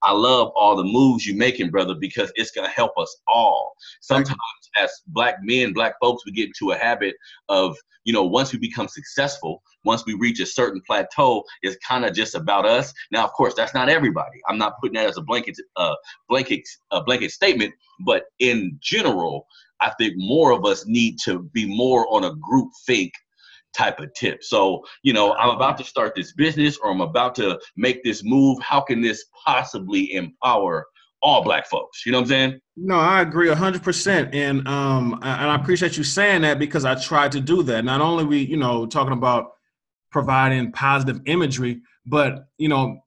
I 0.03 0.13
love 0.13 0.51
all 0.55 0.77
the 0.77 0.85
moves 0.85 1.27
you're 1.27 1.37
making, 1.37 1.71
brother, 1.71 1.95
because 1.95 2.33
it's 2.35 2.51
going 2.51 2.67
to 2.67 2.73
help 2.73 2.93
us 2.99 3.15
all. 3.29 3.75
Sometimes, 4.01 4.39
as 4.79 4.91
black 5.09 5.37
men, 5.43 5.73
black 5.73 5.95
folks, 6.01 6.25
we 6.25 6.33
get 6.33 6.49
into 6.49 6.73
a 6.73 6.77
habit 6.77 7.15
of, 7.49 7.77
you 8.05 8.13
know, 8.13 8.25
once 8.25 8.53
we 8.53 8.59
become 8.59 8.89
successful, 8.89 9.63
once 9.85 10.05
we 10.07 10.15
reach 10.15 10.41
a 10.41 10.47
certain 10.47 10.81
plateau, 10.87 11.45
it's 11.63 11.77
kind 11.87 12.05
of 12.05 12.15
just 12.15 12.35
about 12.35 12.67
us. 12.67 12.95
Now, 13.11 13.25
of 13.25 13.33
course, 13.33 13.55
that's 13.55 13.75
not 13.75 13.89
everybody. 13.89 14.41
I'm 14.49 14.59
not 14.59 14.75
putting 14.81 14.95
that 14.95 15.09
as 15.09 15.19
a 15.19 15.23
blanket, 15.23 15.57
uh, 15.77 15.95
blanket, 16.29 16.63
a 16.91 17.03
blanket 17.03 17.31
statement, 17.31 17.75
but 18.07 18.25
in 18.39 18.79
general, 18.81 19.47
I 19.81 19.93
think 19.99 20.15
more 20.17 20.53
of 20.53 20.65
us 20.65 20.87
need 20.87 21.19
to 21.25 21.43
be 21.53 21.67
more 21.67 22.07
on 22.13 22.25
a 22.25 22.35
group 22.37 22.71
think 22.87 23.13
type 23.73 24.01
of 24.01 24.13
tip. 24.15 24.43
So, 24.43 24.85
you 25.03 25.13
know, 25.13 25.35
I'm 25.37 25.51
about 25.51 25.79
to 25.79 25.85
start 25.85 26.15
this 26.15 26.33
business 26.33 26.79
or 26.79 26.91
I'm 26.91 27.01
about 27.01 27.35
to 27.37 27.59
make 27.77 28.03
this 28.05 28.25
move. 28.25 28.61
How 28.61 28.81
can 28.81 29.01
this 29.01 29.25
possibly 29.45 30.15
empower 30.15 30.87
all 31.23 31.43
black 31.43 31.67
folks? 31.69 32.05
You 32.05 32.13
know 32.13 32.19
what 32.19 32.25
I'm 32.25 32.29
saying? 32.29 32.61
No, 32.77 32.97
I 32.97 33.21
agree 33.23 33.49
100%. 33.49 34.35
And 34.35 34.67
um 34.67 35.15
and 35.23 35.51
I 35.51 35.55
appreciate 35.55 35.97
you 35.97 36.05
saying 36.05 36.43
that 36.43 36.59
because 36.59 36.85
I 36.85 36.95
tried 36.95 37.33
to 37.33 37.41
do 37.41 37.63
that. 37.65 37.85
Not 37.85 38.01
only 38.01 38.25
we, 38.25 38.39
you 38.39 38.57
know, 38.57 38.87
talking 38.87 39.13
about 39.13 39.53
providing 40.11 40.73
positive 40.73 41.21
imagery, 41.27 41.81
but, 42.07 42.47
you 42.59 42.69
know, 42.69 43.01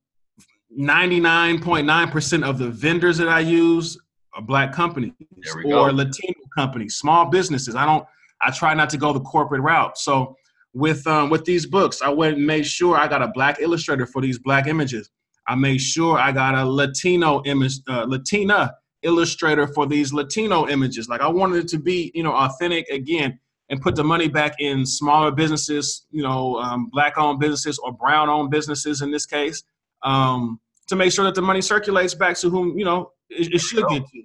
99.9% 0.80 2.48
of 2.48 2.58
the 2.58 2.70
vendors 2.70 3.18
that 3.18 3.28
I 3.28 3.42
use 3.42 3.98
are 4.34 4.42
black 4.42 4.72
companies 4.72 5.14
or 5.54 5.64
go. 5.64 5.84
Latino 5.84 6.34
companies, 6.58 6.96
small 6.96 7.26
businesses. 7.26 7.76
I 7.76 7.86
don't 7.86 8.06
I 8.42 8.52
try 8.52 8.74
not 8.74 8.90
to 8.92 8.98
go 8.98 9.14
the 9.14 9.22
corporate 9.22 9.62
route. 9.62 9.98
So 9.98 10.36
with 10.74 11.06
um, 11.08 11.30
with 11.30 11.46
these 11.46 11.66
books. 11.66 12.02
I 12.02 12.10
went 12.10 12.38
and 12.38 12.46
made 12.46 12.66
sure 12.66 12.98
I 12.98 13.08
got 13.08 13.22
a 13.22 13.30
black 13.30 13.60
illustrator 13.60 14.06
for 14.06 14.22
these 14.22 14.40
black 14.40 14.68
images. 14.68 15.10
I 15.48 15.56
made 15.56 15.82
sure 15.82 16.18
I 16.18 16.32
got 16.32 16.56
a 16.56 16.66
Latino 16.66 17.44
image, 17.46 17.80
uh, 17.88 18.06
Latina 18.08 18.74
illustrator 19.02 19.68
for 19.68 19.86
these 19.86 20.14
Latino 20.14 20.68
images. 20.68 21.10
Like 21.10 21.22
I 21.22 21.28
wanted 21.28 21.66
it 21.66 21.68
to 21.70 21.80
be, 21.80 22.12
you 22.16 22.24
know, 22.24 22.34
authentic 22.34 22.88
again, 22.90 23.40
and 23.70 23.82
put 23.82 23.96
the 23.96 24.04
money 24.04 24.28
back 24.28 24.56
in 24.60 24.86
smaller 24.86 25.32
businesses, 25.32 26.06
you 26.12 26.24
know, 26.24 26.58
um, 26.58 26.90
black-owned 26.92 27.40
businesses 27.40 27.78
or 27.80 27.92
brown-owned 27.92 28.52
businesses 28.52 29.02
in 29.02 29.12
this 29.12 29.26
case, 29.26 29.64
um, 30.04 30.60
to 30.88 30.96
make 30.96 31.12
sure 31.12 31.26
that 31.26 31.36
the 31.36 31.42
money 31.42 31.62
circulates 31.62 32.14
back 32.14 32.38
to 32.38 32.50
whom 32.50 32.78
you 32.78 32.86
know 32.86 33.12
it, 33.30 33.54
it 33.54 33.62
should 33.62 33.86
get 33.90 34.04
to. 34.08 34.24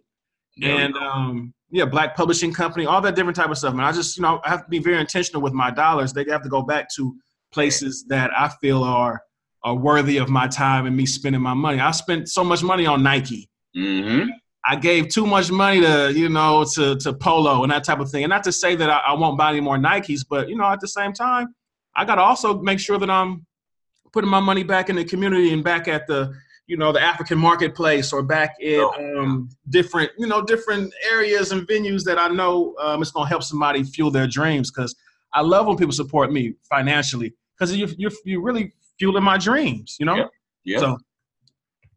And 0.63 0.97
um, 0.97 1.55
yeah, 1.71 1.85
black 1.85 2.17
publishing 2.17 2.53
company, 2.53 2.87
all 2.87 3.01
that 3.01 3.15
different 3.15 3.37
type 3.37 3.51
of 3.51 3.59
stuff. 3.59 3.73
And 3.73 3.83
I 3.83 3.93
just, 3.93 4.17
you 4.17 4.23
know, 4.23 4.41
I 4.45 4.51
have 4.51 4.65
to 4.65 4.69
be 4.69 4.79
very 4.79 5.01
intentional 5.01 5.43
with 5.43 5.53
my 5.53 5.71
dollars. 5.71 6.13
They 6.13 6.25
have 6.29 6.43
to 6.43 6.49
go 6.49 6.63
back 6.63 6.89
to 6.97 7.15
places 7.53 8.05
that 8.09 8.31
I 8.37 8.49
feel 8.61 8.83
are 8.83 9.23
are 9.65 9.75
worthy 9.75 10.19
of 10.19 10.29
my 10.29 10.47
time 10.47 10.87
and 10.87 10.97
me 10.97 11.05
spending 11.05 11.43
my 11.43 11.55
money. 11.55 11.81
I 11.81 11.91
spent 11.91 12.29
so 12.29 12.45
much 12.45 12.63
money 12.63 12.87
on 12.87 13.03
Nike. 13.03 13.51
Mm-hmm. 13.77 14.29
I 14.65 14.77
gave 14.77 15.09
too 15.09 15.27
much 15.27 15.51
money 15.51 15.81
to, 15.81 16.13
you 16.15 16.29
know, 16.29 16.65
to 16.75 16.97
to 16.97 17.13
Polo 17.13 17.63
and 17.63 17.73
that 17.73 17.85
type 17.85 18.01
of 18.01 18.11
thing. 18.11 18.25
And 18.25 18.31
not 18.31 18.45
to 18.45 18.53
say 18.53 18.77
that 18.77 18.89
I, 18.89 18.99
I 18.99 19.13
won't 19.15 19.37
buy 19.37 19.51
any 19.51 19.61
more 19.61 19.77
Nikes, 19.77 20.25
but 20.29 20.49
you 20.49 20.57
know, 20.57 20.65
at 20.65 20.81
the 20.81 20.89
same 20.89 21.13
time, 21.13 21.55
I 21.95 22.05
got 22.05 22.17
to 22.17 22.23
also 22.23 22.61
make 22.61 22.79
sure 22.79 22.99
that 22.99 23.11
I'm 23.11 23.47
putting 24.13 24.31
my 24.31 24.41
money 24.41 24.63
back 24.63 24.89
in 24.89 24.97
the 24.97 25.05
community 25.05 25.53
and 25.53 25.63
back 25.63 25.89
at 25.89 26.07
the 26.07 26.33
you 26.69 26.77
know 26.77 26.93
the 26.93 27.01
African 27.01 27.39
marketplace 27.39 28.13
or 28.13 28.23
back 28.23 28.55
in 28.61 28.89
um, 29.19 29.49
different 29.71 30.11
you 30.19 30.27
know 30.27 30.43
different 30.43 30.93
areas 31.11 31.51
and 31.51 31.67
venues 31.67 32.05
that 32.05 32.19
I 32.19 32.29
know 32.29 32.77
um, 32.81 33.03
it's 33.03 33.11
gonna 33.11 33.29
help 33.29 33.43
somebody 33.43 33.83
fuel 33.83 34.11
their 34.11 34.29
dreams 34.29 34.71
because 34.71 34.95
I 35.35 35.41
love 35.41 35.67
when 35.67 35.77
people 35.77 35.93
support 35.93 36.31
me 36.31 36.55
financially 36.69 37.35
because 37.59 37.75
you 37.75 37.89
you're, 37.97 38.13
you're 38.25 38.43
really 38.43 38.73
fueling 38.99 39.25
my 39.25 39.39
dreams 39.39 39.97
you 39.99 40.07
know 40.07 40.17
yeah, 40.17 40.27
yeah. 40.65 40.79
so 40.79 40.99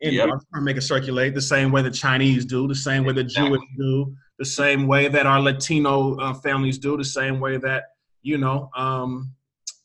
and 0.01 0.13
yep. 0.13 0.23
I'm 0.23 0.29
trying 0.29 0.61
to 0.61 0.61
make 0.61 0.77
it 0.77 0.81
circulate 0.81 1.35
the 1.35 1.41
same 1.41 1.71
way 1.71 1.83
the 1.83 1.91
Chinese 1.91 2.43
do, 2.43 2.67
the 2.67 2.73
same 2.73 3.03
way 3.03 3.13
the 3.13 3.23
Jewish 3.23 3.61
do, 3.77 4.15
the 4.39 4.45
same 4.45 4.87
way 4.87 5.07
that 5.07 5.27
our 5.27 5.39
Latino 5.39 6.15
uh, 6.17 6.33
families 6.33 6.79
do, 6.79 6.97
the 6.97 7.05
same 7.05 7.39
way 7.39 7.57
that 7.57 7.83
you 8.23 8.39
know 8.39 8.69
um, 8.75 9.31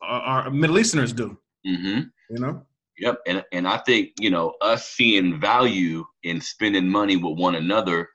our, 0.01 0.45
our 0.45 0.51
Middle 0.51 0.78
Easterners 0.78 1.12
do. 1.12 1.37
Mm-hmm. 1.66 2.01
You 2.30 2.41
know. 2.41 2.62
Yep, 2.99 3.18
and 3.26 3.44
and 3.53 3.68
I 3.68 3.78
think 3.78 4.11
you 4.18 4.30
know 4.30 4.55
us 4.61 4.88
seeing 4.88 5.40
value 5.40 6.05
in 6.22 6.40
spending 6.40 6.88
money 6.88 7.16
with 7.16 7.38
one 7.38 7.55
another 7.55 8.09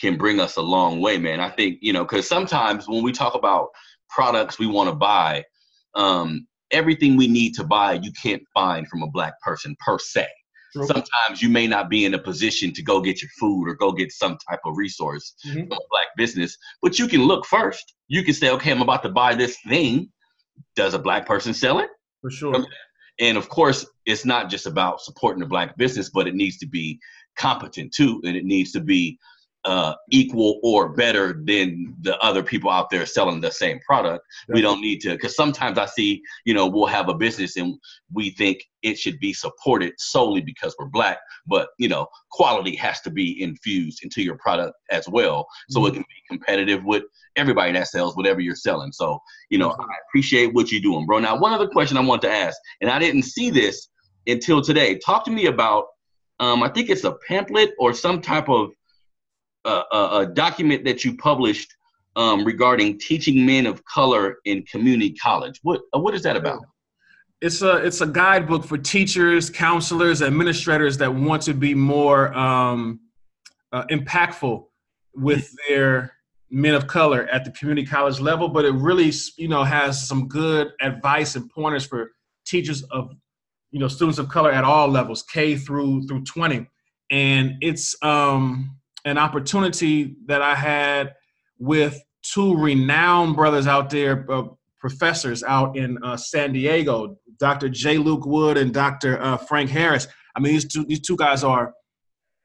can 0.00 0.16
bring 0.16 0.38
us 0.38 0.56
a 0.56 0.62
long 0.62 1.00
way, 1.00 1.18
man. 1.18 1.40
I 1.40 1.50
think 1.50 1.78
you 1.80 1.92
know 1.92 2.04
because 2.04 2.28
sometimes 2.28 2.88
when 2.88 3.02
we 3.02 3.12
talk 3.12 3.34
about 3.34 3.68
products 4.08 4.58
we 4.58 4.66
want 4.66 4.88
to 4.88 4.94
buy, 4.94 5.44
um, 5.94 6.46
everything 6.70 7.16
we 7.16 7.26
need 7.26 7.54
to 7.54 7.64
buy 7.64 7.94
you 7.94 8.12
can't 8.22 8.42
find 8.54 8.86
from 8.88 9.02
a 9.02 9.10
black 9.10 9.40
person 9.40 9.76
per 9.84 9.98
se. 9.98 10.26
True. 10.72 10.86
Sometimes 10.86 11.40
you 11.40 11.48
may 11.48 11.66
not 11.66 11.88
be 11.88 12.04
in 12.04 12.14
a 12.14 12.18
position 12.18 12.72
to 12.74 12.82
go 12.82 13.00
get 13.00 13.22
your 13.22 13.30
food 13.40 13.68
or 13.68 13.74
go 13.74 13.90
get 13.90 14.12
some 14.12 14.36
type 14.48 14.60
of 14.64 14.76
resource 14.76 15.34
mm-hmm. 15.46 15.60
from 15.60 15.72
a 15.72 15.88
black 15.90 16.08
business, 16.16 16.56
but 16.82 16.98
you 16.98 17.08
can 17.08 17.22
look 17.22 17.46
first. 17.46 17.94
You 18.08 18.22
can 18.22 18.34
say, 18.34 18.50
okay, 18.50 18.70
I'm 18.70 18.82
about 18.82 19.02
to 19.04 19.08
buy 19.08 19.34
this 19.34 19.56
thing. 19.66 20.10
Does 20.76 20.92
a 20.94 20.98
black 20.98 21.26
person 21.26 21.54
sell 21.54 21.78
it? 21.78 21.88
For 22.20 22.30
sure. 22.30 22.66
And 23.20 23.36
of 23.36 23.48
course, 23.48 23.86
it's 24.06 24.24
not 24.24 24.48
just 24.50 24.66
about 24.66 25.00
supporting 25.00 25.40
the 25.40 25.46
black 25.46 25.76
business, 25.76 26.10
but 26.10 26.28
it 26.28 26.34
needs 26.34 26.58
to 26.58 26.66
be 26.66 26.98
competent 27.36 27.92
too, 27.92 28.20
and 28.24 28.36
it 28.36 28.44
needs 28.44 28.72
to 28.72 28.80
be 28.80 29.18
uh, 29.68 29.94
equal 30.10 30.58
or 30.62 30.88
better 30.88 31.42
than 31.44 31.94
the 32.00 32.16
other 32.28 32.42
people 32.42 32.70
out 32.70 32.88
there 32.88 33.04
selling 33.04 33.38
the 33.38 33.50
same 33.50 33.78
product. 33.80 34.24
Yeah. 34.48 34.54
We 34.54 34.62
don't 34.62 34.80
need 34.80 35.00
to, 35.02 35.10
because 35.10 35.36
sometimes 35.36 35.76
I 35.76 35.84
see, 35.84 36.22
you 36.46 36.54
know, 36.54 36.66
we'll 36.66 36.86
have 36.86 37.10
a 37.10 37.14
business 37.14 37.58
and 37.58 37.74
we 38.10 38.30
think 38.30 38.64
it 38.82 38.98
should 38.98 39.20
be 39.20 39.34
supported 39.34 39.92
solely 39.98 40.40
because 40.40 40.74
we're 40.78 40.86
black, 40.86 41.18
but 41.46 41.68
you 41.78 41.88
know, 41.92 42.06
quality 42.30 42.74
has 42.76 43.02
to 43.02 43.10
be 43.10 43.42
infused 43.42 44.02
into 44.02 44.22
your 44.22 44.38
product 44.38 44.74
as 44.90 45.06
well, 45.06 45.46
so 45.68 45.80
mm-hmm. 45.80 45.88
it 45.88 45.92
can 45.96 46.02
be 46.02 46.22
competitive 46.30 46.82
with 46.84 47.02
everybody 47.36 47.72
that 47.72 47.88
sells 47.88 48.16
whatever 48.16 48.40
you're 48.40 48.56
selling. 48.56 48.90
So, 48.90 49.20
you 49.50 49.58
know, 49.58 49.70
I 49.70 49.94
appreciate 50.08 50.54
what 50.54 50.72
you're 50.72 50.80
doing, 50.80 51.04
bro. 51.04 51.18
Now, 51.18 51.38
one 51.38 51.52
other 51.52 51.68
question 51.68 51.98
I 51.98 52.00
want 52.00 52.22
to 52.22 52.30
ask, 52.30 52.56
and 52.80 52.90
I 52.90 52.98
didn't 52.98 53.24
see 53.24 53.50
this 53.50 53.88
until 54.26 54.62
today. 54.62 54.96
Talk 54.96 55.26
to 55.26 55.30
me 55.30 55.46
about, 55.46 55.84
um, 56.40 56.62
I 56.62 56.70
think 56.70 56.88
it's 56.88 57.04
a 57.04 57.16
pamphlet 57.28 57.72
or 57.78 57.92
some 57.92 58.22
type 58.22 58.48
of 58.48 58.70
a, 59.68 60.18
a 60.20 60.26
document 60.26 60.84
that 60.84 61.04
you 61.04 61.16
published 61.16 61.74
um, 62.16 62.44
regarding 62.44 62.98
teaching 62.98 63.46
men 63.46 63.66
of 63.66 63.84
color 63.84 64.38
in 64.44 64.62
community 64.64 65.12
college. 65.12 65.60
What 65.62 65.82
uh, 65.94 65.98
what 65.98 66.14
is 66.14 66.22
that 66.22 66.36
about? 66.36 66.60
it's 67.40 67.62
a 67.62 67.76
it's 67.76 68.00
a 68.00 68.06
guidebook 68.06 68.64
for 68.64 68.76
teachers, 68.76 69.48
counselors, 69.48 70.22
administrators 70.22 70.98
that 70.98 71.14
want 71.14 71.42
to 71.42 71.54
be 71.54 71.74
more 71.74 72.36
um, 72.36 73.00
uh, 73.72 73.84
impactful 73.90 74.64
with 75.14 75.52
their 75.68 76.12
men 76.50 76.74
of 76.74 76.86
color 76.86 77.28
at 77.30 77.44
the 77.44 77.50
community 77.52 77.86
college 77.86 78.20
level. 78.20 78.48
But 78.48 78.64
it 78.64 78.72
really, 78.72 79.12
you 79.36 79.48
know, 79.48 79.62
has 79.62 80.06
some 80.06 80.26
good 80.26 80.72
advice 80.80 81.36
and 81.36 81.48
pointers 81.50 81.86
for 81.86 82.10
teachers 82.44 82.82
of, 82.84 83.14
you 83.70 83.78
know, 83.78 83.88
students 83.88 84.18
of 84.18 84.28
color 84.28 84.50
at 84.50 84.64
all 84.64 84.88
levels, 84.88 85.22
K 85.22 85.56
through 85.56 86.08
through 86.08 86.24
20. 86.24 86.66
And 87.10 87.54
it's 87.60 87.96
um, 88.02 88.77
an 89.08 89.18
opportunity 89.18 90.16
that 90.26 90.42
I 90.42 90.54
had 90.54 91.14
with 91.58 92.00
two 92.22 92.56
renowned 92.56 93.36
brothers 93.36 93.66
out 93.66 93.90
there, 93.90 94.30
uh, 94.30 94.44
professors 94.78 95.42
out 95.42 95.76
in 95.76 96.02
uh, 96.02 96.16
San 96.16 96.52
Diego, 96.52 97.16
Dr. 97.38 97.68
J. 97.68 97.98
Luke 97.98 98.26
Wood 98.26 98.56
and 98.56 98.72
Dr. 98.72 99.20
Uh, 99.20 99.36
Frank 99.36 99.70
Harris. 99.70 100.06
I 100.36 100.40
mean, 100.40 100.52
these 100.52 100.68
two 100.68 100.84
these 100.84 101.00
two 101.00 101.16
guys 101.16 101.42
are 101.42 101.72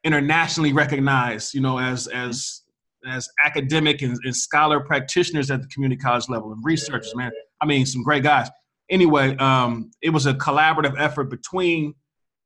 internationally 0.03 0.73
recognized, 0.73 1.53
you 1.53 1.61
know, 1.61 1.79
as 1.79 2.07
as 2.07 2.61
as 3.05 3.29
academic 3.43 4.01
and, 4.01 4.17
and, 4.23 4.35
scholar 4.35 4.79
practitioners 4.79 5.51
at 5.51 5.61
the 5.61 5.67
community 5.67 5.99
college 5.99 6.29
level 6.29 6.53
and 6.53 6.63
researchers, 6.63 7.13
man. 7.15 7.31
I 7.61 7.65
mean, 7.65 7.85
some 7.85 8.01
great 8.01 8.23
guys. 8.23 8.49
Anyway, 8.89 9.35
um, 9.37 9.91
it 10.01 10.09
was 10.09 10.25
a 10.25 10.33
collaborative 10.33 10.95
effort 10.97 11.25
between, 11.25 11.95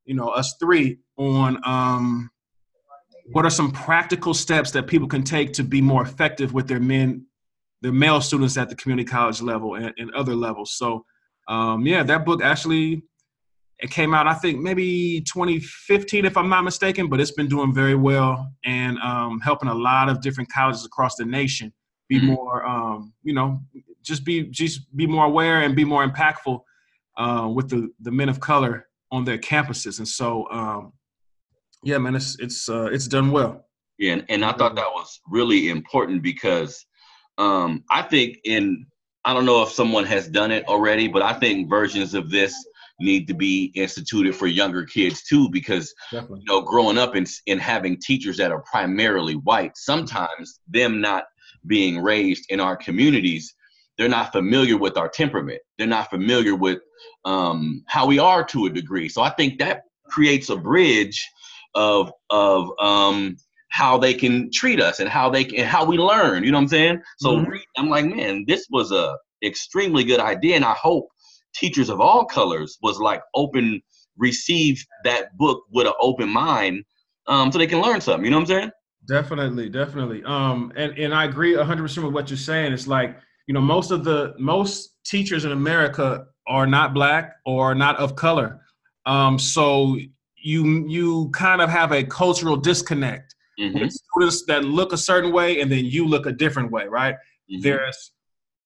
you 0.06 0.16
know, 0.16 0.30
us 0.30 0.56
three 0.60 0.98
on 1.18 1.60
um, 1.64 2.32
what 3.32 3.46
are 3.46 3.50
some 3.50 3.72
practical 3.72 4.34
steps 4.34 4.72
that 4.72 4.88
people 4.88 5.08
can 5.08 5.24
take 5.24 5.54
to 5.54 5.64
be 5.64 5.82
more 5.82 6.02
effective 6.02 6.54
with 6.54 6.68
their 6.68 6.80
men, 6.80 7.26
their 7.82 7.92
male 7.92 8.22
students 8.22 8.58
at 8.58 8.70
the 8.70 8.76
community 8.76 9.08
college 9.08 9.42
level 9.42 9.76
and, 9.76 9.94
and 9.98 10.14
other 10.14 10.36
levels. 10.36 10.72
So, 10.72 11.06
um, 11.48 11.86
yeah, 11.86 12.04
that 12.04 12.26
book 12.26 12.42
actually 12.42 13.04
it 13.80 13.92
came 13.92 14.14
out, 14.14 14.28
I 14.28 14.34
think, 14.34 14.60
maybe 14.60 15.22
2015, 15.22 16.26
if 16.26 16.36
I'm 16.36 16.50
not 16.50 16.64
mistaken, 16.64 17.08
but 17.08 17.20
it's 17.20 17.32
been 17.32 17.48
doing 17.48 17.74
very 17.74 17.96
well 17.96 18.52
and 18.66 18.98
um, 19.00 19.40
helping 19.40 19.70
a 19.70 19.74
lot 19.74 20.10
of 20.10 20.20
different 20.22 20.52
colleges 20.52 20.84
across 20.84 21.16
the 21.16 21.26
nation 21.26 21.72
be 22.10 22.18
mm-hmm. 22.18 22.28
more, 22.28 22.66
um, 22.66 23.14
you 23.24 23.34
know, 23.34 23.62
just 24.02 24.24
be 24.24 24.44
just 24.44 24.96
be 24.96 25.06
more 25.06 25.26
aware 25.26 25.62
and 25.62 25.76
be 25.76 25.84
more 25.84 26.08
impactful 26.08 26.60
uh, 27.18 27.50
with 27.54 27.70
the 27.70 27.90
the 28.02 28.12
men 28.12 28.30
of 28.30 28.40
color 28.40 28.88
on 29.12 29.26
their 29.26 29.38
campuses. 29.38 30.00
And 30.00 30.08
so, 30.08 30.50
um, 30.50 30.94
yeah, 31.88 31.98
man, 32.00 32.16
it's 32.16 32.38
it's 32.40 32.68
uh, 32.68 32.90
it's 32.92 33.08
done 33.08 33.32
well. 33.32 33.66
Yeah, 33.98 34.14
and, 34.14 34.26
and 34.28 34.44
I 34.44 34.52
thought 34.52 34.76
that 34.76 34.92
was 34.94 35.22
really 35.26 35.70
important 35.70 36.22
because 36.22 36.86
um, 37.38 37.86
I 37.90 38.02
think 38.02 38.40
in 38.44 38.86
I 39.24 39.34
don't 39.34 39.46
know 39.46 39.64
if 39.64 39.70
someone 39.70 40.04
has 40.04 40.28
done 40.28 40.52
it 40.52 40.66
already, 40.68 41.08
but 41.08 41.22
I 41.22 41.32
think 41.32 41.70
versions 41.70 42.14
of 42.14 42.30
this 42.30 42.54
need 43.00 43.26
to 43.30 43.34
be 43.34 43.72
instituted 43.74 44.36
for 44.36 44.48
younger 44.48 44.84
kids 44.84 45.24
too 45.24 45.50
because 45.50 45.94
Definitely. 46.12 46.42
you 46.42 46.54
know 46.54 46.62
growing 46.62 46.98
up 46.98 47.16
and, 47.16 47.26
and 47.48 47.62
having 47.62 47.98
teachers 48.02 48.36
that 48.36 48.52
are 48.52 48.64
primarily 48.70 49.36
white 49.36 49.78
sometimes 49.78 50.60
them 50.68 51.00
not 51.00 51.26
being 51.68 52.02
raised 52.02 52.48
in 52.50 52.60
our 52.60 52.76
communities 52.76 53.54
they're 53.98 54.10
not 54.10 54.32
familiar 54.32 54.78
with 54.78 54.98
our 54.98 55.08
temperament 55.08 55.60
they're 55.78 55.86
not 55.86 56.10
familiar 56.10 56.56
with 56.56 56.80
um, 57.24 57.84
how 57.86 58.08
we 58.08 58.18
are 58.18 58.44
to 58.44 58.66
a 58.66 58.70
degree 58.72 59.08
so 59.08 59.22
i 59.22 59.30
think 59.30 59.60
that 59.60 59.84
creates 60.08 60.50
a 60.50 60.58
bridge 60.58 61.24
of 61.76 62.12
of 62.30 62.70
um, 62.80 63.38
how 63.70 63.98
they 63.98 64.14
can 64.14 64.50
treat 64.52 64.82
us 64.82 65.00
and 65.00 65.10
how 65.10 65.30
they 65.30 65.44
can 65.44 65.66
how 65.66 65.86
we 65.86 65.98
learn 65.98 66.44
you 66.44 66.52
know 66.52 66.58
what 66.58 66.64
i'm 66.64 66.68
saying 66.68 67.02
so 67.20 67.38
mm-hmm. 67.38 67.54
i'm 67.78 67.90
like 67.90 68.06
man 68.06 68.44
this 68.48 68.66
was 68.72 68.92
a 68.92 69.16
extremely 69.44 70.04
good 70.04 70.20
idea 70.20 70.56
and 70.56 70.66
i 70.66 70.74
hope 70.74 71.08
teachers 71.58 71.90
of 71.90 72.00
all 72.00 72.26
colors 72.26 72.78
was 72.82 73.00
like 73.00 73.22
open, 73.34 73.82
receive 74.18 74.84
that 75.04 75.36
book 75.38 75.64
with 75.72 75.88
an 75.88 75.94
open 76.00 76.30
mind 76.30 76.84
um, 77.28 77.52
so 77.52 77.58
they 77.58 77.68
can 77.68 77.82
learn 77.82 78.00
something. 78.00 78.24
You 78.24 78.32
know 78.32 78.38
what 78.38 78.50
I'm 78.50 78.60
saying? 78.60 78.72
Definitely, 79.08 79.70
definitely. 79.70 80.24
Um, 80.26 80.72
and, 80.76 80.98
and 80.98 81.14
I 81.14 81.26
agree 81.26 81.54
100% 81.56 82.04
with 82.04 82.14
what 82.14 82.30
you're 82.30 82.38
saying. 82.38 82.74
It's 82.74 82.88
like, 82.88 83.18
you 83.48 83.54
know, 83.54 83.62
most 83.62 83.92
of 83.92 84.04
the, 84.04 84.34
most 84.38 84.98
teachers 85.06 85.46
in 85.46 85.52
America 85.52 86.26
are 86.48 86.68
not 86.68 86.94
black 86.94 87.36
or 87.46 87.76
not 87.76 87.98
of 87.98 88.16
color. 88.16 88.62
Um, 89.06 89.40
so 89.40 89.98
you, 90.38 90.88
you 90.88 91.30
kind 91.34 91.62
of 91.62 91.70
have 91.70 91.92
a 91.92 92.04
cultural 92.04 92.56
disconnect 92.56 93.36
mm-hmm. 93.60 93.88
students 93.88 94.46
that 94.46 94.64
look 94.64 94.94
a 94.94 94.98
certain 94.98 95.32
way 95.32 95.62
and 95.62 95.72
then 95.72 95.86
you 95.86 96.08
look 96.08 96.26
a 96.26 96.32
different 96.32 96.72
way, 96.72 96.88
right? 96.88 97.16
Mm-hmm. 97.52 97.62
There's 97.62 98.12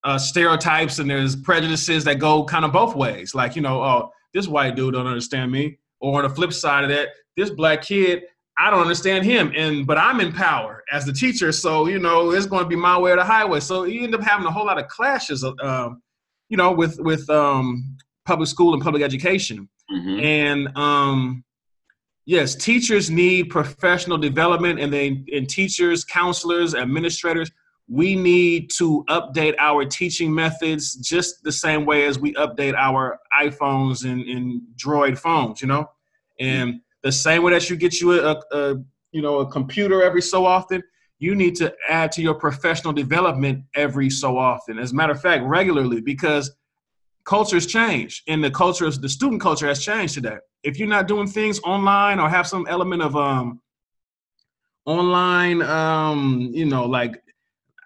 uh, 0.03 0.17
stereotypes 0.17 0.99
and 0.99 1.09
there's 1.09 1.35
prejudices 1.35 2.03
that 2.05 2.19
go 2.19 2.43
kind 2.43 2.65
of 2.65 2.71
both 2.71 2.95
ways. 2.95 3.35
Like, 3.35 3.55
you 3.55 3.61
know, 3.61 3.81
oh, 3.81 4.11
this 4.33 4.47
white 4.47 4.75
dude 4.75 4.93
don't 4.93 5.07
understand 5.07 5.51
me. 5.51 5.77
Or 5.99 6.17
on 6.17 6.27
the 6.27 6.33
flip 6.33 6.51
side 6.51 6.83
of 6.83 6.89
that, 6.89 7.09
this 7.37 7.51
black 7.51 7.83
kid, 7.83 8.23
I 8.57 8.69
don't 8.69 8.81
understand 8.81 9.25
him. 9.25 9.51
And 9.55 9.85
but 9.87 9.97
I'm 9.97 10.19
in 10.19 10.31
power 10.33 10.83
as 10.91 11.05
the 11.05 11.13
teacher, 11.13 11.51
so 11.51 11.87
you 11.87 11.99
know 11.99 12.31
it's 12.31 12.45
going 12.45 12.63
to 12.63 12.69
be 12.69 12.75
my 12.75 12.97
way 12.97 13.11
or 13.11 13.15
the 13.15 13.23
highway. 13.23 13.59
So 13.59 13.85
you 13.85 14.03
end 14.03 14.15
up 14.15 14.21
having 14.21 14.45
a 14.45 14.51
whole 14.51 14.65
lot 14.65 14.79
of 14.79 14.87
clashes, 14.87 15.43
um, 15.43 16.01
you 16.49 16.57
know, 16.57 16.71
with 16.71 16.99
with 16.99 17.29
um, 17.29 17.97
public 18.25 18.49
school 18.49 18.73
and 18.73 18.81
public 18.81 19.03
education. 19.03 19.69
Mm-hmm. 19.91 20.19
And 20.19 20.77
um, 20.77 21.43
yes, 22.25 22.55
teachers 22.55 23.09
need 23.09 23.49
professional 23.49 24.17
development, 24.17 24.79
and 24.79 24.91
they 24.91 25.23
and 25.33 25.49
teachers, 25.49 26.03
counselors, 26.03 26.75
administrators 26.75 27.51
we 27.91 28.15
need 28.15 28.69
to 28.69 29.03
update 29.09 29.53
our 29.59 29.83
teaching 29.83 30.33
methods 30.33 30.95
just 30.95 31.43
the 31.43 31.51
same 31.51 31.85
way 31.85 32.05
as 32.05 32.17
we 32.17 32.33
update 32.35 32.73
our 32.73 33.19
iPhones 33.37 34.09
and, 34.09 34.21
and 34.29 34.61
Droid 34.77 35.17
phones, 35.17 35.61
you 35.61 35.67
know? 35.67 35.89
And 36.39 36.79
the 37.03 37.11
same 37.11 37.43
way 37.43 37.51
that 37.51 37.69
you 37.69 37.75
get 37.75 37.99
you 37.99 38.13
a, 38.13 38.41
a, 38.53 38.75
you 39.11 39.21
know 39.21 39.39
a 39.39 39.51
computer 39.51 40.01
every 40.03 40.21
so 40.21 40.45
often, 40.45 40.81
you 41.19 41.35
need 41.35 41.55
to 41.55 41.73
add 41.89 42.13
to 42.13 42.21
your 42.21 42.35
professional 42.35 42.93
development 42.93 43.65
every 43.75 44.09
so 44.09 44.37
often. 44.37 44.79
As 44.79 44.93
a 44.93 44.95
matter 44.95 45.11
of 45.11 45.21
fact, 45.21 45.43
regularly, 45.43 45.99
because 45.99 46.49
cultures 47.25 47.65
change 47.65 48.23
and 48.27 48.43
the 48.43 48.51
culture 48.51 48.89
the 48.89 49.09
student 49.09 49.41
culture 49.41 49.67
has 49.67 49.83
changed 49.83 50.13
today. 50.13 50.37
If 50.63 50.77
you're 50.77 50.87
not 50.87 51.07
doing 51.07 51.27
things 51.27 51.59
online 51.61 52.19
or 52.19 52.29
have 52.29 52.47
some 52.47 52.65
element 52.67 53.01
of 53.01 53.15
um 53.15 53.61
online 54.85 55.61
um 55.61 56.49
you 56.53 56.65
know 56.65 56.85
like 56.85 57.21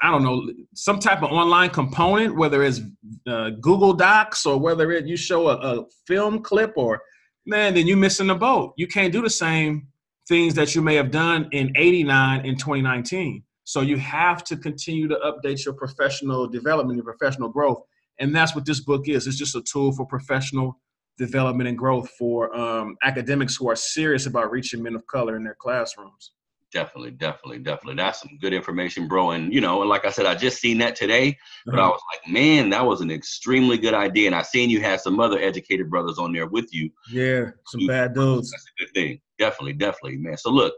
I 0.02 0.12
don't 0.12 0.24
know, 0.24 0.52
some 0.76 1.00
type 1.00 1.24
of 1.24 1.32
online 1.32 1.70
component, 1.70 2.36
whether 2.36 2.64
it's 2.64 2.82
uh, 3.26 3.52
Google 3.62 3.94
Docs 3.94 4.46
or 4.46 4.60
whether 4.60 4.92
it 4.92 5.08
you 5.08 5.16
show 5.16 5.48
a, 5.48 5.56
a, 5.56 5.86
film 6.06 6.44
clip 6.44 6.74
or 6.76 7.02
man, 7.46 7.74
then 7.74 7.88
you're 7.88 7.98
missing 7.98 8.28
the 8.28 8.36
boat. 8.36 8.74
You 8.78 8.88
can't 8.88 9.14
do 9.14 9.22
the 9.22 9.30
same 9.30 9.88
things 10.28 10.54
that 10.56 10.76
you 10.76 10.82
may 10.82 10.96
have 10.96 11.12
done 11.12 11.48
in 11.52 11.72
89 11.76 12.46
in 12.46 12.58
2019. 12.58 13.44
So 13.64 13.82
you 13.82 13.98
have 13.98 14.44
to 14.46 14.58
continue 14.58 15.08
to 15.08 15.16
update 15.26 15.66
your 15.66 15.74
professional 15.74 16.48
development, 16.48 16.98
your 16.98 17.06
professional 17.06 17.50
growth. 17.50 17.82
And 18.20 18.36
that's 18.36 18.56
what 18.56 18.66
this 18.66 18.80
book 18.80 19.08
is. 19.08 19.28
It's 19.28 19.38
just 19.38 19.56
a 19.56 19.62
tool 19.62 19.92
for 19.92 20.06
professional 20.06 20.80
development 21.18 21.70
and 21.70 21.78
growth 21.78 22.10
for 22.18 22.56
um, 22.56 22.98
academics 23.04 23.56
who 23.56 23.70
are 23.70 23.76
serious 23.76 24.26
about 24.26 24.52
reaching 24.52 24.84
men 24.84 24.96
of 24.96 25.06
color 25.08 25.36
in 25.36 25.44
their 25.44 25.56
classrooms. 25.60 26.32
Definitely, 26.74 27.12
definitely, 27.12 27.60
definitely. 27.60 27.96
That's 27.96 28.20
some 28.20 28.38
good 28.42 28.54
information, 28.54 29.08
bro. 29.08 29.32
And 29.32 29.54
you 29.54 29.62
know, 29.62 29.80
and 29.80 29.90
like 29.90 30.04
I 30.04 30.10
said, 30.10 30.26
I 30.26 30.36
just 30.36 30.60
seen 30.60 30.78
that 30.80 30.98
today, 30.98 31.38
but 31.66 31.76
uh-huh. 31.76 31.86
I 31.86 31.88
was 31.88 32.02
like, 32.14 32.34
man, 32.34 32.70
that 32.72 32.86
was 32.86 33.00
an 33.00 33.12
extremely 33.12 33.78
good 33.78 33.94
idea. 33.94 34.28
And 34.28 34.36
I 34.36 34.42
seen 34.42 34.70
you 34.70 34.82
had 34.82 35.00
some 35.00 35.22
other 35.22 35.40
educated 35.40 35.90
brothers 35.90 36.18
on 36.18 36.34
there 36.34 36.48
with 36.48 36.74
you. 36.74 36.90
Yeah, 37.10 37.52
some 37.68 37.88
bad 37.88 38.14
dudes. 38.14 38.52
That's 38.52 38.66
a 38.66 38.84
good 38.84 38.94
thing. 38.94 39.22
Definitely, 39.40 39.74
definitely, 39.74 40.18
man. 40.18 40.38
So 40.38 40.52
look, 40.52 40.74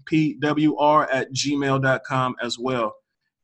at 1.12 1.32
gmail.com 1.32 2.36
as 2.42 2.58
well. 2.58 2.96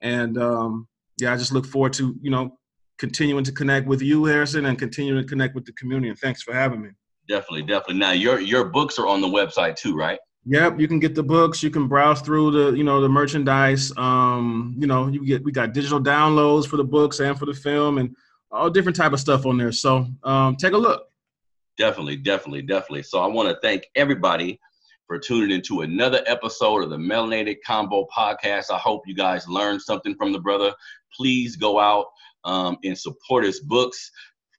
And 0.02 0.38
um, 0.40 0.88
yeah, 1.20 1.34
I 1.34 1.38
just 1.38 1.52
look 1.52 1.68
forward 1.68 1.94
to, 1.94 2.16
you 2.20 2.32
know, 2.32 2.58
continuing 2.98 3.44
to 3.44 3.52
connect 3.52 3.88
with 3.88 4.02
you, 4.02 4.26
Harrison, 4.26 4.66
and 4.66 4.78
continuing 4.78 5.22
to 5.22 5.28
connect 5.28 5.54
with 5.54 5.66
the 5.66 5.74
community. 5.74 6.10
And 6.10 6.18
thanks 6.18 6.42
for 6.42 6.54
having 6.54 6.82
me. 6.82 6.90
Definitely, 7.32 7.62
definitely. 7.62 7.96
Now 7.96 8.12
your 8.12 8.42
your 8.42 8.66
books 8.66 9.00
are 9.00 9.08
on 9.08 9.22
the 9.22 9.28
website 9.28 9.78
too, 9.78 9.96
right? 9.96 10.20
Yep, 10.48 10.82
you 10.82 10.88
can 10.90 11.00
get 11.00 11.16
the 11.16 11.24
books. 11.24 11.64
You 11.64 11.70
can 11.70 11.88
browse 11.88 12.20
through 12.20 12.52
the, 12.52 12.78
you 12.78 12.84
know, 12.84 13.00
the 13.00 13.08
merchandise. 13.08 13.96
Um, 13.96 14.76
you 14.78 14.86
know, 14.86 15.08
you 15.08 15.26
get 15.26 15.42
we 15.42 15.54
got 15.54 15.72
digital 15.72 16.02
downloads 16.02 16.68
for 16.68 16.76
the 16.76 16.84
books 16.84 17.22
and 17.22 17.40
for 17.40 17.46
the 17.46 17.54
film, 17.54 18.00
and 18.00 18.14
all 18.52 18.70
different 18.70 18.98
type 18.98 19.14
of 19.14 19.22
stuff 19.22 19.46
on 19.46 19.58
there. 19.58 19.72
So 19.72 20.08
um, 20.26 20.58
take 20.58 20.74
a 20.74 20.78
look. 20.78 21.04
Definitely, 21.78 22.18
definitely, 22.18 22.64
definitely. 22.64 23.04
So 23.04 23.22
I 23.22 23.28
want 23.28 23.48
to 23.48 23.58
thank 23.62 23.88
everybody 23.96 24.60
for 25.08 25.18
tuning 25.18 25.52
into 25.52 25.82
another 25.82 26.22
episode 26.28 26.84
of 26.84 26.90
the 26.90 26.98
Melanated 26.98 27.60
Convo 27.66 28.08
Podcast. 28.14 28.72
I 28.72 28.78
hope 28.78 29.04
you 29.08 29.16
guys 29.16 29.48
learned 29.48 29.82
something 29.82 30.16
from 30.16 30.34
the 30.34 30.40
brother. 30.40 30.74
Please 31.16 31.56
go 31.56 31.80
out 31.80 32.08
um, 32.44 32.78
and 32.84 32.98
support 32.98 33.46
his 33.46 33.62
books. 33.62 34.12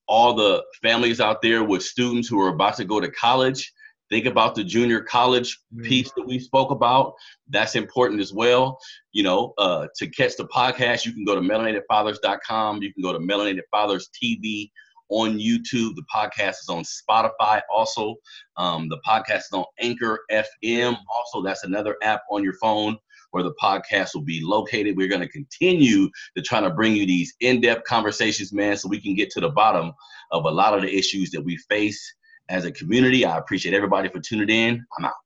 All 0.09 0.35
the 0.35 0.63
families 0.83 1.21
out 1.21 1.43
there 1.43 1.65
with 1.65 1.83
students 1.83 2.29
who 2.29 2.41
are 2.41 2.49
about 2.49 2.77
to 2.77 2.85
go 2.85 3.01
to 3.01 3.11
college 3.11 3.73
Think 4.13 4.27
about 4.27 4.55
the 4.55 4.63
junior 4.63 5.01
college 5.01 5.59
mm-hmm. 5.75 5.89
piece 5.89 6.13
that 6.19 6.27
we 6.27 6.39
spoke 6.39 6.71
about. 6.71 7.15
That's 7.49 7.77
important 7.77 8.21
as 8.21 8.31
well. 8.31 8.79
You 9.13 9.23
know, 9.23 9.55
uh, 9.57 9.87
to 9.97 10.07
catch 10.07 10.37
the 10.37 10.47
podcast, 10.49 11.07
you 11.07 11.15
can 11.15 11.25
go 11.25 11.35
to 11.35 11.41
melanatedfathers.com. 11.41 12.83
You 12.83 12.93
can 12.93 13.03
go 13.03 13.15
to 13.15 13.19
Melanated 13.19 13.63
Fathers 13.71 14.11
TV 14.23 14.71
on 15.09 15.39
YouTube. 15.39 15.95
The 15.95 16.05
podcast 16.15 16.57
is 16.61 16.69
on 16.69 16.85
Spotify. 16.85 17.63
Also, 17.75 18.17
um, 18.59 18.91
the 18.91 18.99
podcast 18.99 19.39
is 19.39 19.53
on 19.55 19.65
Anchor 19.81 20.21
FM. 20.31 20.95
Also, 21.09 21.43
that's 21.43 21.65
another 21.65 21.97
app 22.03 22.21
on 22.31 22.45
your 22.45 22.55
phone 22.61 22.99
where 23.33 23.43
the 23.43 23.55
podcast 23.61 24.15
will 24.15 24.23
be 24.23 24.41
located. 24.43 24.97
We're 24.97 25.09
going 25.09 25.21
to 25.21 25.29
continue 25.29 26.09
to 26.37 26.43
try 26.43 26.61
to 26.61 26.71
bring 26.71 26.95
you 26.97 27.05
these 27.05 27.35
in-depth 27.41 27.85
conversations, 27.85 28.53
man, 28.53 28.77
so 28.77 28.89
we 28.89 29.01
can 29.01 29.15
get 29.15 29.31
to 29.31 29.41
the 29.41 29.51
bottom 29.51 29.93
of 30.31 30.45
a 30.45 30.51
lot 30.51 30.75
of 30.75 30.83
the 30.83 30.97
issues 30.97 31.31
that 31.33 31.43
we 31.43 31.57
face 31.69 32.15
as 32.49 32.65
a 32.65 32.73
community. 32.73 33.25
I 33.25 33.39
appreciate 33.39 33.75
everybody 33.75 34.09
for 34.09 34.21
tuning 34.21 34.49
in. 34.49 34.87
I'm 34.97 35.05
out. 35.05 35.22